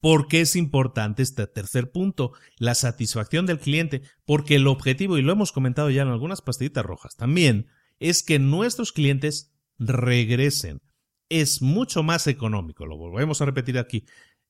¿Por 0.00 0.28
qué 0.28 0.40
es 0.40 0.56
importante 0.56 1.22
este 1.22 1.46
tercer 1.46 1.90
punto? 1.90 2.32
La 2.56 2.74
satisfacción 2.74 3.44
del 3.44 3.58
cliente, 3.58 4.02
porque 4.24 4.54
el 4.54 4.66
objetivo, 4.66 5.18
y 5.18 5.22
lo 5.22 5.32
hemos 5.32 5.52
comentado 5.52 5.90
ya 5.90 6.02
en 6.02 6.08
algunas 6.08 6.40
pastillitas 6.40 6.86
rojas 6.86 7.16
también, 7.16 7.66
es 7.98 8.22
que 8.22 8.38
nuestros 8.38 8.92
clientes 8.92 9.52
regresen. 9.78 10.80
Es 11.28 11.60
mucho 11.60 12.02
más 12.02 12.26
económico, 12.26 12.86
lo 12.86 12.96
volvemos 12.96 13.42
a 13.42 13.44
repetir 13.44 13.76
aquí, 13.76 14.06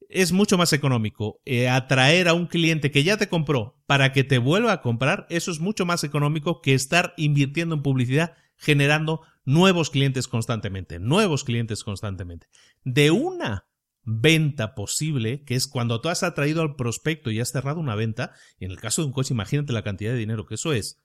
es 0.09 0.33
mucho 0.33 0.57
más 0.57 0.73
económico 0.73 1.41
eh, 1.45 1.69
atraer 1.69 2.29
a 2.29 2.35
un 2.35 2.47
cliente 2.47 2.91
que 2.91 3.05
ya 3.05 3.17
te 3.17 3.29
compró 3.29 3.79
para 3.87 4.13
que 4.13 4.25
te 4.25 4.39
vuelva 4.39 4.73
a 4.73 4.81
comprar, 4.81 5.27
eso 5.29 5.51
es 5.51 5.61
mucho 5.61 5.87
más 5.87 6.03
económico 6.03 6.61
que 6.61 6.75
estar 6.75 7.15
invirtiendo 7.17 7.75
en 7.75 7.83
publicidad 7.83 8.35
generando 8.57 9.23
nuevos 9.45 9.91
clientes 9.91 10.27
constantemente, 10.27 10.99
nuevos 10.99 11.45
clientes 11.45 11.85
constantemente. 11.85 12.49
De 12.85 13.11
una 13.11 13.69
venta 14.03 14.75
posible, 14.75 15.45
que 15.45 15.55
es 15.55 15.69
cuando 15.69 16.01
tú 16.01 16.09
has 16.09 16.23
atraído 16.23 16.63
al 16.63 16.75
prospecto 16.75 17.31
y 17.31 17.41
has 17.41 17.53
cerrado 17.53 17.79
una 17.79 17.95
venta, 17.95 18.33
en 18.59 18.71
el 18.71 18.81
caso 18.81 19.03
de 19.03 19.07
un 19.07 19.13
coche, 19.13 19.35
imagínate 19.35 19.73
la 19.73 19.85
cantidad 19.85 20.13
de 20.13 20.19
dinero 20.19 20.47
que 20.47 20.55
eso 20.55 20.73
es. 20.73 21.01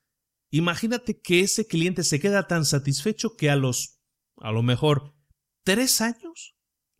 Imagínate 0.49 1.19
que 1.19 1.41
ese 1.41 1.67
cliente 1.67 2.03
se 2.03 2.19
queda 2.19 2.47
tan 2.47 2.65
satisfecho 2.65 3.35
que 3.35 3.49
a 3.49 3.55
los, 3.55 3.99
a 4.37 4.51
lo 4.51 4.63
mejor, 4.63 5.13
tres 5.63 6.01
años 6.01 6.52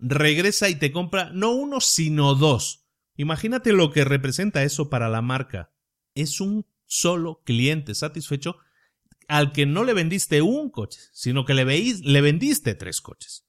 regresa 0.04 0.70
y 0.70 0.76
te 0.76 0.92
compra 0.92 1.32
no 1.34 1.52
uno, 1.52 1.80
sino 1.80 2.36
dos. 2.36 2.86
Imagínate 3.16 3.72
lo 3.72 3.92
que 3.92 4.04
representa 4.04 4.64
eso 4.64 4.90
para 4.90 5.10
la 5.10 5.22
marca. 5.22 5.72
Es 6.14 6.42
un 6.42 6.66
solo 6.86 7.42
cliente 7.46 7.96
satisfecho 7.96 8.58
al 9.28 9.54
que 9.54 9.66
no 9.66 9.84
le 9.84 9.94
vendiste 9.94 10.42
un 10.42 10.70
coche, 10.70 11.00
sino 11.14 11.46
que 11.46 11.54
le, 11.54 11.66
le 11.66 12.22
vendiste 12.22 12.76
tres 12.76 13.02
coches. 13.02 13.48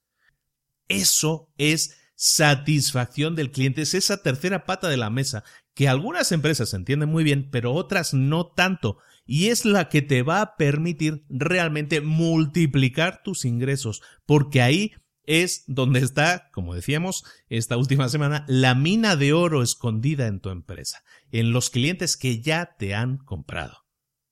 Eso 0.89 1.53
es 1.59 1.97
satisfacción 2.15 3.35
del 3.35 3.51
cliente, 3.51 3.83
es 3.83 3.95
esa 3.95 4.23
tercera 4.23 4.65
pata 4.65 4.89
de 4.89 4.97
la 4.97 5.11
mesa 5.11 5.43
que 5.75 5.89
algunas 5.89 6.31
empresas 6.31 6.73
entienden 6.73 7.09
muy 7.09 7.25
bien, 7.25 7.51
pero 7.51 7.73
otras 7.73 8.15
no 8.15 8.47
tanto, 8.47 8.99
y 9.27 9.49
es 9.49 9.65
la 9.65 9.89
que 9.89 10.03
te 10.03 10.23
va 10.23 10.41
a 10.41 10.57
permitir 10.57 11.25
realmente 11.29 12.01
multiplicar 12.01 13.23
tus 13.25 13.45
ingresos, 13.45 14.01
porque 14.27 14.63
ahí 14.63 14.93
es 15.27 15.65
donde 15.67 16.01
está, 16.01 16.51
como 16.53 16.75
decíamos 16.75 17.25
esta 17.49 17.77
última 17.77 18.09
semana, 18.09 18.45
la 18.49 18.75
mina 18.75 19.17
de 19.17 19.33
oro 19.33 19.63
escondida 19.63 20.27
en 20.27 20.41
tu 20.41 20.51
empresa, 20.51 21.03
en 21.31 21.53
los 21.53 21.71
clientes 21.71 22.17
que 22.17 22.41
ya 22.41 22.77
te 22.79 22.95
han 22.95 23.19
comprado. 23.19 23.79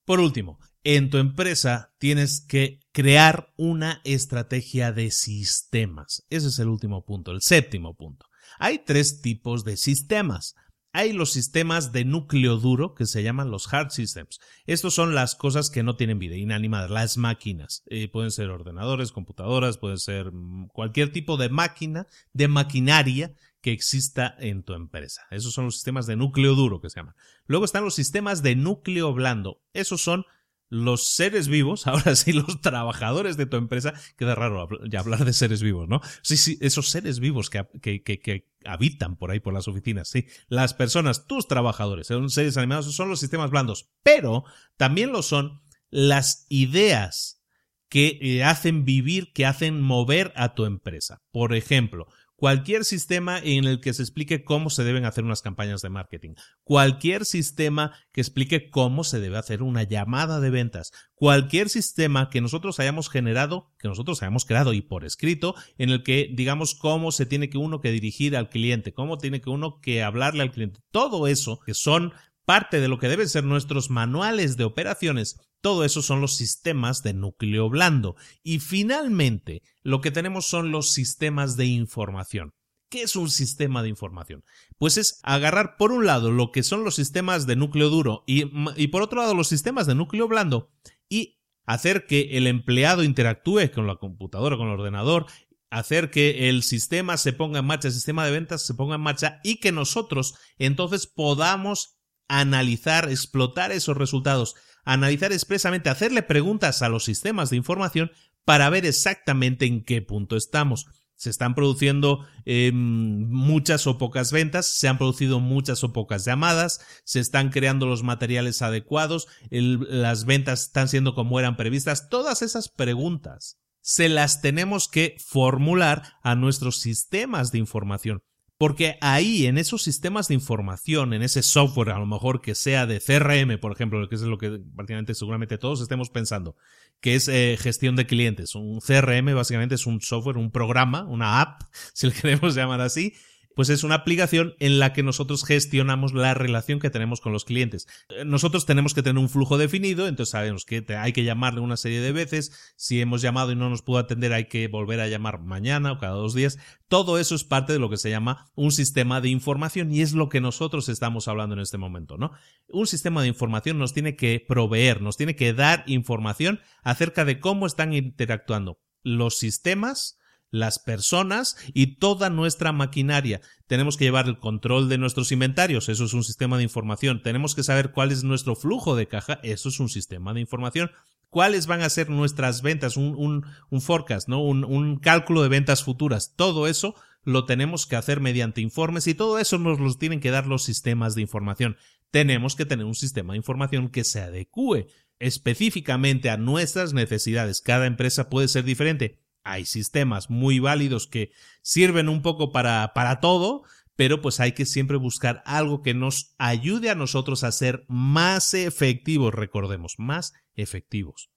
Por 0.04 0.20
último, 0.20 0.58
en 0.84 1.10
tu 1.10 1.18
empresa 1.18 1.94
tienes 1.98 2.44
que 2.44 2.80
crear 2.92 3.52
una 3.56 4.00
estrategia 4.04 4.92
de 4.92 5.10
sistemas. 5.10 6.26
Ese 6.28 6.48
es 6.48 6.58
el 6.58 6.68
último 6.68 7.04
punto, 7.04 7.30
el 7.30 7.40
séptimo 7.40 7.94
punto. 7.94 8.26
Hay 8.58 8.80
tres 8.84 9.22
tipos 9.22 9.64
de 9.64 9.76
sistemas. 9.76 10.54
Hay 10.94 11.14
los 11.14 11.32
sistemas 11.32 11.90
de 11.92 12.04
núcleo 12.04 12.58
duro 12.58 12.94
que 12.94 13.06
se 13.06 13.22
llaman 13.22 13.50
los 13.50 13.72
hard 13.72 13.90
systems. 13.90 14.40
Estos 14.66 14.94
son 14.94 15.14
las 15.14 15.34
cosas 15.34 15.70
que 15.70 15.82
no 15.82 15.96
tienen 15.96 16.18
vida, 16.18 16.36
inanimadas, 16.36 16.90
las 16.90 17.16
máquinas. 17.16 17.82
Eh, 17.86 18.08
pueden 18.08 18.30
ser 18.30 18.50
ordenadores, 18.50 19.10
computadoras, 19.10 19.78
pueden 19.78 19.98
ser 19.98 20.32
mm, 20.32 20.68
cualquier 20.68 21.10
tipo 21.10 21.38
de 21.38 21.48
máquina, 21.48 22.06
de 22.34 22.48
maquinaria 22.48 23.34
que 23.62 23.72
exista 23.72 24.34
en 24.38 24.64
tu 24.64 24.74
empresa. 24.74 25.22
Esos 25.30 25.54
son 25.54 25.64
los 25.66 25.74
sistemas 25.74 26.06
de 26.06 26.16
núcleo 26.16 26.54
duro 26.54 26.80
que 26.80 26.90
se 26.90 27.00
llaman. 27.00 27.14
Luego 27.46 27.64
están 27.64 27.84
los 27.84 27.94
sistemas 27.94 28.42
de 28.42 28.54
núcleo 28.54 29.14
blando. 29.14 29.62
Esos 29.72 30.02
son 30.02 30.26
los 30.72 31.08
seres 31.08 31.48
vivos, 31.48 31.86
ahora 31.86 32.16
sí, 32.16 32.32
los 32.32 32.62
trabajadores 32.62 33.36
de 33.36 33.44
tu 33.44 33.58
empresa, 33.58 33.92
queda 34.16 34.34
raro 34.34 34.68
ya 34.88 35.00
hablar 35.00 35.26
de 35.26 35.34
seres 35.34 35.62
vivos, 35.62 35.86
¿no? 35.86 36.00
Sí, 36.22 36.38
sí, 36.38 36.56
esos 36.62 36.88
seres 36.88 37.20
vivos 37.20 37.50
que, 37.50 37.66
que, 37.82 38.02
que, 38.02 38.48
habitan 38.64 39.16
por 39.16 39.30
ahí, 39.30 39.38
por 39.38 39.52
las 39.52 39.68
oficinas, 39.68 40.08
sí. 40.08 40.26
Las 40.48 40.72
personas, 40.72 41.26
tus 41.26 41.46
trabajadores, 41.46 42.06
son 42.06 42.30
seres 42.30 42.56
animados, 42.56 42.94
son 42.94 43.10
los 43.10 43.20
sistemas 43.20 43.50
blandos, 43.50 43.90
pero 44.02 44.44
también 44.78 45.12
lo 45.12 45.22
son 45.22 45.60
las 45.90 46.46
ideas 46.48 47.42
que 47.90 48.18
eh, 48.22 48.42
hacen 48.42 48.86
vivir, 48.86 49.34
que 49.34 49.44
hacen 49.44 49.82
mover 49.82 50.32
a 50.36 50.54
tu 50.54 50.64
empresa. 50.64 51.20
Por 51.32 51.54
ejemplo, 51.54 52.06
cualquier 52.42 52.84
sistema 52.84 53.38
en 53.38 53.66
el 53.66 53.78
que 53.78 53.94
se 53.94 54.02
explique 54.02 54.42
cómo 54.42 54.68
se 54.68 54.82
deben 54.82 55.04
hacer 55.04 55.22
unas 55.22 55.42
campañas 55.42 55.80
de 55.80 55.90
marketing, 55.90 56.34
cualquier 56.64 57.24
sistema 57.24 57.92
que 58.10 58.20
explique 58.20 58.68
cómo 58.68 59.04
se 59.04 59.20
debe 59.20 59.38
hacer 59.38 59.62
una 59.62 59.84
llamada 59.84 60.40
de 60.40 60.50
ventas, 60.50 60.90
cualquier 61.14 61.68
sistema 61.68 62.30
que 62.30 62.40
nosotros 62.40 62.80
hayamos 62.80 63.08
generado, 63.08 63.70
que 63.78 63.86
nosotros 63.86 64.20
hayamos 64.22 64.44
creado 64.44 64.72
y 64.72 64.80
por 64.80 65.04
escrito, 65.04 65.54
en 65.78 65.90
el 65.90 66.02
que 66.02 66.30
digamos 66.34 66.74
cómo 66.74 67.12
se 67.12 67.26
tiene 67.26 67.48
que 67.48 67.58
uno 67.58 67.80
que 67.80 67.92
dirigir 67.92 68.36
al 68.36 68.48
cliente, 68.48 68.92
cómo 68.92 69.18
tiene 69.18 69.40
que 69.40 69.50
uno 69.50 69.78
que 69.80 70.02
hablarle 70.02 70.42
al 70.42 70.50
cliente, 70.50 70.80
todo 70.90 71.28
eso 71.28 71.60
que 71.64 71.74
son 71.74 72.12
parte 72.44 72.80
de 72.80 72.88
lo 72.88 72.98
que 72.98 73.06
deben 73.06 73.28
ser 73.28 73.44
nuestros 73.44 73.88
manuales 73.88 74.56
de 74.56 74.64
operaciones, 74.64 75.38
todo 75.62 75.84
eso 75.84 76.02
son 76.02 76.20
los 76.20 76.36
sistemas 76.36 77.02
de 77.02 77.14
núcleo 77.14 77.70
blando. 77.70 78.16
Y 78.42 78.58
finalmente, 78.58 79.62
lo 79.82 80.00
que 80.00 80.10
tenemos 80.10 80.46
son 80.46 80.70
los 80.70 80.92
sistemas 80.92 81.56
de 81.56 81.66
información. 81.66 82.52
¿Qué 82.90 83.02
es 83.02 83.16
un 83.16 83.30
sistema 83.30 83.82
de 83.82 83.88
información? 83.88 84.44
Pues 84.76 84.98
es 84.98 85.20
agarrar 85.22 85.78
por 85.78 85.92
un 85.92 86.04
lado 86.04 86.30
lo 86.30 86.52
que 86.52 86.62
son 86.62 86.84
los 86.84 86.96
sistemas 86.96 87.46
de 87.46 87.56
núcleo 87.56 87.88
duro 87.88 88.22
y, 88.26 88.44
y, 88.76 88.88
por 88.88 89.00
otro 89.00 89.22
lado 89.22 89.34
los 89.34 89.48
sistemas 89.48 89.86
de 89.86 89.94
núcleo 89.94 90.28
blando 90.28 90.70
y 91.08 91.40
hacer 91.64 92.06
que 92.06 92.36
el 92.36 92.46
empleado 92.46 93.02
interactúe 93.02 93.70
con 93.74 93.86
la 93.86 93.96
computadora, 93.96 94.58
con 94.58 94.66
el 94.66 94.74
ordenador, 94.74 95.24
hacer 95.70 96.10
que 96.10 96.50
el 96.50 96.62
sistema 96.62 97.16
se 97.16 97.32
ponga 97.32 97.60
en 97.60 97.64
marcha, 97.64 97.88
el 97.88 97.94
sistema 97.94 98.26
de 98.26 98.32
ventas 98.32 98.60
se 98.66 98.74
ponga 98.74 98.96
en 98.96 99.00
marcha 99.00 99.40
y 99.42 99.56
que 99.56 99.72
nosotros 99.72 100.34
entonces 100.58 101.06
podamos 101.06 101.96
analizar, 102.28 103.08
explotar 103.08 103.72
esos 103.72 103.96
resultados, 103.96 104.54
analizar 104.84 105.32
expresamente, 105.32 105.90
hacerle 105.90 106.22
preguntas 106.22 106.82
a 106.82 106.88
los 106.88 107.04
sistemas 107.04 107.50
de 107.50 107.56
información 107.56 108.10
para 108.44 108.70
ver 108.70 108.86
exactamente 108.86 109.66
en 109.66 109.84
qué 109.84 110.02
punto 110.02 110.36
estamos. 110.36 110.86
Se 111.14 111.30
están 111.30 111.54
produciendo 111.54 112.26
em, 112.46 113.28
muchas 113.28 113.86
o 113.86 113.96
pocas 113.96 114.32
ventas, 114.32 114.66
se 114.66 114.88
han 114.88 114.98
producido 114.98 115.38
muchas 115.38 115.84
o 115.84 115.92
pocas 115.92 116.24
llamadas, 116.24 116.80
se 117.04 117.20
están 117.20 117.50
creando 117.50 117.86
los 117.86 118.02
materiales 118.02 118.60
adecuados, 118.60 119.28
las 119.50 120.24
ventas 120.24 120.62
están 120.64 120.88
siendo 120.88 121.14
como 121.14 121.38
eran 121.38 121.56
previstas. 121.56 122.08
Todas 122.08 122.42
esas 122.42 122.68
preguntas 122.68 123.60
se 123.80 124.08
las 124.08 124.40
tenemos 124.40 124.88
que 124.88 125.16
formular 125.24 126.14
a 126.22 126.34
nuestros 126.34 126.80
sistemas 126.80 127.52
de 127.52 127.58
información. 127.58 128.22
Porque 128.62 128.96
ahí, 129.00 129.46
en 129.46 129.58
esos 129.58 129.82
sistemas 129.82 130.28
de 130.28 130.34
información, 130.34 131.14
en 131.14 131.22
ese 131.22 131.42
software, 131.42 131.90
a 131.90 131.98
lo 131.98 132.06
mejor 132.06 132.40
que 132.40 132.54
sea 132.54 132.86
de 132.86 133.00
CRM, 133.00 133.58
por 133.58 133.72
ejemplo, 133.72 134.08
que 134.08 134.14
es 134.14 134.20
lo 134.20 134.38
que 134.38 134.60
prácticamente 134.76 135.16
seguramente 135.16 135.58
todos 135.58 135.80
estemos 135.80 136.10
pensando, 136.10 136.54
que 137.00 137.16
es 137.16 137.26
eh, 137.26 137.56
gestión 137.58 137.96
de 137.96 138.06
clientes. 138.06 138.54
Un 138.54 138.78
CRM 138.78 139.34
básicamente 139.34 139.74
es 139.74 139.84
un 139.84 140.00
software, 140.00 140.36
un 140.36 140.52
programa, 140.52 141.02
una 141.08 141.40
app, 141.40 141.62
si 141.92 142.06
lo 142.06 142.12
queremos 142.12 142.54
llamar 142.54 142.80
así, 142.80 143.14
pues 143.54 143.68
es 143.68 143.84
una 143.84 143.96
aplicación 143.96 144.54
en 144.58 144.78
la 144.78 144.92
que 144.92 145.02
nosotros 145.02 145.44
gestionamos 145.44 146.12
la 146.12 146.34
relación 146.34 146.80
que 146.80 146.90
tenemos 146.90 147.20
con 147.20 147.32
los 147.32 147.44
clientes. 147.44 147.86
Eh, 148.08 148.24
nosotros 148.24 148.66
tenemos 148.66 148.94
que 148.94 149.02
tener 149.02 149.20
un 149.20 149.28
flujo 149.28 149.58
definido, 149.58 150.08
entonces 150.08 150.30
sabemos 150.32 150.64
que 150.64 150.84
hay 150.96 151.12
que 151.12 151.24
llamarle 151.24 151.60
una 151.60 151.76
serie 151.76 152.00
de 152.00 152.12
veces. 152.12 152.74
Si 152.76 153.00
hemos 153.00 153.22
llamado 153.22 153.52
y 153.52 153.56
no 153.56 153.68
nos 153.70 153.82
pudo 153.82 153.98
atender, 153.98 154.32
hay 154.32 154.46
que 154.46 154.68
volver 154.68 155.00
a 155.00 155.08
llamar 155.08 155.40
mañana 155.40 155.92
o 155.92 155.98
cada 155.98 156.14
dos 156.14 156.34
días. 156.34 156.58
Todo 156.88 157.18
eso 157.18 157.34
es 157.34 157.44
parte 157.44 157.72
de 157.72 157.78
lo 157.78 157.90
que 157.90 157.96
se 157.96 158.10
llama 158.10 158.50
un 158.54 158.72
sistema 158.72 159.20
de 159.20 159.28
información 159.28 159.92
y 159.92 160.02
es 160.02 160.12
lo 160.12 160.28
que 160.28 160.40
nosotros 160.40 160.88
estamos 160.88 161.28
hablando 161.28 161.54
en 161.54 161.60
este 161.60 161.78
momento, 161.78 162.16
¿no? 162.16 162.32
Un 162.68 162.86
sistema 162.86 163.22
de 163.22 163.28
información 163.28 163.78
nos 163.78 163.92
tiene 163.92 164.16
que 164.16 164.44
proveer, 164.46 165.00
nos 165.00 165.16
tiene 165.16 165.36
que 165.36 165.52
dar 165.52 165.84
información 165.86 166.60
acerca 166.82 167.24
de 167.24 167.40
cómo 167.40 167.66
están 167.66 167.92
interactuando 167.92 168.80
los 169.02 169.38
sistemas, 169.38 170.18
las 170.52 170.78
personas 170.78 171.56
y 171.74 171.96
toda 171.96 172.30
nuestra 172.30 172.70
maquinaria. 172.70 173.40
Tenemos 173.66 173.96
que 173.96 174.04
llevar 174.04 174.28
el 174.28 174.38
control 174.38 174.88
de 174.88 174.98
nuestros 174.98 175.32
inventarios, 175.32 175.88
eso 175.88 176.04
es 176.04 176.12
un 176.12 176.22
sistema 176.22 176.58
de 176.58 176.62
información. 176.62 177.22
Tenemos 177.22 177.56
que 177.56 177.64
saber 177.64 177.90
cuál 177.90 178.12
es 178.12 178.22
nuestro 178.22 178.54
flujo 178.54 178.94
de 178.94 179.08
caja, 179.08 179.40
eso 179.42 179.70
es 179.70 179.80
un 179.80 179.88
sistema 179.88 180.32
de 180.32 180.40
información. 180.40 180.92
¿Cuáles 181.30 181.66
van 181.66 181.80
a 181.80 181.88
ser 181.88 182.10
nuestras 182.10 182.60
ventas? 182.60 182.98
Un, 182.98 183.46
un, 183.70 183.80
forecast, 183.80 184.28
¿no? 184.28 184.44
Un, 184.44 184.64
un 184.64 184.98
cálculo 184.98 185.42
de 185.42 185.48
ventas 185.48 185.82
futuras. 185.82 186.34
Todo 186.36 186.66
eso 186.66 186.94
lo 187.24 187.46
tenemos 187.46 187.86
que 187.86 187.96
hacer 187.96 188.20
mediante 188.20 188.60
informes 188.60 189.06
y 189.06 189.14
todo 189.14 189.38
eso 189.38 189.56
nos 189.56 189.80
lo 189.80 189.94
tienen 189.94 190.20
que 190.20 190.30
dar 190.30 190.46
los 190.46 190.62
sistemas 190.62 191.14
de 191.14 191.22
información. 191.22 191.78
Tenemos 192.10 192.54
que 192.54 192.66
tener 192.66 192.84
un 192.84 192.94
sistema 192.94 193.32
de 193.32 193.38
información 193.38 193.88
que 193.88 194.04
se 194.04 194.20
adecue 194.20 194.88
específicamente 195.18 196.28
a 196.28 196.36
nuestras 196.36 196.92
necesidades. 196.92 197.62
Cada 197.62 197.86
empresa 197.86 198.28
puede 198.28 198.48
ser 198.48 198.64
diferente 198.64 199.22
hay 199.44 199.64
sistemas 199.64 200.30
muy 200.30 200.58
válidos 200.58 201.06
que 201.06 201.32
sirven 201.62 202.08
un 202.08 202.22
poco 202.22 202.52
para, 202.52 202.92
para 202.94 203.20
todo, 203.20 203.62
pero 203.96 204.20
pues 204.20 204.40
hay 204.40 204.52
que 204.52 204.66
siempre 204.66 204.96
buscar 204.96 205.42
algo 205.46 205.82
que 205.82 205.94
nos 205.94 206.34
ayude 206.38 206.90
a 206.90 206.94
nosotros 206.94 207.44
a 207.44 207.52
ser 207.52 207.84
más 207.88 208.54
efectivos, 208.54 209.34
recordemos, 209.34 209.94
más 209.98 210.32
efectivos. 210.54 211.30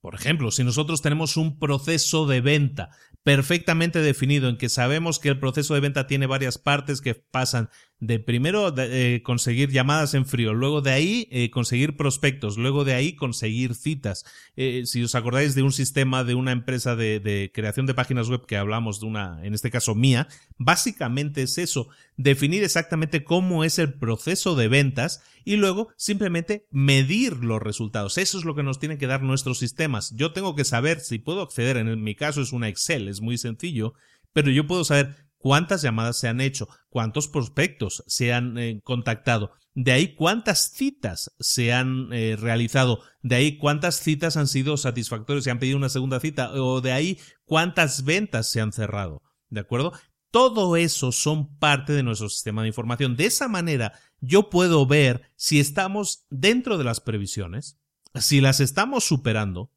Por 0.00 0.14
ejemplo, 0.14 0.50
si 0.50 0.64
nosotros 0.64 1.00
tenemos 1.00 1.38
un 1.38 1.58
proceso 1.58 2.26
de 2.26 2.42
venta 2.42 2.90
perfectamente 3.22 4.00
definido 4.00 4.50
en 4.50 4.58
que 4.58 4.68
sabemos 4.68 5.18
que 5.18 5.30
el 5.30 5.40
proceso 5.40 5.72
de 5.72 5.80
venta 5.80 6.06
tiene 6.06 6.26
varias 6.26 6.58
partes 6.58 7.00
que 7.00 7.14
pasan 7.14 7.70
de 8.06 8.18
primero 8.18 8.74
eh, 8.76 9.22
conseguir 9.24 9.70
llamadas 9.70 10.12
en 10.12 10.26
frío, 10.26 10.52
luego 10.52 10.82
de 10.82 10.90
ahí 10.90 11.28
eh, 11.30 11.50
conseguir 11.50 11.96
prospectos, 11.96 12.58
luego 12.58 12.84
de 12.84 12.92
ahí 12.92 13.14
conseguir 13.14 13.74
citas. 13.74 14.24
Eh, 14.56 14.82
si 14.84 15.02
os 15.02 15.14
acordáis 15.14 15.54
de 15.54 15.62
un 15.62 15.72
sistema 15.72 16.22
de 16.22 16.34
una 16.34 16.52
empresa 16.52 16.96
de, 16.96 17.18
de, 17.18 17.50
creación 17.54 17.86
de 17.86 17.94
páginas 17.94 18.28
web 18.28 18.44
que 18.46 18.58
hablamos 18.58 19.00
de 19.00 19.06
una, 19.06 19.40
en 19.42 19.54
este 19.54 19.70
caso 19.70 19.94
mía, 19.94 20.28
básicamente 20.58 21.42
es 21.42 21.56
eso, 21.56 21.88
definir 22.16 22.62
exactamente 22.62 23.24
cómo 23.24 23.64
es 23.64 23.78
el 23.78 23.94
proceso 23.94 24.54
de 24.54 24.68
ventas 24.68 25.22
y 25.44 25.56
luego 25.56 25.88
simplemente 25.96 26.66
medir 26.70 27.38
los 27.44 27.62
resultados. 27.62 28.18
Eso 28.18 28.38
es 28.38 28.44
lo 28.44 28.54
que 28.54 28.62
nos 28.62 28.78
tienen 28.78 28.98
que 28.98 29.06
dar 29.06 29.22
nuestros 29.22 29.58
sistemas. 29.58 30.12
Yo 30.14 30.32
tengo 30.32 30.54
que 30.54 30.64
saber 30.64 31.00
si 31.00 31.18
puedo 31.18 31.40
acceder, 31.40 31.78
en 31.78 32.02
mi 32.02 32.14
caso 32.14 32.42
es 32.42 32.52
una 32.52 32.68
Excel, 32.68 33.08
es 33.08 33.22
muy 33.22 33.38
sencillo, 33.38 33.94
pero 34.34 34.50
yo 34.50 34.66
puedo 34.66 34.84
saber 34.84 35.23
cuántas 35.44 35.82
llamadas 35.82 36.16
se 36.16 36.26
han 36.26 36.40
hecho, 36.40 36.70
cuántos 36.88 37.28
prospectos 37.28 38.02
se 38.06 38.32
han 38.32 38.56
eh, 38.56 38.80
contactado, 38.82 39.52
de 39.74 39.92
ahí 39.92 40.14
cuántas 40.14 40.72
citas 40.72 41.34
se 41.38 41.74
han 41.74 42.10
eh, 42.14 42.34
realizado, 42.40 43.02
de 43.20 43.34
ahí 43.34 43.58
cuántas 43.58 43.96
citas 43.96 44.38
han 44.38 44.48
sido 44.48 44.78
satisfactorias, 44.78 45.44
se 45.44 45.50
han 45.50 45.58
pedido 45.58 45.76
una 45.76 45.90
segunda 45.90 46.18
cita, 46.18 46.50
o 46.54 46.80
de 46.80 46.92
ahí 46.92 47.18
cuántas 47.44 48.04
ventas 48.04 48.50
se 48.50 48.62
han 48.62 48.72
cerrado. 48.72 49.20
¿De 49.50 49.60
acuerdo? 49.60 49.92
Todo 50.30 50.76
eso 50.76 51.12
son 51.12 51.58
parte 51.58 51.92
de 51.92 52.02
nuestro 52.02 52.30
sistema 52.30 52.62
de 52.62 52.68
información. 52.68 53.14
De 53.14 53.26
esa 53.26 53.46
manera, 53.46 53.92
yo 54.20 54.48
puedo 54.48 54.86
ver 54.86 55.30
si 55.36 55.60
estamos 55.60 56.24
dentro 56.30 56.78
de 56.78 56.84
las 56.84 57.00
previsiones, 57.02 57.78
si 58.14 58.40
las 58.40 58.60
estamos 58.60 59.04
superando, 59.04 59.73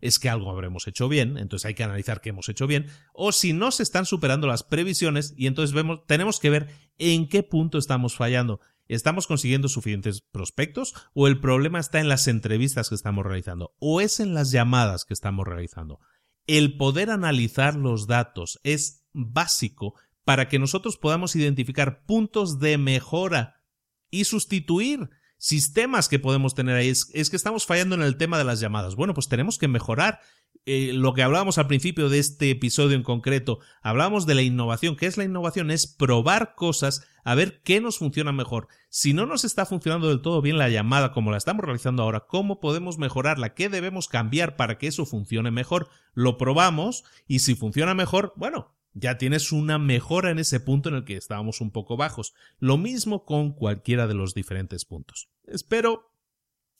es 0.00 0.18
que 0.18 0.28
algo 0.28 0.50
habremos 0.50 0.86
hecho 0.86 1.08
bien, 1.08 1.38
entonces 1.38 1.66
hay 1.66 1.74
que 1.74 1.84
analizar 1.84 2.20
qué 2.20 2.30
hemos 2.30 2.48
hecho 2.48 2.66
bien, 2.66 2.86
o 3.12 3.32
si 3.32 3.52
no 3.52 3.70
se 3.70 3.82
están 3.82 4.06
superando 4.06 4.46
las 4.46 4.62
previsiones 4.62 5.34
y 5.36 5.46
entonces 5.46 5.74
vemos, 5.74 6.06
tenemos 6.06 6.40
que 6.40 6.50
ver 6.50 6.68
en 6.98 7.28
qué 7.28 7.42
punto 7.42 7.78
estamos 7.78 8.16
fallando. 8.16 8.60
¿Estamos 8.88 9.26
consiguiendo 9.26 9.68
suficientes 9.68 10.20
prospectos 10.20 10.94
o 11.12 11.26
el 11.26 11.40
problema 11.40 11.80
está 11.80 11.98
en 11.98 12.08
las 12.08 12.28
entrevistas 12.28 12.88
que 12.88 12.94
estamos 12.94 13.24
realizando 13.24 13.74
o 13.80 14.00
es 14.00 14.20
en 14.20 14.32
las 14.32 14.52
llamadas 14.52 15.04
que 15.04 15.14
estamos 15.14 15.46
realizando? 15.46 15.98
El 16.46 16.76
poder 16.76 17.10
analizar 17.10 17.74
los 17.74 18.06
datos 18.06 18.60
es 18.62 19.04
básico 19.12 19.94
para 20.24 20.48
que 20.48 20.60
nosotros 20.60 20.98
podamos 20.98 21.34
identificar 21.34 22.04
puntos 22.04 22.60
de 22.60 22.78
mejora 22.78 23.62
y 24.10 24.24
sustituir 24.24 25.10
sistemas 25.38 26.08
que 26.08 26.18
podemos 26.18 26.54
tener 26.54 26.76
ahí. 26.76 26.88
Es, 26.88 27.30
que 27.30 27.36
estamos 27.36 27.66
fallando 27.66 27.94
en 27.94 28.02
el 28.02 28.16
tema 28.16 28.38
de 28.38 28.44
las 28.44 28.60
llamadas. 28.60 28.96
Bueno, 28.96 29.14
pues 29.14 29.28
tenemos 29.28 29.58
que 29.58 29.68
mejorar 29.68 30.20
eh, 30.64 30.92
lo 30.92 31.14
que 31.14 31.22
hablábamos 31.22 31.58
al 31.58 31.66
principio 31.66 32.08
de 32.08 32.18
este 32.18 32.50
episodio 32.50 32.96
en 32.96 33.02
concreto. 33.02 33.60
Hablamos 33.82 34.26
de 34.26 34.34
la 34.34 34.42
innovación. 34.42 34.96
¿Qué 34.96 35.06
es 35.06 35.16
la 35.16 35.24
innovación? 35.24 35.70
Es 35.70 35.86
probar 35.86 36.54
cosas 36.54 37.06
a 37.24 37.34
ver 37.34 37.60
qué 37.62 37.80
nos 37.80 37.98
funciona 37.98 38.32
mejor. 38.32 38.68
Si 38.88 39.12
no 39.12 39.26
nos 39.26 39.44
está 39.44 39.66
funcionando 39.66 40.08
del 40.08 40.22
todo 40.22 40.40
bien 40.42 40.58
la 40.58 40.68
llamada 40.68 41.12
como 41.12 41.30
la 41.30 41.36
estamos 41.36 41.64
realizando 41.64 42.02
ahora, 42.02 42.20
¿cómo 42.28 42.60
podemos 42.60 42.98
mejorarla? 42.98 43.54
¿Qué 43.54 43.68
debemos 43.68 44.08
cambiar 44.08 44.56
para 44.56 44.78
que 44.78 44.86
eso 44.86 45.06
funcione 45.06 45.50
mejor? 45.50 45.88
Lo 46.14 46.38
probamos 46.38 47.04
y 47.26 47.40
si 47.40 47.54
funciona 47.56 47.94
mejor, 47.94 48.32
bueno, 48.36 48.75
ya 48.98 49.18
tienes 49.18 49.52
una 49.52 49.78
mejora 49.78 50.30
en 50.30 50.38
ese 50.38 50.58
punto 50.58 50.88
en 50.88 50.94
el 50.94 51.04
que 51.04 51.16
estábamos 51.16 51.60
un 51.60 51.70
poco 51.70 51.98
bajos. 51.98 52.32
Lo 52.58 52.78
mismo 52.78 53.26
con 53.26 53.52
cualquiera 53.52 54.06
de 54.06 54.14
los 54.14 54.32
diferentes 54.32 54.86
puntos. 54.86 55.28
Espero 55.44 56.10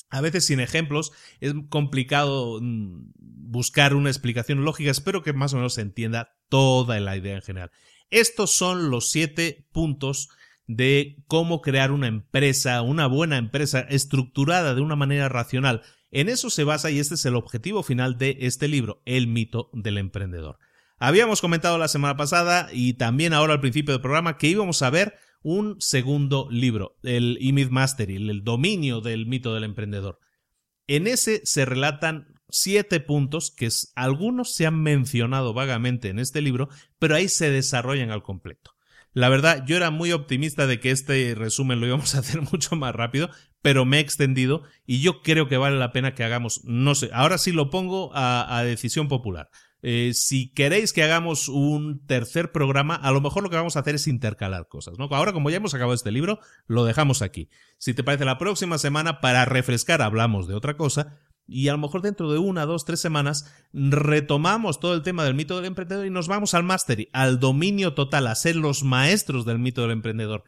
a 0.08 0.22
veces 0.22 0.46
sin 0.46 0.60
ejemplos 0.60 1.12
es 1.40 1.52
complicado 1.68 2.58
mm, 2.62 3.12
buscar 3.18 3.94
una 3.94 4.08
explicación 4.08 4.64
lógica. 4.64 4.90
Espero 4.90 5.22
que 5.22 5.34
más 5.34 5.52
o 5.52 5.56
menos 5.56 5.74
se 5.74 5.82
entienda 5.82 6.38
toda 6.48 6.98
la 7.00 7.18
idea 7.18 7.34
en 7.36 7.42
general. 7.42 7.70
Estos 8.08 8.50
son 8.50 8.88
los 8.90 9.10
siete 9.10 9.68
puntos 9.72 10.30
de 10.66 11.22
cómo 11.26 11.60
crear 11.60 11.90
una 11.92 12.06
empresa, 12.06 12.80
una 12.80 13.06
buena 13.08 13.36
empresa 13.36 13.80
estructurada 13.80 14.74
de 14.74 14.80
una 14.80 14.96
manera 14.96 15.28
racional. 15.28 15.82
En 16.10 16.30
eso 16.30 16.48
se 16.48 16.64
basa 16.64 16.90
y 16.90 16.98
este 16.98 17.14
es 17.16 17.26
el 17.26 17.36
objetivo 17.36 17.82
final 17.82 18.16
de 18.16 18.38
este 18.40 18.68
libro, 18.68 19.02
El 19.04 19.26
mito 19.26 19.68
del 19.74 19.98
emprendedor. 19.98 20.58
Habíamos 20.98 21.42
comentado 21.42 21.76
la 21.76 21.88
semana 21.88 22.16
pasada 22.16 22.68
y 22.72 22.94
también 22.94 23.34
ahora 23.34 23.52
al 23.52 23.60
principio 23.60 23.92
del 23.92 24.00
programa 24.00 24.38
que 24.38 24.48
íbamos 24.48 24.80
a 24.80 24.88
ver 24.88 25.14
un 25.42 25.76
segundo 25.78 26.48
libro, 26.50 26.96
el 27.02 27.36
Imid 27.40 27.68
Mastery, 27.68 28.16
el 28.16 28.44
dominio 28.44 29.02
del 29.02 29.26
mito 29.26 29.54
del 29.54 29.64
emprendedor. 29.64 30.18
En 30.86 31.06
ese 31.06 31.42
se 31.44 31.66
relatan 31.66 32.28
siete 32.48 32.98
puntos 33.00 33.50
que 33.50 33.68
algunos 33.94 34.54
se 34.54 34.66
han 34.66 34.82
mencionado 34.82 35.52
vagamente 35.52 36.08
en 36.08 36.18
este 36.18 36.40
libro, 36.40 36.70
pero 36.98 37.14
ahí 37.14 37.28
se 37.28 37.50
desarrollan 37.50 38.10
al 38.10 38.22
completo. 38.22 38.72
La 39.12 39.28
verdad, 39.28 39.64
yo 39.66 39.76
era 39.76 39.90
muy 39.90 40.12
optimista 40.12 40.66
de 40.66 40.80
que 40.80 40.90
este 40.90 41.34
resumen 41.34 41.78
lo 41.78 41.86
íbamos 41.86 42.14
a 42.14 42.20
hacer 42.20 42.40
mucho 42.52 42.74
más 42.74 42.94
rápido, 42.94 43.28
pero 43.60 43.84
me 43.84 43.98
he 43.98 44.00
extendido 44.00 44.62
y 44.86 45.02
yo 45.02 45.20
creo 45.20 45.46
que 45.46 45.58
vale 45.58 45.76
la 45.78 45.92
pena 45.92 46.14
que 46.14 46.24
hagamos, 46.24 46.62
no 46.64 46.94
sé, 46.94 47.10
ahora 47.12 47.36
sí 47.36 47.52
lo 47.52 47.68
pongo 47.68 48.12
a 48.14 48.62
decisión 48.64 49.08
popular. 49.08 49.50
Eh, 49.82 50.12
si 50.14 50.52
queréis 50.52 50.92
que 50.92 51.02
hagamos 51.02 51.48
un 51.48 52.04
tercer 52.06 52.50
programa, 52.50 52.94
a 52.94 53.12
lo 53.12 53.20
mejor 53.20 53.42
lo 53.42 53.50
que 53.50 53.56
vamos 53.56 53.76
a 53.76 53.80
hacer 53.80 53.94
es 53.94 54.08
intercalar 54.08 54.68
cosas, 54.68 54.98
¿no? 54.98 55.08
Ahora, 55.10 55.32
como 55.32 55.50
ya 55.50 55.58
hemos 55.58 55.74
acabado 55.74 55.94
este 55.94 56.10
libro, 56.10 56.40
lo 56.66 56.84
dejamos 56.84 57.22
aquí. 57.22 57.48
Si 57.78 57.94
te 57.94 58.02
parece, 58.02 58.24
la 58.24 58.38
próxima 58.38 58.78
semana, 58.78 59.20
para 59.20 59.44
refrescar, 59.44 60.02
hablamos 60.02 60.48
de 60.48 60.54
otra 60.54 60.76
cosa. 60.76 61.20
Y 61.46 61.68
a 61.68 61.72
lo 61.72 61.78
mejor 61.78 62.02
dentro 62.02 62.32
de 62.32 62.38
una, 62.38 62.66
dos, 62.66 62.84
tres 62.84 63.00
semanas 63.00 63.52
retomamos 63.72 64.80
todo 64.80 64.94
el 64.94 65.02
tema 65.02 65.24
del 65.24 65.34
mito 65.34 65.56
del 65.56 65.66
emprendedor 65.66 66.04
y 66.04 66.10
nos 66.10 66.26
vamos 66.26 66.54
al 66.54 66.64
mastery, 66.64 67.08
al 67.12 67.38
dominio 67.38 67.94
total, 67.94 68.26
a 68.26 68.34
ser 68.34 68.56
los 68.56 68.82
maestros 68.82 69.44
del 69.44 69.60
mito 69.60 69.82
del 69.82 69.92
emprendedor. 69.92 70.42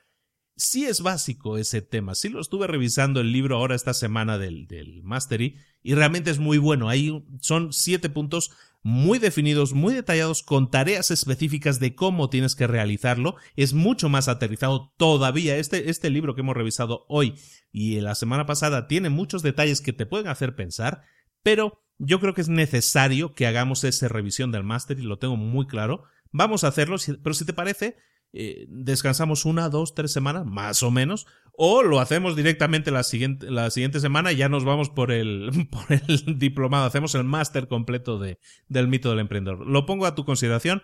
Sí 0.57 0.87
es 0.87 1.03
básico 1.03 1.57
ese 1.57 1.83
tema, 1.83 2.16
sí 2.16 2.31
lo 2.31 2.41
estuve 2.41 2.66
revisando 2.66 3.20
el 3.20 3.31
libro 3.31 3.57
ahora 3.57 3.76
esta 3.76 3.95
semana 3.95 4.39
del, 4.39 4.66
del 4.66 5.05
mastery 5.05 5.55
y 5.85 5.95
realmente 5.95 6.33
es 6.33 6.41
muy 6.41 6.59
bueno. 6.59 6.89
Ahí 6.89 7.24
son 7.41 7.72
siete 7.72 8.11
puntos 8.11 8.51
muy 8.83 9.18
definidos, 9.18 9.72
muy 9.72 9.95
detallados, 9.95 10.43
con 10.43 10.70
tareas 10.70 11.11
específicas 11.11 11.81
de 11.81 11.95
cómo 11.95 12.31
tienes 12.31 12.55
que 12.55 12.66
realizarlo. 12.66 13.37
Es 13.57 13.74
mucho 13.74 14.09
más 14.09 14.29
aterrizado 14.29 14.93
todavía. 14.97 15.57
Este, 15.57 15.91
este 15.91 16.11
libro 16.11 16.35
que 16.35 16.41
hemos 16.43 16.57
revisado 16.57 17.05
hoy 17.09 17.35
y 17.72 18.01
la 18.01 18.14
semana 18.14 18.47
pasada 18.47 18.87
tiene 18.87 19.11
muchos 19.11 19.43
detalles 19.43 19.81
que 19.81 19.93
te 19.93 20.07
pueden 20.07 20.29
hacer 20.29 20.57
pensar, 20.57 21.03
pero 21.43 21.85
yo 21.99 22.20
creo 22.20 22.35
que 22.35 22.41
es 22.41 22.49
necesario 22.49 23.35
que 23.35 23.47
hagamos 23.47 23.85
esa 23.85 24.09
revisión 24.09 24.53
del 24.53 24.64
máster 24.64 24.99
y 24.99 25.03
lo 25.03 25.18
tengo 25.18 25.37
muy 25.37 25.66
claro. 25.66 26.05
Vamos 26.31 26.64
a 26.64 26.68
hacerlo, 26.68 26.97
pero 27.22 27.35
si 27.35 27.45
te 27.45 27.53
parece, 27.53 27.97
eh, 28.33 28.66
descansamos 28.68 29.45
una, 29.45 29.68
dos, 29.68 29.95
tres 29.95 30.12
semanas, 30.12 30.45
más 30.45 30.83
o 30.83 30.91
menos, 30.91 31.26
o 31.53 31.83
lo 31.83 31.99
hacemos 31.99 32.37
directamente 32.37 32.91
la 32.91 33.03
siguiente, 33.03 33.51
la 33.51 33.70
siguiente 33.70 34.01
semana 34.01 34.33
y 34.33 34.37
ya 34.37 34.49
nos 34.49 34.64
vamos 34.64 34.91
por 34.91 35.11
el, 35.11 35.51
por 35.70 35.85
el 35.91 36.39
diplomado, 36.39 36.85
hacemos 36.85 37.14
el 37.14 37.24
máster 37.24 37.68
completo 37.68 38.18
de, 38.18 38.39
del 38.68 38.89
mito 38.89 39.11
del 39.11 39.20
emprendedor. 39.20 39.66
Lo 39.66 39.87
pongo 39.87 40.07
a 40.07 40.14
tu 40.14 40.24
consideración, 40.24 40.83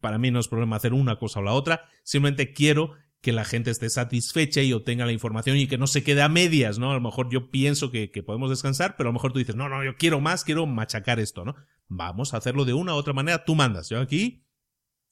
para 0.00 0.18
mí 0.18 0.30
no 0.30 0.40
es 0.40 0.48
problema 0.48 0.76
hacer 0.76 0.92
una 0.92 1.18
cosa 1.18 1.40
o 1.40 1.42
la 1.42 1.52
otra, 1.52 1.88
simplemente 2.02 2.52
quiero 2.52 2.94
que 3.20 3.32
la 3.32 3.44
gente 3.44 3.70
esté 3.70 3.90
satisfecha 3.90 4.62
y 4.62 4.72
obtenga 4.72 5.04
la 5.04 5.12
información 5.12 5.56
y 5.56 5.66
que 5.66 5.78
no 5.78 5.86
se 5.86 6.04
quede 6.04 6.22
a 6.22 6.28
medias, 6.28 6.78
¿no? 6.78 6.92
A 6.92 6.94
lo 6.94 7.00
mejor 7.00 7.28
yo 7.30 7.50
pienso 7.50 7.90
que, 7.90 8.10
que, 8.10 8.22
podemos 8.22 8.48
descansar, 8.48 8.96
pero 8.96 9.08
a 9.08 9.10
lo 9.10 9.14
mejor 9.14 9.32
tú 9.32 9.40
dices, 9.40 9.56
no, 9.56 9.68
no, 9.68 9.84
yo 9.84 9.96
quiero 9.96 10.20
más, 10.20 10.44
quiero 10.44 10.66
machacar 10.66 11.18
esto, 11.18 11.44
¿no? 11.44 11.56
Vamos 11.88 12.32
a 12.32 12.36
hacerlo 12.36 12.64
de 12.64 12.74
una 12.74 12.94
u 12.94 12.96
otra 12.96 13.12
manera, 13.12 13.44
tú 13.44 13.56
mandas. 13.56 13.88
Yo 13.88 14.00
aquí, 14.00 14.44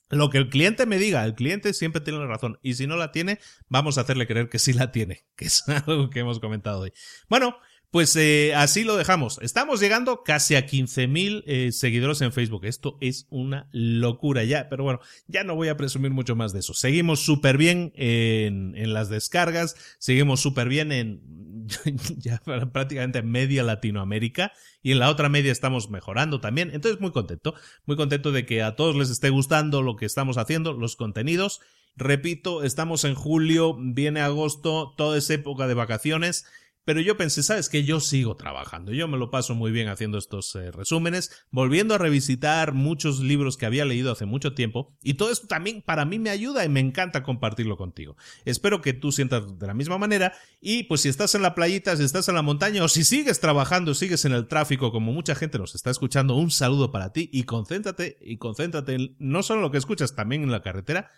lo 0.08 0.30
que 0.30 0.38
el 0.38 0.48
cliente 0.48 0.86
me 0.86 0.98
diga, 0.98 1.24
el 1.24 1.34
cliente 1.34 1.74
siempre 1.74 2.00
tiene 2.00 2.20
la 2.20 2.26
razón. 2.26 2.58
Y 2.62 2.74
si 2.74 2.86
no 2.86 2.96
la 2.96 3.12
tiene, 3.12 3.38
vamos 3.68 3.98
a 3.98 4.02
hacerle 4.02 4.26
creer 4.26 4.48
que 4.48 4.58
sí 4.58 4.72
la 4.72 4.92
tiene, 4.92 5.24
que 5.36 5.46
es 5.46 5.68
algo 5.68 6.10
que 6.10 6.20
hemos 6.20 6.40
comentado 6.40 6.80
hoy. 6.80 6.92
Bueno, 7.28 7.56
pues 7.90 8.14
eh, 8.16 8.52
así 8.54 8.84
lo 8.84 8.96
dejamos. 8.96 9.38
Estamos 9.40 9.80
llegando 9.80 10.22
casi 10.22 10.54
a 10.54 10.66
15.000 10.66 11.44
eh, 11.46 11.72
seguidores 11.72 12.20
en 12.20 12.32
Facebook. 12.32 12.66
Esto 12.66 12.98
es 13.00 13.26
una 13.30 13.68
locura 13.72 14.44
ya, 14.44 14.68
pero 14.68 14.84
bueno, 14.84 15.00
ya 15.28 15.44
no 15.44 15.54
voy 15.54 15.68
a 15.68 15.76
presumir 15.76 16.10
mucho 16.10 16.36
más 16.36 16.52
de 16.52 16.60
eso. 16.60 16.74
Seguimos 16.74 17.20
súper 17.20 17.56
bien 17.56 17.92
en, 17.94 18.74
en, 18.76 18.92
las 18.92 19.08
descargas, 19.08 19.76
seguimos 19.98 20.40
súper 20.40 20.68
bien 20.68 20.92
en 20.92 21.22
ya 22.18 22.40
prácticamente 22.72 23.22
media 23.22 23.62
Latinoamérica 23.62 24.52
y 24.82 24.92
en 24.92 24.98
la 24.98 25.10
otra 25.10 25.28
media 25.28 25.52
estamos 25.52 25.90
mejorando 25.90 26.40
también. 26.40 26.70
Entonces 26.72 27.00
muy 27.00 27.12
contento, 27.12 27.54
muy 27.84 27.96
contento 27.96 28.32
de 28.32 28.46
que 28.46 28.62
a 28.62 28.76
todos 28.76 28.96
les 28.96 29.10
esté 29.10 29.30
gustando 29.30 29.82
lo 29.82 29.96
que 29.96 30.06
estamos 30.06 30.38
haciendo, 30.38 30.72
los 30.72 30.96
contenidos. 30.96 31.60
Repito, 31.96 32.62
estamos 32.62 33.04
en 33.04 33.14
julio, 33.14 33.76
viene 33.78 34.20
agosto, 34.20 34.94
toda 34.96 35.16
esa 35.16 35.34
época 35.34 35.66
de 35.66 35.74
vacaciones 35.74 36.46
pero 36.86 37.00
yo 37.00 37.16
pensé, 37.16 37.42
sabes 37.42 37.68
que 37.68 37.82
yo 37.82 37.98
sigo 37.98 38.36
trabajando, 38.36 38.92
yo 38.92 39.08
me 39.08 39.18
lo 39.18 39.28
paso 39.28 39.56
muy 39.56 39.72
bien 39.72 39.88
haciendo 39.88 40.18
estos 40.18 40.54
eh, 40.54 40.70
resúmenes, 40.70 41.32
volviendo 41.50 41.96
a 41.96 41.98
revisitar 41.98 42.74
muchos 42.74 43.18
libros 43.18 43.56
que 43.56 43.66
había 43.66 43.84
leído 43.84 44.12
hace 44.12 44.24
mucho 44.24 44.54
tiempo, 44.54 44.96
y 45.02 45.14
todo 45.14 45.32
esto 45.32 45.48
también 45.48 45.82
para 45.82 46.04
mí 46.04 46.20
me 46.20 46.30
ayuda 46.30 46.64
y 46.64 46.68
me 46.68 46.78
encanta 46.78 47.24
compartirlo 47.24 47.76
contigo. 47.76 48.16
Espero 48.44 48.82
que 48.82 48.92
tú 48.92 49.10
sientas 49.10 49.58
de 49.58 49.66
la 49.66 49.74
misma 49.74 49.98
manera, 49.98 50.32
y 50.60 50.84
pues 50.84 51.00
si 51.00 51.08
estás 51.08 51.34
en 51.34 51.42
la 51.42 51.56
playita, 51.56 51.96
si 51.96 52.04
estás 52.04 52.28
en 52.28 52.36
la 52.36 52.42
montaña, 52.42 52.84
o 52.84 52.88
si 52.88 53.02
sigues 53.02 53.40
trabajando, 53.40 53.92
sigues 53.92 54.24
en 54.24 54.32
el 54.32 54.46
tráfico, 54.46 54.92
como 54.92 55.12
mucha 55.12 55.34
gente 55.34 55.58
nos 55.58 55.74
está 55.74 55.90
escuchando, 55.90 56.36
un 56.36 56.52
saludo 56.52 56.92
para 56.92 57.12
ti, 57.12 57.28
y 57.32 57.42
concéntrate, 57.42 58.16
y 58.20 58.36
concéntrate 58.36 58.94
en 58.94 59.16
no 59.18 59.42
solo 59.42 59.60
lo 59.60 59.72
que 59.72 59.78
escuchas, 59.78 60.14
también 60.14 60.44
en 60.44 60.52
la 60.52 60.62
carretera, 60.62 61.10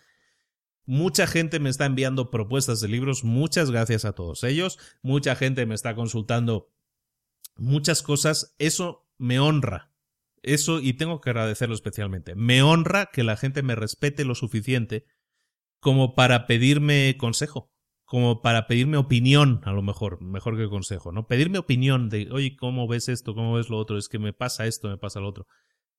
Mucha 0.91 1.27
gente 1.27 1.59
me 1.59 1.69
está 1.69 1.85
enviando 1.85 2.31
propuestas 2.31 2.81
de 2.81 2.87
libros, 2.87 3.23
muchas 3.23 3.69
gracias 3.69 4.05
a 4.05 4.13
todos 4.13 4.43
ellos. 4.43 4.79
Mucha 5.03 5.35
gente 5.35 5.67
me 5.67 5.75
está 5.75 5.93
consultando 5.93 6.71
muchas 7.57 8.01
cosas. 8.01 8.55
Eso 8.57 9.07
me 9.19 9.39
honra. 9.39 9.91
Eso, 10.41 10.79
y 10.79 10.93
tengo 10.93 11.21
que 11.21 11.29
agradecerlo 11.29 11.75
especialmente. 11.75 12.33
Me 12.33 12.63
honra 12.63 13.11
que 13.13 13.23
la 13.23 13.37
gente 13.37 13.61
me 13.61 13.75
respete 13.75 14.25
lo 14.25 14.33
suficiente 14.33 15.05
como 15.79 16.15
para 16.15 16.47
pedirme 16.47 17.15
consejo, 17.19 17.71
como 18.03 18.41
para 18.41 18.65
pedirme 18.65 18.97
opinión, 18.97 19.61
a 19.65 19.73
lo 19.73 19.83
mejor, 19.83 20.19
mejor 20.23 20.57
que 20.57 20.69
consejo, 20.69 21.11
¿no? 21.11 21.27
Pedirme 21.27 21.59
opinión 21.59 22.09
de, 22.09 22.29
oye, 22.31 22.55
¿cómo 22.57 22.87
ves 22.87 23.09
esto? 23.09 23.35
¿Cómo 23.35 23.53
ves 23.53 23.69
lo 23.69 23.77
otro? 23.77 23.99
Es 23.99 24.09
que 24.09 24.17
me 24.17 24.33
pasa 24.33 24.65
esto, 24.65 24.89
me 24.89 24.97
pasa 24.97 25.19
lo 25.19 25.29
otro. 25.29 25.45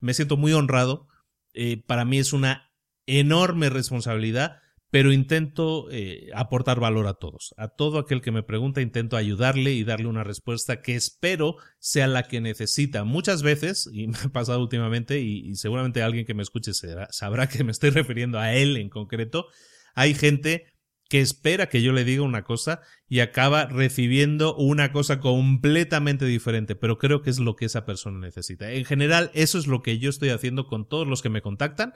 Me 0.01 0.14
siento 0.14 0.36
muy 0.36 0.53
honrado. 0.53 1.07
Eh, 1.55 1.80
para 1.86 2.05
mí 2.05 2.18
es 2.18 2.32
una 2.32 2.72
enorme 3.07 3.70
responsabilidad 3.70 4.61
pero 4.91 5.12
intento 5.12 5.88
eh, 5.91 6.30
aportar 6.34 6.80
valor 6.80 7.07
a 7.07 7.14
todos. 7.14 7.55
A 7.57 7.68
todo 7.68 7.99
aquel 7.99 8.20
que 8.20 8.32
me 8.32 8.43
pregunta 8.43 8.80
intento 8.80 9.16
ayudarle 9.16 9.72
y 9.72 9.84
darle 9.84 10.09
una 10.09 10.24
respuesta 10.24 10.82
que 10.82 10.97
espero 10.97 11.57
sea 11.78 12.09
la 12.09 12.24
que 12.24 12.41
necesita. 12.41 13.05
Muchas 13.05 13.43
veces, 13.43 13.88
y 13.93 14.09
me 14.09 14.18
ha 14.18 14.28
pasado 14.28 14.61
últimamente, 14.61 15.20
y, 15.20 15.55
seguramente 15.55 16.03
alguien 16.03 16.26
que 16.26 16.34
me 16.34 16.43
escuche 16.43 16.72
sabrá 17.11 17.49
que 17.49 17.64
me 17.64 17.70
estoy 17.72 17.91
refiriendo 17.91 18.38
a 18.38 18.53
él 18.53 18.76
en 18.76 18.88
concreto, 18.88 19.47
hay 19.95 20.14
gente 20.14 20.66
que 21.09 21.20
espera 21.20 21.68
que 21.68 21.82
yo 21.82 21.93
le 21.93 22.05
diga 22.05 22.22
una 22.22 22.45
cosa 22.45 22.82
y 23.09 23.18
acaba 23.18 23.66
recibiendo 23.66 24.55
una 24.55 24.93
cosa 24.93 25.18
completamente 25.18 26.24
diferente, 26.24 26.76
pero 26.76 26.99
creo 26.99 27.20
que 27.20 27.30
es 27.30 27.41
lo 27.41 27.57
que 27.57 27.64
esa 27.64 27.84
persona 27.84 28.20
necesita. 28.20 28.70
En 28.70 28.84
general, 28.84 29.32
eso 29.34 29.59
es 29.59 29.66
lo 29.66 29.82
que 29.82 29.99
yo 29.99 30.09
estoy 30.09 30.28
haciendo 30.28 30.68
con 30.68 30.88
todos 30.88 31.09
los 31.09 31.20
que 31.20 31.28
me 31.28 31.43
contactan 31.43 31.95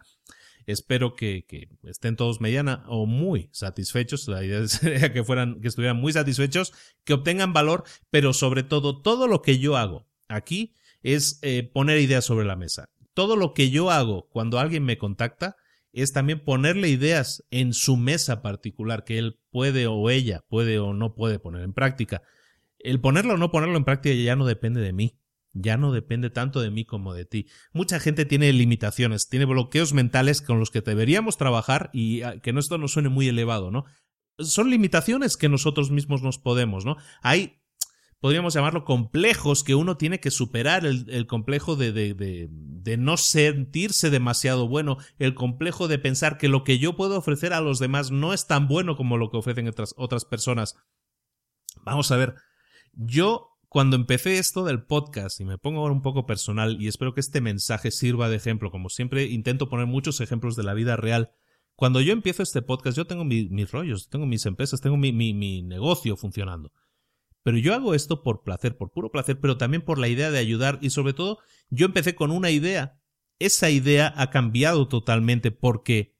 Espero 0.67 1.15
que, 1.15 1.47
estén 1.85 2.17
todos 2.17 2.41
mediana 2.41 2.85
o 2.89 3.07
muy 3.07 3.49
satisfechos. 3.53 4.29
La 4.29 4.45
idea 4.45 4.67
sería 4.69 5.13
que 5.13 5.25
fueran, 5.25 5.61
que 5.61 5.69
estuvieran 5.69 5.97
muy 5.97 6.13
satisfechos, 6.13 6.73
que 7.05 7.15
obtengan 7.15 7.53
valor, 7.53 7.85
pero 8.11 8.33
sobre 8.33 8.63
todo, 8.63 9.01
todo 9.01 9.29
lo 9.29 9.43
que 9.43 9.59
yo 9.59 9.77
hago 9.77 10.07
aquí 10.29 10.75
es 11.03 11.39
eh, 11.43 11.63
poner 11.63 11.99
ideas 12.01 12.25
sobre 12.25 12.47
la 12.47 12.57
mesa. 12.57 12.91
Todo 13.13 13.37
lo 13.37 13.55
que 13.55 13.71
yo 13.71 13.91
hago 13.91 14.29
cuando 14.29 14.59
alguien 14.59 14.85
me 14.85 14.99
contacta 14.99 15.57
es 15.93 16.13
también 16.13 16.41
ponerle 16.45 16.89
ideas 16.89 17.45
en 17.51 17.73
su 17.73 17.97
mesa 17.97 18.43
particular 18.43 19.05
que 19.05 19.19
él 19.19 19.39
puede 19.51 19.87
o 19.87 20.11
ella 20.11 20.45
puede 20.49 20.81
o 20.81 20.93
no 20.93 21.15
puede 21.15 21.39
poner 21.39 21.63
en 21.63 21.73
práctica. 21.73 22.23
El 22.79 23.01
ponerlo 23.01 23.35
o 23.35 23.37
no 23.37 23.53
ponerlo 23.53 23.77
en 23.77 23.85
práctica 23.85 24.15
ya 24.15 24.35
no 24.35 24.45
depende 24.45 24.81
de 24.81 24.93
mí 24.93 25.19
ya 25.55 25.77
no 25.77 25.93
depende 25.93 26.31
tanto 26.31 26.61
de 26.61 26.71
mí 26.71 26.85
como 26.85 27.15
de 27.15 27.25
ti. 27.25 27.47
Mucha 27.73 28.01
gente 28.01 28.25
tiene 28.25 28.53
limitaciones, 28.53 29.29
tiene 29.29 29.47
bloqueos 29.47 29.93
mentales 29.93 30.43
con 30.43 30.59
los 30.59 30.71
que 30.71 30.81
deberíamos 30.81 31.37
trabajar 31.37 31.91
y 31.93 32.23
ah, 32.23 32.41
que 32.41 32.51
esto 32.51 32.77
no 32.77 32.89
suene 32.89 33.09
muy 33.09 33.29
elevado, 33.29 33.71
¿no? 33.71 33.85
Son 34.39 34.69
limitaciones 34.69 35.37
que 35.37 35.49
nosotros 35.49 35.93
mismos 35.93 36.23
nos 36.23 36.39
podemos, 36.39 36.85
¿no? 36.85 36.97
Hay, 37.23 37.63
podríamos 38.19 38.53
llamarlo 38.53 38.85
complejos 38.85 39.63
que 39.63 39.77
uno 39.77 39.97
tiene 39.97 40.19
que 40.19 40.33
superar, 40.33 40.85
el, 40.85 41.27
complejo 41.29 41.77
de, 41.77 41.93
de, 41.93 42.15
de, 42.15 42.49
de 42.51 42.97
no 42.97 43.17
sentirse 43.17 44.11
demasiado 44.11 44.67
bueno, 44.67 44.99
el 45.19 45.35
complejo 45.35 45.87
de 45.87 46.01
pensar 46.01 46.37
que 46.37 46.49
lo 46.49 46.65
que 46.65 46.81
yo 46.81 46.97
puedo 46.97 47.17
ofrecer 47.17 47.53
a 47.53 47.61
los 47.61 47.79
demás 47.79 48.11
no 48.11 48.33
es 48.33 48.49
tan 48.49 48.67
bueno 48.67 48.97
como 48.97 49.19
lo 49.19 49.31
que 49.31 49.37
ofrecen 49.37 49.69
otras, 49.69 49.95
otras 49.97 50.25
personas. 50.25 50.75
Vamos 51.85 52.11
a 52.11 52.17
ver, 52.17 52.35
yo 52.93 53.54
cuando 53.75 53.97
empecé 53.97 54.39
esto 54.39 54.65
del 54.65 54.85
podcast, 54.85 55.41
y 55.41 55.45
me 55.45 55.59
pongo 55.59 55.81
ahora 55.81 55.93
un 55.93 56.01
poco 56.01 56.27
personal, 56.27 56.81
y 56.81 56.87
espero 56.87 57.13
que 57.13 57.19
este 57.19 57.41
mensaje 57.41 57.91
sirva 57.91 58.29
de 58.29 58.37
ejemplo, 58.37 58.71
como 58.71 58.89
siempre 58.89 59.25
intento 59.25 59.69
poner 59.69 59.87
muchos 59.87 60.21
ejemplos 60.21 60.55
de 60.55 60.63
la 60.63 60.75
vida 60.75 60.95
real. 60.95 61.33
Cuando 61.75 62.01
yo 62.01 62.13
empiezo 62.13 62.45
este 62.45 62.63
podcast, 62.63 62.97
yo 62.97 63.09
tengo 63.09 63.25
mis 63.25 63.73
rollos, 63.73 64.09
tengo 64.11 64.27
mis 64.27 64.47
empresas, 64.47 64.81
tengo 64.81 64.97
mi, 64.97 65.63
negocio 65.65 66.17
funcionando. 66.17 66.71
Pero 67.43 67.59
yo 67.59 67.75
hago 67.75 67.95
esto 67.95 68.23
por 68.23 68.45
placer, 68.45 68.77
por 68.77 68.93
puro 68.93 69.11
placer, 69.11 69.41
pero 69.41 69.57
también 69.57 69.83
por 69.83 69.99
la 69.99 70.07
idea 70.07 70.31
de 70.31 70.39
ayudar 70.39 70.79
y 70.81 70.91
sobre 70.91 71.13
todo 71.13 71.41
yo 71.69 71.87
empecé 71.87 72.15
con 72.15 72.31
una 72.31 72.53
idea. 72.53 73.01
Esa 73.41 73.71
idea 73.71 74.15
ha 74.17 74.31
cambiado 74.31 74.87
totalmente 74.87 75.51
porque 75.51 76.15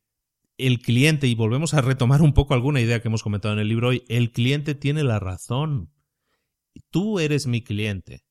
el 0.59 0.81
cliente, 0.81 1.29
y 1.29 1.37
volvemos 1.37 1.73
a 1.73 1.83
retomar 1.83 2.21
un 2.21 2.35
poco 2.35 2.53
alguna 2.55 2.81
idea 2.81 3.01
que 3.01 3.07
hemos 3.07 3.23
comentado 3.23 3.55
en 3.55 3.61
el 3.61 3.69
libro 3.69 3.91
hoy, 3.91 4.03
el 4.09 4.33
cliente 4.33 4.75
tiene 4.75 5.05
la 5.05 5.21
razón 5.21 5.94
tú 6.91 7.19
eres 7.19 7.47
mi 7.47 7.63
cliente. 7.63 8.25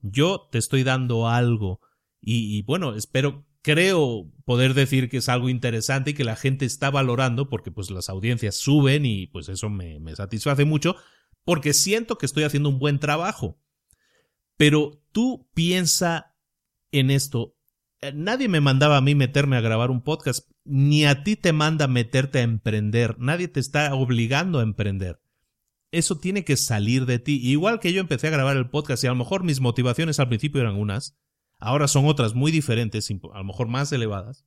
Yo 0.00 0.48
te 0.50 0.58
estoy 0.58 0.82
dando 0.82 1.28
algo 1.28 1.80
y, 2.20 2.62
bueno, 2.62 2.94
espero, 2.94 3.46
creo 3.62 4.30
poder 4.44 4.74
decir 4.74 5.08
que 5.08 5.18
es 5.18 5.28
algo 5.28 5.48
interesante 5.48 6.10
y 6.10 6.14
que 6.14 6.24
la 6.24 6.36
gente 6.36 6.64
está 6.64 6.90
valorando 6.90 7.48
porque 7.48 7.70
pues 7.70 7.90
las 7.90 8.08
audiencias 8.08 8.56
suben 8.56 9.04
y 9.04 9.26
pues 9.26 9.48
eso 9.48 9.68
me, 9.68 10.00
me 10.00 10.14
satisface 10.14 10.64
mucho 10.64 10.96
porque 11.44 11.74
siento 11.74 12.16
que 12.16 12.26
estoy 12.26 12.44
haciendo 12.44 12.70
un 12.70 12.78
buen 12.78 12.98
trabajo. 12.98 13.58
Pero 14.56 15.02
tú 15.12 15.50
piensa 15.54 16.34
en 16.92 17.10
esto. 17.10 17.56
Eh, 18.00 18.12
nadie 18.14 18.48
me 18.48 18.60
mandaba 18.60 18.96
a 18.96 19.02
mí 19.02 19.14
meterme 19.14 19.56
a 19.56 19.60
grabar 19.60 19.90
un 19.90 20.02
podcast, 20.02 20.48
ni 20.64 21.04
a 21.04 21.24
ti 21.24 21.36
te 21.36 21.52
manda 21.52 21.88
meterte 21.88 22.38
a 22.38 22.42
emprender. 22.42 23.18
Nadie 23.18 23.48
te 23.48 23.60
está 23.60 23.94
obligando 23.94 24.60
a 24.60 24.62
emprender 24.62 25.23
eso 25.98 26.18
tiene 26.18 26.44
que 26.44 26.56
salir 26.56 27.06
de 27.06 27.18
ti. 27.18 27.40
Igual 27.42 27.80
que 27.80 27.92
yo 27.92 28.00
empecé 28.00 28.26
a 28.26 28.30
grabar 28.30 28.56
el 28.56 28.68
podcast 28.68 29.04
y 29.04 29.06
a 29.06 29.10
lo 29.10 29.16
mejor 29.16 29.44
mis 29.44 29.60
motivaciones 29.60 30.18
al 30.18 30.28
principio 30.28 30.60
eran 30.60 30.76
unas, 30.76 31.16
ahora 31.58 31.88
son 31.88 32.06
otras 32.06 32.34
muy 32.34 32.50
diferentes, 32.50 33.10
a 33.10 33.38
lo 33.38 33.44
mejor 33.44 33.68
más 33.68 33.92
elevadas. 33.92 34.44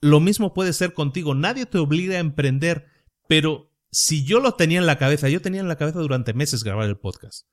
Lo 0.00 0.20
mismo 0.20 0.54
puede 0.54 0.72
ser 0.72 0.94
contigo. 0.94 1.34
Nadie 1.34 1.66
te 1.66 1.78
obliga 1.78 2.16
a 2.16 2.20
emprender, 2.20 2.86
pero 3.28 3.72
si 3.90 4.24
yo 4.24 4.40
lo 4.40 4.54
tenía 4.54 4.78
en 4.78 4.86
la 4.86 4.98
cabeza, 4.98 5.28
yo 5.28 5.42
tenía 5.42 5.60
en 5.60 5.68
la 5.68 5.76
cabeza 5.76 5.98
durante 5.98 6.34
meses 6.34 6.64
grabar 6.64 6.88
el 6.88 6.98
podcast. 6.98 7.46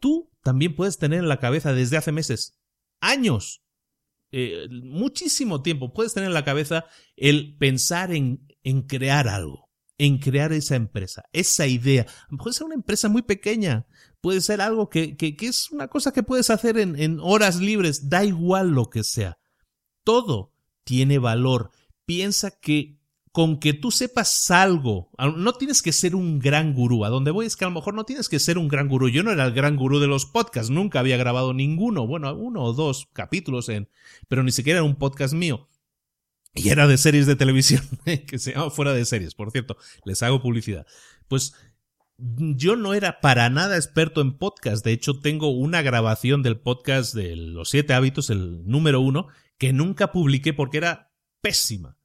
Tú 0.00 0.30
también 0.42 0.74
puedes 0.74 0.98
tener 0.98 1.20
en 1.20 1.28
la 1.28 1.38
cabeza 1.38 1.72
desde 1.72 1.96
hace 1.96 2.12
meses, 2.12 2.60
años, 3.00 3.62
eh, 4.32 4.66
muchísimo 4.70 5.62
tiempo, 5.62 5.92
puedes 5.92 6.14
tener 6.14 6.28
en 6.28 6.34
la 6.34 6.44
cabeza 6.44 6.86
el 7.16 7.56
pensar 7.58 8.12
en, 8.12 8.48
en 8.64 8.82
crear 8.82 9.28
algo 9.28 9.61
en 9.98 10.18
crear 10.18 10.52
esa 10.52 10.76
empresa, 10.76 11.24
esa 11.32 11.66
idea. 11.66 12.06
Mejor 12.30 12.50
es 12.50 12.60
una 12.60 12.74
empresa 12.74 13.08
muy 13.08 13.22
pequeña, 13.22 13.86
puede 14.20 14.40
ser 14.40 14.60
algo 14.60 14.88
que, 14.88 15.16
que, 15.16 15.36
que 15.36 15.46
es 15.46 15.70
una 15.70 15.88
cosa 15.88 16.12
que 16.12 16.22
puedes 16.22 16.50
hacer 16.50 16.78
en, 16.78 16.98
en 16.98 17.18
horas 17.20 17.60
libres, 17.60 18.08
da 18.08 18.24
igual 18.24 18.70
lo 18.70 18.90
que 18.90 19.04
sea. 19.04 19.38
Todo 20.04 20.52
tiene 20.84 21.18
valor. 21.18 21.70
Piensa 22.04 22.50
que 22.50 22.98
con 23.32 23.58
que 23.58 23.72
tú 23.72 23.90
sepas 23.90 24.50
algo, 24.50 25.10
no 25.18 25.54
tienes 25.54 25.80
que 25.80 25.92
ser 25.92 26.14
un 26.14 26.38
gran 26.38 26.74
gurú. 26.74 27.06
A 27.06 27.08
donde 27.08 27.30
voy 27.30 27.46
es 27.46 27.56
que 27.56 27.64
a 27.64 27.68
lo 27.68 27.74
mejor 27.74 27.94
no 27.94 28.04
tienes 28.04 28.28
que 28.28 28.38
ser 28.38 28.58
un 28.58 28.68
gran 28.68 28.88
gurú. 28.88 29.08
Yo 29.08 29.22
no 29.22 29.30
era 29.30 29.46
el 29.46 29.54
gran 29.54 29.76
gurú 29.76 30.00
de 30.00 30.06
los 30.06 30.26
podcasts, 30.26 30.70
nunca 30.70 31.00
había 31.00 31.16
grabado 31.16 31.54
ninguno, 31.54 32.06
bueno, 32.06 32.34
uno 32.34 32.62
o 32.62 32.74
dos 32.74 33.08
capítulos 33.14 33.70
en, 33.70 33.88
pero 34.28 34.42
ni 34.42 34.52
siquiera 34.52 34.80
era 34.80 34.84
un 34.84 34.96
podcast 34.96 35.32
mío. 35.32 35.66
Y 36.54 36.68
era 36.68 36.86
de 36.86 36.98
series 36.98 37.26
de 37.26 37.36
televisión, 37.36 37.82
que 38.26 38.38
se 38.38 38.52
llama 38.52 38.70
Fuera 38.70 38.92
de 38.92 39.04
Series, 39.04 39.34
por 39.34 39.50
cierto, 39.50 39.76
les 40.04 40.22
hago 40.22 40.42
publicidad. 40.42 40.86
Pues 41.28 41.54
yo 42.18 42.76
no 42.76 42.94
era 42.94 43.20
para 43.20 43.48
nada 43.50 43.76
experto 43.76 44.20
en 44.20 44.36
podcast. 44.36 44.84
De 44.84 44.92
hecho, 44.92 45.18
tengo 45.18 45.48
una 45.48 45.82
grabación 45.82 46.42
del 46.42 46.60
podcast 46.60 47.14
de 47.14 47.36
los 47.36 47.70
siete 47.70 47.94
hábitos, 47.94 48.30
el 48.30 48.66
número 48.66 49.00
uno, 49.00 49.28
que 49.58 49.72
nunca 49.72 50.12
publiqué 50.12 50.52
porque 50.52 50.78
era 50.78 51.12
pésima. 51.40 51.96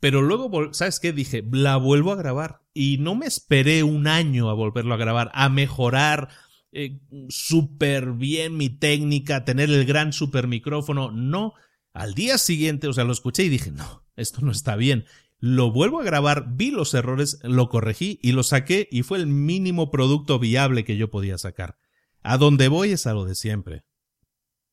Pero 0.00 0.22
luego, 0.22 0.72
¿sabes 0.72 1.00
qué? 1.00 1.12
Dije, 1.12 1.44
la 1.50 1.76
vuelvo 1.76 2.12
a 2.12 2.16
grabar. 2.16 2.60
Y 2.72 2.98
no 2.98 3.14
me 3.14 3.26
esperé 3.26 3.82
un 3.82 4.06
año 4.06 4.50
a 4.50 4.54
volverlo 4.54 4.94
a 4.94 4.98
grabar, 4.98 5.30
a 5.34 5.48
mejorar 5.48 6.28
eh, 6.72 7.00
súper 7.28 8.12
bien 8.12 8.56
mi 8.56 8.68
técnica, 8.68 9.44
tener 9.44 9.70
el 9.70 9.84
gran 9.86 10.12
super 10.12 10.46
micrófono. 10.46 11.10
No, 11.10 11.54
al 11.96 12.14
día 12.14 12.38
siguiente, 12.38 12.88
o 12.88 12.92
sea, 12.92 13.04
lo 13.04 13.12
escuché 13.12 13.42
y 13.44 13.48
dije, 13.48 13.70
no, 13.70 14.06
esto 14.16 14.42
no 14.42 14.52
está 14.52 14.76
bien. 14.76 15.06
Lo 15.38 15.70
vuelvo 15.70 16.00
a 16.00 16.04
grabar, 16.04 16.46
vi 16.54 16.70
los 16.70 16.94
errores, 16.94 17.38
lo 17.42 17.68
corregí 17.68 18.18
y 18.22 18.32
lo 18.32 18.42
saqué 18.42 18.88
y 18.90 19.02
fue 19.02 19.18
el 19.18 19.26
mínimo 19.26 19.90
producto 19.90 20.38
viable 20.38 20.84
que 20.84 20.96
yo 20.96 21.10
podía 21.10 21.38
sacar. 21.38 21.78
A 22.22 22.38
donde 22.38 22.68
voy 22.68 22.92
es 22.92 23.06
a 23.06 23.14
lo 23.14 23.24
de 23.24 23.34
siempre. 23.34 23.84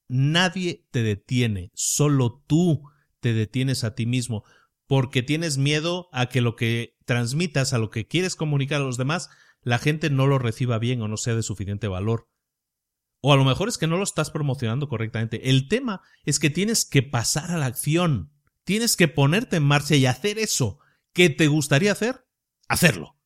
Nadie 0.07 0.85
te 0.91 1.01
detiene, 1.01 1.71
solo 1.73 2.43
tú 2.45 2.83
te 3.19 3.33
detienes 3.33 3.83
a 3.83 3.95
ti 3.95 4.05
mismo 4.05 4.43
porque 4.85 5.23
tienes 5.23 5.57
miedo 5.57 6.09
a 6.11 6.27
que 6.27 6.41
lo 6.41 6.55
que 6.55 6.97
transmitas, 7.05 7.73
a 7.73 7.77
lo 7.77 7.89
que 7.89 8.05
quieres 8.05 8.35
comunicar 8.35 8.81
a 8.81 8.85
los 8.85 8.97
demás, 8.97 9.29
la 9.61 9.79
gente 9.79 10.09
no 10.09 10.27
lo 10.27 10.39
reciba 10.39 10.77
bien 10.77 11.01
o 11.01 11.07
no 11.07 11.17
sea 11.17 11.35
de 11.35 11.43
suficiente 11.43 11.87
valor. 11.87 12.27
O 13.25 13.31
a 13.31 13.37
lo 13.37 13.45
mejor 13.45 13.69
es 13.69 13.77
que 13.77 13.87
no 13.87 13.95
lo 13.95 14.03
estás 14.03 14.31
promocionando 14.31 14.89
correctamente. 14.89 15.49
El 15.49 15.69
tema 15.69 16.01
es 16.25 16.39
que 16.39 16.49
tienes 16.49 16.83
que 16.83 17.03
pasar 17.03 17.51
a 17.51 17.57
la 17.57 17.67
acción. 17.67 18.33
Tienes 18.65 18.97
que 18.97 19.07
ponerte 19.07 19.55
en 19.55 19.63
marcha 19.63 19.95
y 19.95 20.05
hacer 20.05 20.37
eso 20.37 20.79
que 21.13 21.29
te 21.29 21.47
gustaría 21.47 21.93
hacer, 21.93 22.27
hacerlo. 22.67 23.17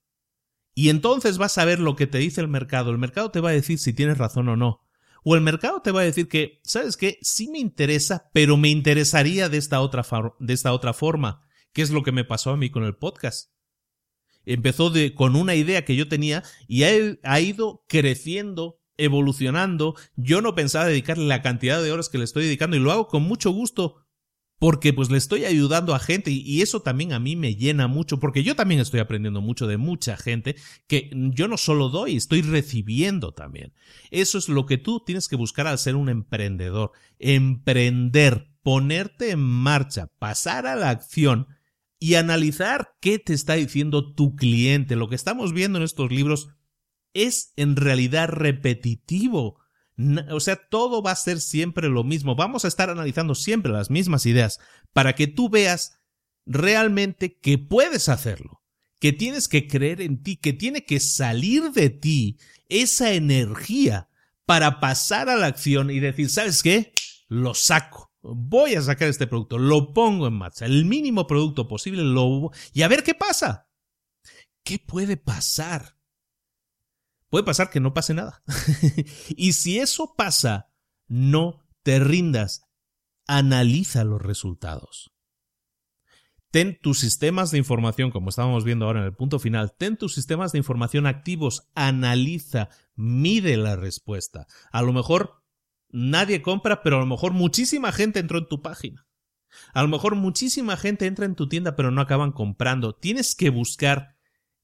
Y 0.75 0.89
entonces 0.89 1.39
vas 1.39 1.57
a 1.57 1.65
ver 1.65 1.79
lo 1.79 1.95
que 1.95 2.05
te 2.05 2.19
dice 2.19 2.41
el 2.41 2.47
mercado. 2.47 2.91
El 2.91 2.99
mercado 2.99 3.31
te 3.31 3.39
va 3.39 3.49
a 3.49 3.53
decir 3.53 3.79
si 3.79 3.91
tienes 3.91 4.19
razón 4.19 4.47
o 4.49 4.55
no. 4.55 4.87
O 5.23 5.35
el 5.35 5.41
mercado 5.41 5.81
te 5.81 5.89
va 5.89 6.01
a 6.01 6.05
decir 6.05 6.27
que, 6.27 6.61
¿sabes 6.63 6.95
qué? 6.95 7.17
Sí 7.23 7.49
me 7.49 7.57
interesa, 7.57 8.29
pero 8.33 8.55
me 8.55 8.69
interesaría 8.69 9.49
de 9.49 9.57
esta 9.57 9.81
otra, 9.81 10.03
forma. 10.03 11.41
¿Qué 11.73 11.81
es 11.81 11.89
lo 11.89 12.03
que 12.03 12.11
me 12.11 12.23
pasó 12.23 12.51
a 12.51 12.57
mí 12.57 12.69
con 12.69 12.83
el 12.83 12.95
podcast? 12.95 13.51
Empezó 14.45 14.93
con 15.15 15.35
una 15.35 15.55
idea 15.55 15.83
que 15.85 15.95
yo 15.95 16.07
tenía 16.07 16.43
y 16.67 16.83
ha 16.83 17.39
ido 17.41 17.83
creciendo, 17.87 18.79
evolucionando. 18.97 19.95
Yo 20.15 20.41
no 20.41 20.55
pensaba 20.55 20.85
dedicarle 20.85 21.25
la 21.25 21.41
cantidad 21.41 21.81
de 21.81 21.91
horas 21.91 22.09
que 22.09 22.17
le 22.17 22.23
estoy 22.23 22.45
dedicando 22.45 22.75
y 22.75 22.79
lo 22.79 22.91
hago 22.91 23.07
con 23.07 23.23
mucho 23.23 23.51
gusto 23.51 24.07
porque 24.59 24.91
pues 24.91 25.11
le 25.11 25.17
estoy 25.17 25.45
ayudando 25.45 25.93
a 25.93 25.99
gente 25.99 26.31
y, 26.31 26.61
eso 26.61 26.81
también 26.81 27.13
a 27.13 27.19
mí 27.19 27.35
me 27.35 27.55
llena 27.55 27.87
mucho 27.87 28.19
porque 28.19 28.43
yo 28.43 28.55
también 28.55 28.81
estoy 28.81 28.99
aprendiendo 28.99 29.41
mucho 29.41 29.67
de 29.67 29.77
mucha 29.77 30.17
gente 30.17 30.55
que 30.87 31.11
yo 31.13 31.47
no 31.47 31.57
solo 31.57 31.89
doy, 31.89 32.15
estoy 32.15 32.41
recibiendo 32.41 33.33
también. 33.33 33.73
Eso 34.09 34.37
es 34.37 34.49
lo 34.49 34.65
que 34.65 34.77
tú 34.77 35.03
tienes 35.05 35.27
que 35.27 35.35
buscar 35.35 35.67
al 35.67 35.77
ser 35.77 35.95
un 35.95 36.09
emprendedor, 36.09 36.91
emprender, 37.19 38.49
ponerte 38.63 39.31
en 39.31 39.39
marcha, 39.39 40.07
pasar 40.19 40.65
a 40.65 40.75
la 40.75 40.89
acción 40.89 41.47
y 41.99 42.15
analizar 42.15 42.95
qué 42.99 43.19
te 43.19 43.33
está 43.33 43.53
diciendo 43.53 44.13
tu 44.13 44.35
cliente. 44.35 44.95
Lo 44.95 45.09
que 45.09 45.15
estamos 45.15 45.53
viendo 45.53 45.77
en 45.77 45.83
estos 45.83 46.11
libros 46.11 46.49
es 47.26 47.53
en 47.55 47.76
realidad 47.76 48.30
repetitivo. 48.30 49.59
O 50.30 50.39
sea, 50.39 50.55
todo 50.55 51.01
va 51.01 51.11
a 51.11 51.15
ser 51.15 51.41
siempre 51.41 51.89
lo 51.89 52.03
mismo. 52.03 52.36
Vamos 52.36 52.65
a 52.65 52.68
estar 52.68 52.89
analizando 52.89 53.36
siempre 53.36 53.72
las 53.72 53.89
mismas 53.89 54.26
ideas 54.26 54.59
para 54.93 55.13
que 55.13 55.28
tú 55.28 55.49
veas 55.49 55.99
realmente 56.45 57.39
que 57.39 57.57
puedes 57.57 58.09
hacerlo, 58.09 58.61
que 58.99 59.11
tienes 59.11 59.47
que 59.47 59.68
creer 59.68 60.01
en 60.01 60.22
ti, 60.22 60.38
que 60.38 60.53
tiene 60.53 60.86
que 60.86 60.99
salir 60.99 61.72
de 61.72 61.89
ti 61.89 62.38
esa 62.70 63.13
energía 63.13 64.09
para 64.45 64.80
pasar 64.80 65.30
a 65.30 65.36
la 65.36 65.47
acción 65.47 65.89
y 65.89 65.99
decir, 65.99 66.30
¿sabes 66.30 66.61
qué? 66.63 66.93
Lo 67.28 67.53
saco 67.53 68.07
voy 68.22 68.76
a 68.76 68.82
sacar 68.82 69.07
este 69.07 69.28
producto, 69.28 69.57
lo 69.57 69.93
pongo 69.93 70.28
en 70.28 70.34
marcha, 70.34 70.65
el 70.65 70.86
mínimo 70.86 71.28
producto 71.28 71.68
posible, 71.68 72.03
lo... 72.03 72.51
y 72.74 72.82
a 72.82 72.88
ver 72.88 73.03
qué 73.03 73.13
pasa. 73.13 73.70
¿Qué 74.63 74.80
puede 74.80 75.18
pasar? 75.18 75.96
Puede 77.30 77.43
pasar 77.43 77.69
que 77.69 77.80
no 77.80 77.93
pase 77.93 78.13
nada. 78.13 78.43
y 79.30 79.53
si 79.53 79.80
eso 79.80 80.13
pasa, 80.15 80.71
no 81.07 81.65
te 81.84 81.99
rindas, 81.99 82.63
analiza 83.28 84.03
los 84.03 84.21
resultados. 84.21 85.11
Ten 86.51 86.80
tus 86.82 86.99
sistemas 86.99 87.51
de 87.51 87.57
información, 87.57 88.09
como 88.09 88.30
estábamos 88.30 88.63
viendo 88.63 88.86
ahora 88.86 89.01
en 89.01 89.05
el 89.05 89.15
punto 89.15 89.38
final, 89.38 89.75
ten 89.78 89.97
tus 89.97 90.13
sistemas 90.13 90.53
de 90.53 90.57
información 90.57 91.05
activos, 91.05 91.69
analiza, 91.75 92.69
mide 92.95 93.57
la 93.57 93.75
respuesta. 93.75 94.47
A 94.71 94.82
lo 94.82 94.93
mejor 94.93 95.43
nadie 95.89 96.41
compra, 96.41 96.82
pero 96.82 96.97
a 96.97 96.99
lo 96.99 97.05
mejor 97.05 97.34
muchísima 97.34 97.91
gente 97.91 98.19
entró 98.19 98.38
en 98.38 98.47
tu 98.47 98.61
página. 98.61 99.07
A 99.73 99.82
lo 99.82 99.88
mejor 99.88 100.15
muchísima 100.15 100.78
gente 100.78 101.05
entra 101.05 101.25
en 101.25 101.36
tu 101.36 101.49
tienda, 101.49 101.75
pero 101.75 101.91
no 101.91 102.01
acaban 102.01 102.32
comprando. 102.32 102.95
Tienes 102.95 103.36
que 103.36 103.49
buscar 103.49 104.16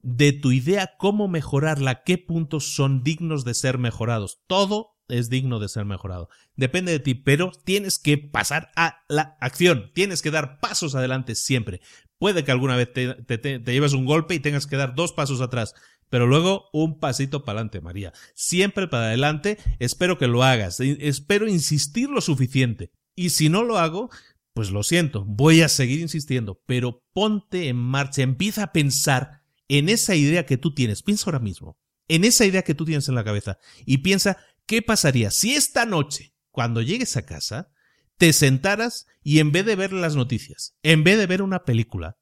de 0.04 0.34
tu 0.34 0.52
idea 0.52 0.96
cómo 0.98 1.28
mejorarla, 1.28 2.04
qué 2.04 2.18
puntos 2.18 2.76
son 2.76 3.04
dignos 3.04 3.46
de 3.46 3.54
ser 3.54 3.78
mejorados. 3.78 4.44
Todo 4.48 5.00
es 5.08 5.30
digno 5.30 5.60
de 5.60 5.70
ser 5.70 5.86
mejorado. 5.86 6.30
Depende 6.56 6.92
de 6.92 7.00
ti, 7.00 7.16
pero 7.16 7.52
tienes 7.64 8.00
que 8.00 8.18
pasar 8.18 8.72
a 8.76 9.04
la 9.08 9.38
acción. 9.40 9.92
Tienes 9.94 10.22
que 10.22 10.32
dar 10.32 10.60
pasos 10.60 10.94
adelante 10.96 11.36
siempre. 11.36 11.82
Puede 12.20 12.44
que 12.44 12.52
alguna 12.52 12.76
vez 12.76 12.92
te, 12.94 13.14
te, 13.24 13.60
lleves 13.60 13.94
un 13.94 14.06
golpe 14.06 14.36
y 14.36 14.40
tengas 14.40 14.68
que 14.68 14.78
dar 14.78 14.94
dos 14.94 15.14
pasos 15.14 15.42
atrás, 15.42 15.74
pero 16.10 16.28
luego 16.28 16.70
un 16.72 17.00
pasito 17.00 17.44
para 17.44 17.60
adelante, 17.60 17.82
María. 17.82 18.14
Siempre 18.36 18.88
para 18.88 19.08
adelante, 19.08 19.58
espero 19.80 20.18
que 20.18 20.28
lo 20.28 20.44
hagas, 20.44 20.80
espero 20.80 21.48
insistir 21.48 22.10
lo 22.10 22.22
suficiente. 22.22 22.92
Y 23.16 23.32
si 23.32 23.50
no 23.50 23.64
lo 23.64 23.78
hago, 23.78 24.10
pues 24.54 24.72
lo 24.72 24.84
siento, 24.84 25.26
voy 25.26 25.62
a 25.62 25.70
seguir 25.70 26.00
insistiendo, 26.00 26.62
pero 26.66 27.04
ponte 27.14 27.68
en 27.68 27.76
marcha, 27.76 28.22
empieza 28.22 28.64
a 28.64 28.72
pensar 28.72 29.43
en 29.78 29.90
esa 29.90 30.16
idea 30.16 30.46
que 30.46 30.58
tú 30.58 30.74
tienes, 30.74 31.04
piensa 31.04 31.26
ahora 31.26 31.40
mismo, 31.40 31.78
en 32.08 32.24
esa 32.24 32.46
idea 32.46 32.64
que 32.64 32.76
tú 32.76 32.86
tienes 32.86 33.08
en 33.08 33.16
la 33.16 33.24
cabeza 33.24 33.58
y 33.86 34.00
piensa 34.00 34.38
qué 34.66 34.82
pasaría 34.82 35.32
si 35.32 35.54
esta 35.54 35.86
noche, 35.86 36.34
cuando 36.52 36.82
llegues 36.82 37.18
a 37.18 37.26
casa, 37.26 37.72
te 38.18 38.34
sentaras 38.34 39.08
y 39.24 39.40
en 39.40 39.52
vez 39.52 39.66
de 39.66 39.76
ver 39.76 39.94
las 39.94 40.16
noticias, 40.16 40.76
en 40.84 41.04
vez 41.04 41.18
de 41.18 41.28
ver 41.28 41.42
una 41.42 41.64
película, 41.64 42.18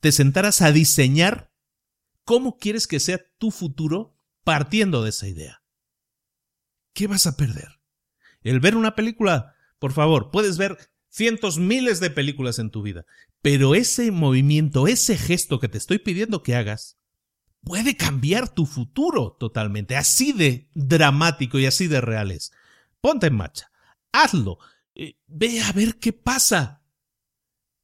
te 0.00 0.12
sentaras 0.12 0.62
a 0.62 0.72
diseñar 0.72 1.50
¿Cómo 2.30 2.58
quieres 2.58 2.86
que 2.86 3.00
sea 3.00 3.18
tu 3.38 3.50
futuro 3.50 4.16
partiendo 4.44 5.02
de 5.02 5.10
esa 5.10 5.26
idea? 5.26 5.64
¿Qué 6.94 7.08
vas 7.08 7.26
a 7.26 7.36
perder? 7.36 7.80
El 8.42 8.60
ver 8.60 8.76
una 8.76 8.94
película, 8.94 9.56
por 9.80 9.92
favor, 9.92 10.30
puedes 10.30 10.56
ver 10.56 10.78
cientos, 11.08 11.58
miles 11.58 11.98
de 11.98 12.10
películas 12.10 12.60
en 12.60 12.70
tu 12.70 12.82
vida, 12.82 13.04
pero 13.42 13.74
ese 13.74 14.10
movimiento, 14.10 14.86
ese 14.86 15.16
gesto 15.16 15.60
que 15.60 15.68
te 15.68 15.78
estoy 15.78 15.98
pidiendo 15.98 16.42
que 16.42 16.54
hagas, 16.54 16.98
puede 17.62 17.96
cambiar 17.96 18.48
tu 18.48 18.66
futuro 18.66 19.36
totalmente, 19.38 19.96
así 19.96 20.32
de 20.32 20.68
dramático 20.74 21.58
y 21.58 21.66
así 21.66 21.86
de 21.86 22.00
reales. 22.00 22.52
Ponte 23.00 23.28
en 23.28 23.36
marcha, 23.36 23.70
hazlo, 24.12 24.58
eh, 24.94 25.18
ve 25.26 25.60
a 25.62 25.72
ver 25.72 25.98
qué 25.98 26.12
pasa. 26.12 26.84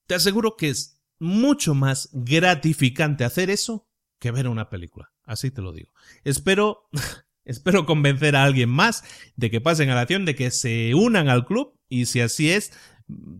Te 0.07 0.15
aseguro 0.15 0.57
que 0.57 0.69
es 0.69 1.03
mucho 1.19 1.75
más 1.75 2.11
gratificante 2.13 3.25
hacer 3.25 3.51
eso 3.51 3.89
que 4.21 4.31
ver 4.31 4.49
una 4.49 4.69
película. 4.69 5.13
Así 5.25 5.51
te 5.51 5.63
lo 5.63 5.73
digo. 5.73 5.93
Espero, 6.25 6.89
espero 7.45 7.87
convencer 7.87 8.37
a 8.37 8.45
alguien 8.45 8.69
más 8.69 9.05
de 9.37 9.51
que 9.51 9.61
pasen 9.61 9.91
a 9.91 9.95
la 9.95 10.03
acción, 10.03 10.25
de 10.25 10.35
que 10.35 10.51
se 10.51 10.95
unan 10.95 11.29
al 11.29 11.47
club 11.47 11.79
y 11.89 12.07
si 12.07 12.21
así 12.21 12.51
es, 12.51 12.73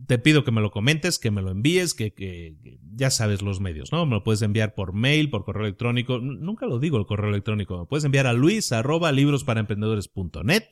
te 0.07 0.17
pido 0.17 0.43
que 0.43 0.51
me 0.51 0.61
lo 0.61 0.71
comentes, 0.71 1.19
que 1.19 1.31
me 1.31 1.41
lo 1.41 1.51
envíes, 1.51 1.93
que, 1.93 2.13
que, 2.13 2.55
ya 2.95 3.09
sabes 3.09 3.41
los 3.41 3.59
medios, 3.59 3.91
¿no? 3.91 4.05
Me 4.05 4.15
lo 4.15 4.23
puedes 4.23 4.41
enviar 4.41 4.75
por 4.75 4.93
mail, 4.93 5.29
por 5.29 5.43
correo 5.43 5.65
electrónico. 5.65 6.19
Nunca 6.19 6.65
lo 6.65 6.79
digo 6.79 6.97
el 6.97 7.05
correo 7.05 7.29
electrónico. 7.29 7.79
Me 7.79 7.85
puedes 7.85 8.05
enviar 8.05 8.27
a 8.27 8.33
luis 8.33 8.71
arroba 8.71 9.11
librosparaemprendedores.net 9.11 10.63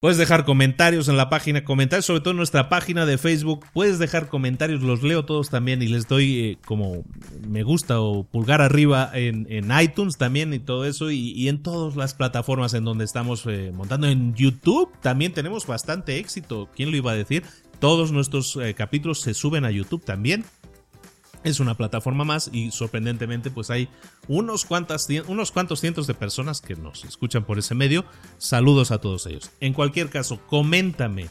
Puedes 0.00 0.16
dejar 0.16 0.46
comentarios 0.46 1.08
en 1.08 1.18
la 1.18 1.28
página, 1.28 1.62
comentarios 1.62 2.06
sobre 2.06 2.20
todo 2.20 2.30
en 2.30 2.38
nuestra 2.38 2.70
página 2.70 3.04
de 3.04 3.18
Facebook. 3.18 3.66
Puedes 3.74 3.98
dejar 3.98 4.28
comentarios, 4.28 4.80
los 4.80 5.02
leo 5.02 5.26
todos 5.26 5.50
también 5.50 5.82
y 5.82 5.88
les 5.88 6.08
doy 6.08 6.38
eh, 6.38 6.58
como 6.64 7.04
me 7.46 7.64
gusta 7.64 8.00
o 8.00 8.24
pulgar 8.24 8.62
arriba 8.62 9.10
en, 9.12 9.46
iTunes 9.78 10.16
también 10.16 10.54
y 10.54 10.58
todo 10.58 10.86
eso 10.86 11.10
y, 11.10 11.50
en 11.50 11.62
todas 11.62 11.96
las 11.96 12.14
plataformas 12.14 12.72
en 12.72 12.84
donde 12.84 13.04
estamos 13.04 13.44
eh, 13.44 13.72
montando. 13.74 14.06
En 14.06 14.34
YouTube 14.34 14.90
también 15.02 15.34
tenemos 15.34 15.66
bastante 15.66 16.16
éxito. 16.16 16.70
¿Quién 16.74 16.90
lo 16.90 16.96
iba 16.96 17.12
a 17.12 17.14
decir? 17.14 17.42
Todos 17.80 18.12
nuestros 18.12 18.56
eh, 18.56 18.74
capítulos 18.74 19.20
se 19.20 19.34
suben 19.34 19.64
a 19.64 19.70
YouTube 19.70 20.04
también 20.04 20.44
es 21.44 21.60
una 21.60 21.74
plataforma 21.74 22.24
más 22.24 22.50
y 22.52 22.70
sorprendentemente 22.70 23.50
pues 23.50 23.70
hay 23.70 23.88
unos, 24.28 24.66
unos 25.26 25.52
cuantos 25.52 25.80
cientos 25.80 26.06
de 26.06 26.14
personas 26.14 26.60
que 26.60 26.76
nos 26.76 27.04
escuchan 27.04 27.44
por 27.44 27.58
ese 27.58 27.74
medio. 27.74 28.04
Saludos 28.38 28.90
a 28.90 28.98
todos 28.98 29.26
ellos. 29.26 29.50
En 29.60 29.72
cualquier 29.72 30.10
caso, 30.10 30.40
coméntame 30.46 31.28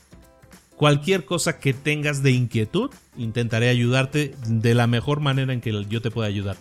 cualquier 0.76 1.26
cosa 1.26 1.60
que 1.60 1.74
tengas 1.74 2.24
de 2.24 2.32
inquietud. 2.32 2.89
Intentaré 3.18 3.70
ayudarte 3.70 4.36
de 4.47 4.74
la 4.74 4.88
mejor 4.88 5.20
manera 5.20 5.54
en 5.54 5.62
que 5.62 5.86
yo 5.89 6.02
te 6.02 6.12
pueda 6.12 6.28
ayudar. 6.28 6.58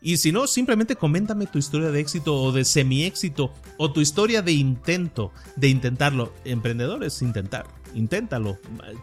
Y 0.00 0.16
si 0.16 0.32
no, 0.32 0.46
simplemente 0.48 0.96
coméntame 0.96 1.46
tu 1.46 1.58
historia 1.58 1.90
de 1.90 2.00
éxito 2.00 2.34
o 2.36 2.50
de 2.50 2.64
semi-éxito 2.64 3.52
o 3.78 3.92
tu 3.92 4.00
historia 4.00 4.42
de 4.42 4.52
intento, 4.52 5.32
de 5.54 5.68
intentarlo. 5.68 6.32
Emprendedor 6.44 7.04
es 7.04 7.22
intentar 7.22 7.66
inténtalo, 7.94 8.58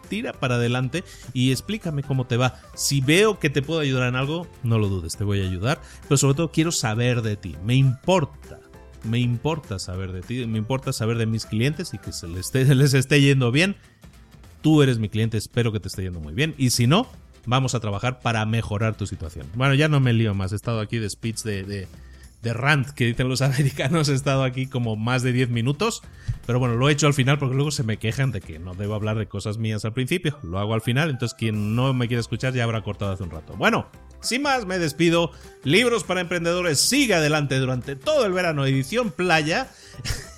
tira 0.08 0.32
para 0.32 0.56
adelante 0.56 1.04
y 1.32 1.50
explícame 1.50 2.02
cómo 2.02 2.26
te 2.26 2.36
va. 2.36 2.60
Si 2.74 3.00
veo 3.00 3.38
que 3.38 3.50
te 3.50 3.62
puedo 3.62 3.80
ayudar 3.80 4.08
en 4.08 4.16
algo, 4.16 4.46
no 4.62 4.78
lo 4.78 4.88
dudes, 4.88 5.16
te 5.16 5.24
voy 5.24 5.40
a 5.40 5.48
ayudar, 5.48 5.80
pero 6.02 6.16
sobre 6.16 6.34
todo 6.34 6.50
quiero 6.50 6.72
saber 6.72 7.22
de 7.22 7.36
ti, 7.36 7.56
me 7.64 7.74
importa. 7.74 8.58
Me 9.02 9.18
importa 9.18 9.78
saber 9.78 10.12
de 10.12 10.20
ti, 10.20 10.44
me 10.46 10.58
importa 10.58 10.92
saber 10.92 11.16
de 11.16 11.24
mis 11.24 11.46
clientes 11.46 11.94
y 11.94 11.98
que 11.98 12.12
se 12.12 12.28
les 12.28 12.94
esté, 12.94 13.20
yendo 13.20 13.50
bien. 13.50 13.76
Tú 14.60 14.82
eres 14.82 14.98
mi 14.98 15.08
cliente, 15.08 15.38
espero 15.38 15.72
que 15.72 15.80
te 15.80 15.88
esté 15.88 16.02
yendo 16.02 16.20
muy 16.20 16.34
bien. 16.34 16.54
Y 16.58 16.70
si 16.70 16.86
no, 16.86 17.06
vamos 17.46 17.74
a 17.74 17.80
trabajar 17.80 18.20
para 18.20 18.44
mejorar 18.44 18.94
tu 18.96 19.06
situación. 19.06 19.46
Bueno, 19.54 19.72
ya 19.74 19.88
no 19.88 20.00
me 20.00 20.12
lío 20.12 20.34
más, 20.34 20.52
he 20.52 20.56
estado 20.56 20.80
aquí 20.80 20.98
de 20.98 21.08
speech 21.08 21.42
de 21.44 21.88
rant 22.42 22.88
que 22.90 23.06
dicen 23.06 23.28
los 23.28 23.42
americanos. 23.42 24.08
He 24.08 24.14
estado 24.14 24.42
aquí 24.42 24.66
como 24.66 24.96
más 24.96 25.22
de 25.22 25.32
10 25.32 25.50
minutos. 25.50 26.02
Pero 26.46 26.58
bueno, 26.58 26.74
lo 26.76 26.88
he 26.88 26.92
hecho 26.92 27.06
al 27.06 27.14
final 27.14 27.38
porque 27.38 27.54
luego 27.54 27.70
se 27.70 27.82
me 27.82 27.98
quejan 27.98 28.32
de 28.32 28.40
que 28.40 28.58
no 28.58 28.74
debo 28.74 28.94
hablar 28.94 29.18
de 29.18 29.26
cosas 29.26 29.58
mías 29.58 29.84
al 29.84 29.92
principio. 29.92 30.38
Lo 30.42 30.58
hago 30.58 30.74
al 30.74 30.80
final. 30.80 31.10
Entonces 31.10 31.36
quien 31.38 31.76
no 31.76 31.92
me 31.92 32.08
quiere 32.08 32.20
escuchar 32.20 32.54
ya 32.54 32.64
habrá 32.64 32.82
cortado 32.82 33.12
hace 33.12 33.22
un 33.22 33.30
rato. 33.30 33.54
Bueno, 33.56 33.86
sin 34.20 34.42
más 34.42 34.66
me 34.66 34.78
despido. 34.78 35.32
Libros 35.64 36.04
para 36.04 36.20
emprendedores 36.20 36.80
sigue 36.80 37.14
adelante 37.14 37.58
durante 37.58 37.96
todo 37.96 38.26
el 38.26 38.32
verano. 38.32 38.64
Edición 38.66 39.10
playa. 39.10 39.68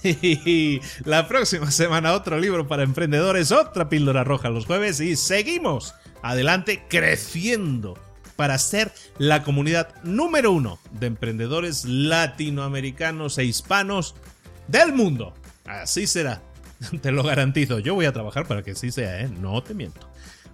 Y 0.04 0.80
la 1.04 1.28
próxima 1.28 1.70
semana 1.70 2.14
otro 2.14 2.36
libro 2.36 2.66
para 2.66 2.82
emprendedores. 2.82 3.52
Otra 3.52 3.88
píldora 3.88 4.24
roja 4.24 4.50
los 4.50 4.66
jueves. 4.66 4.98
Y 4.98 5.14
seguimos 5.14 5.94
adelante 6.22 6.82
creciendo 6.88 7.94
para 8.42 8.58
ser 8.58 8.90
la 9.18 9.44
comunidad 9.44 9.94
número 10.02 10.50
uno 10.50 10.80
de 10.90 11.06
emprendedores 11.06 11.84
latinoamericanos 11.84 13.38
e 13.38 13.44
hispanos 13.44 14.16
del 14.66 14.92
mundo. 14.92 15.32
Así 15.64 16.08
será, 16.08 16.42
te 17.02 17.12
lo 17.12 17.22
garantizo. 17.22 17.78
Yo 17.78 17.94
voy 17.94 18.06
a 18.06 18.12
trabajar 18.12 18.48
para 18.48 18.64
que 18.64 18.72
así 18.72 18.90
sea, 18.90 19.20
¿eh? 19.20 19.28
No 19.28 19.62
te 19.62 19.74
miento. 19.74 20.08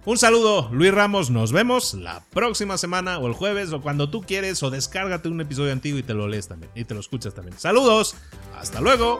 Un 0.05 0.19
saludo, 0.19 0.69
Luis 0.71 0.93
Ramos. 0.93 1.31
Nos 1.31 1.51
vemos 1.51 1.95
la 1.95 2.23
próxima 2.29 2.77
semana 2.77 3.17
o 3.17 3.25
el 3.25 3.33
jueves 3.33 3.73
o 3.73 3.81
cuando 3.81 4.11
tú 4.11 4.21
quieres 4.21 4.61
o 4.61 4.69
descárgate 4.69 5.27
un 5.27 5.41
episodio 5.41 5.71
antiguo 5.71 5.97
y 5.97 6.03
te 6.03 6.13
lo 6.13 6.27
lees 6.27 6.47
también 6.47 6.71
y 6.75 6.83
te 6.83 6.93
lo 6.93 6.99
escuchas 6.99 7.33
también. 7.33 7.57
Saludos, 7.57 8.15
hasta 8.55 8.81
luego. 8.81 9.19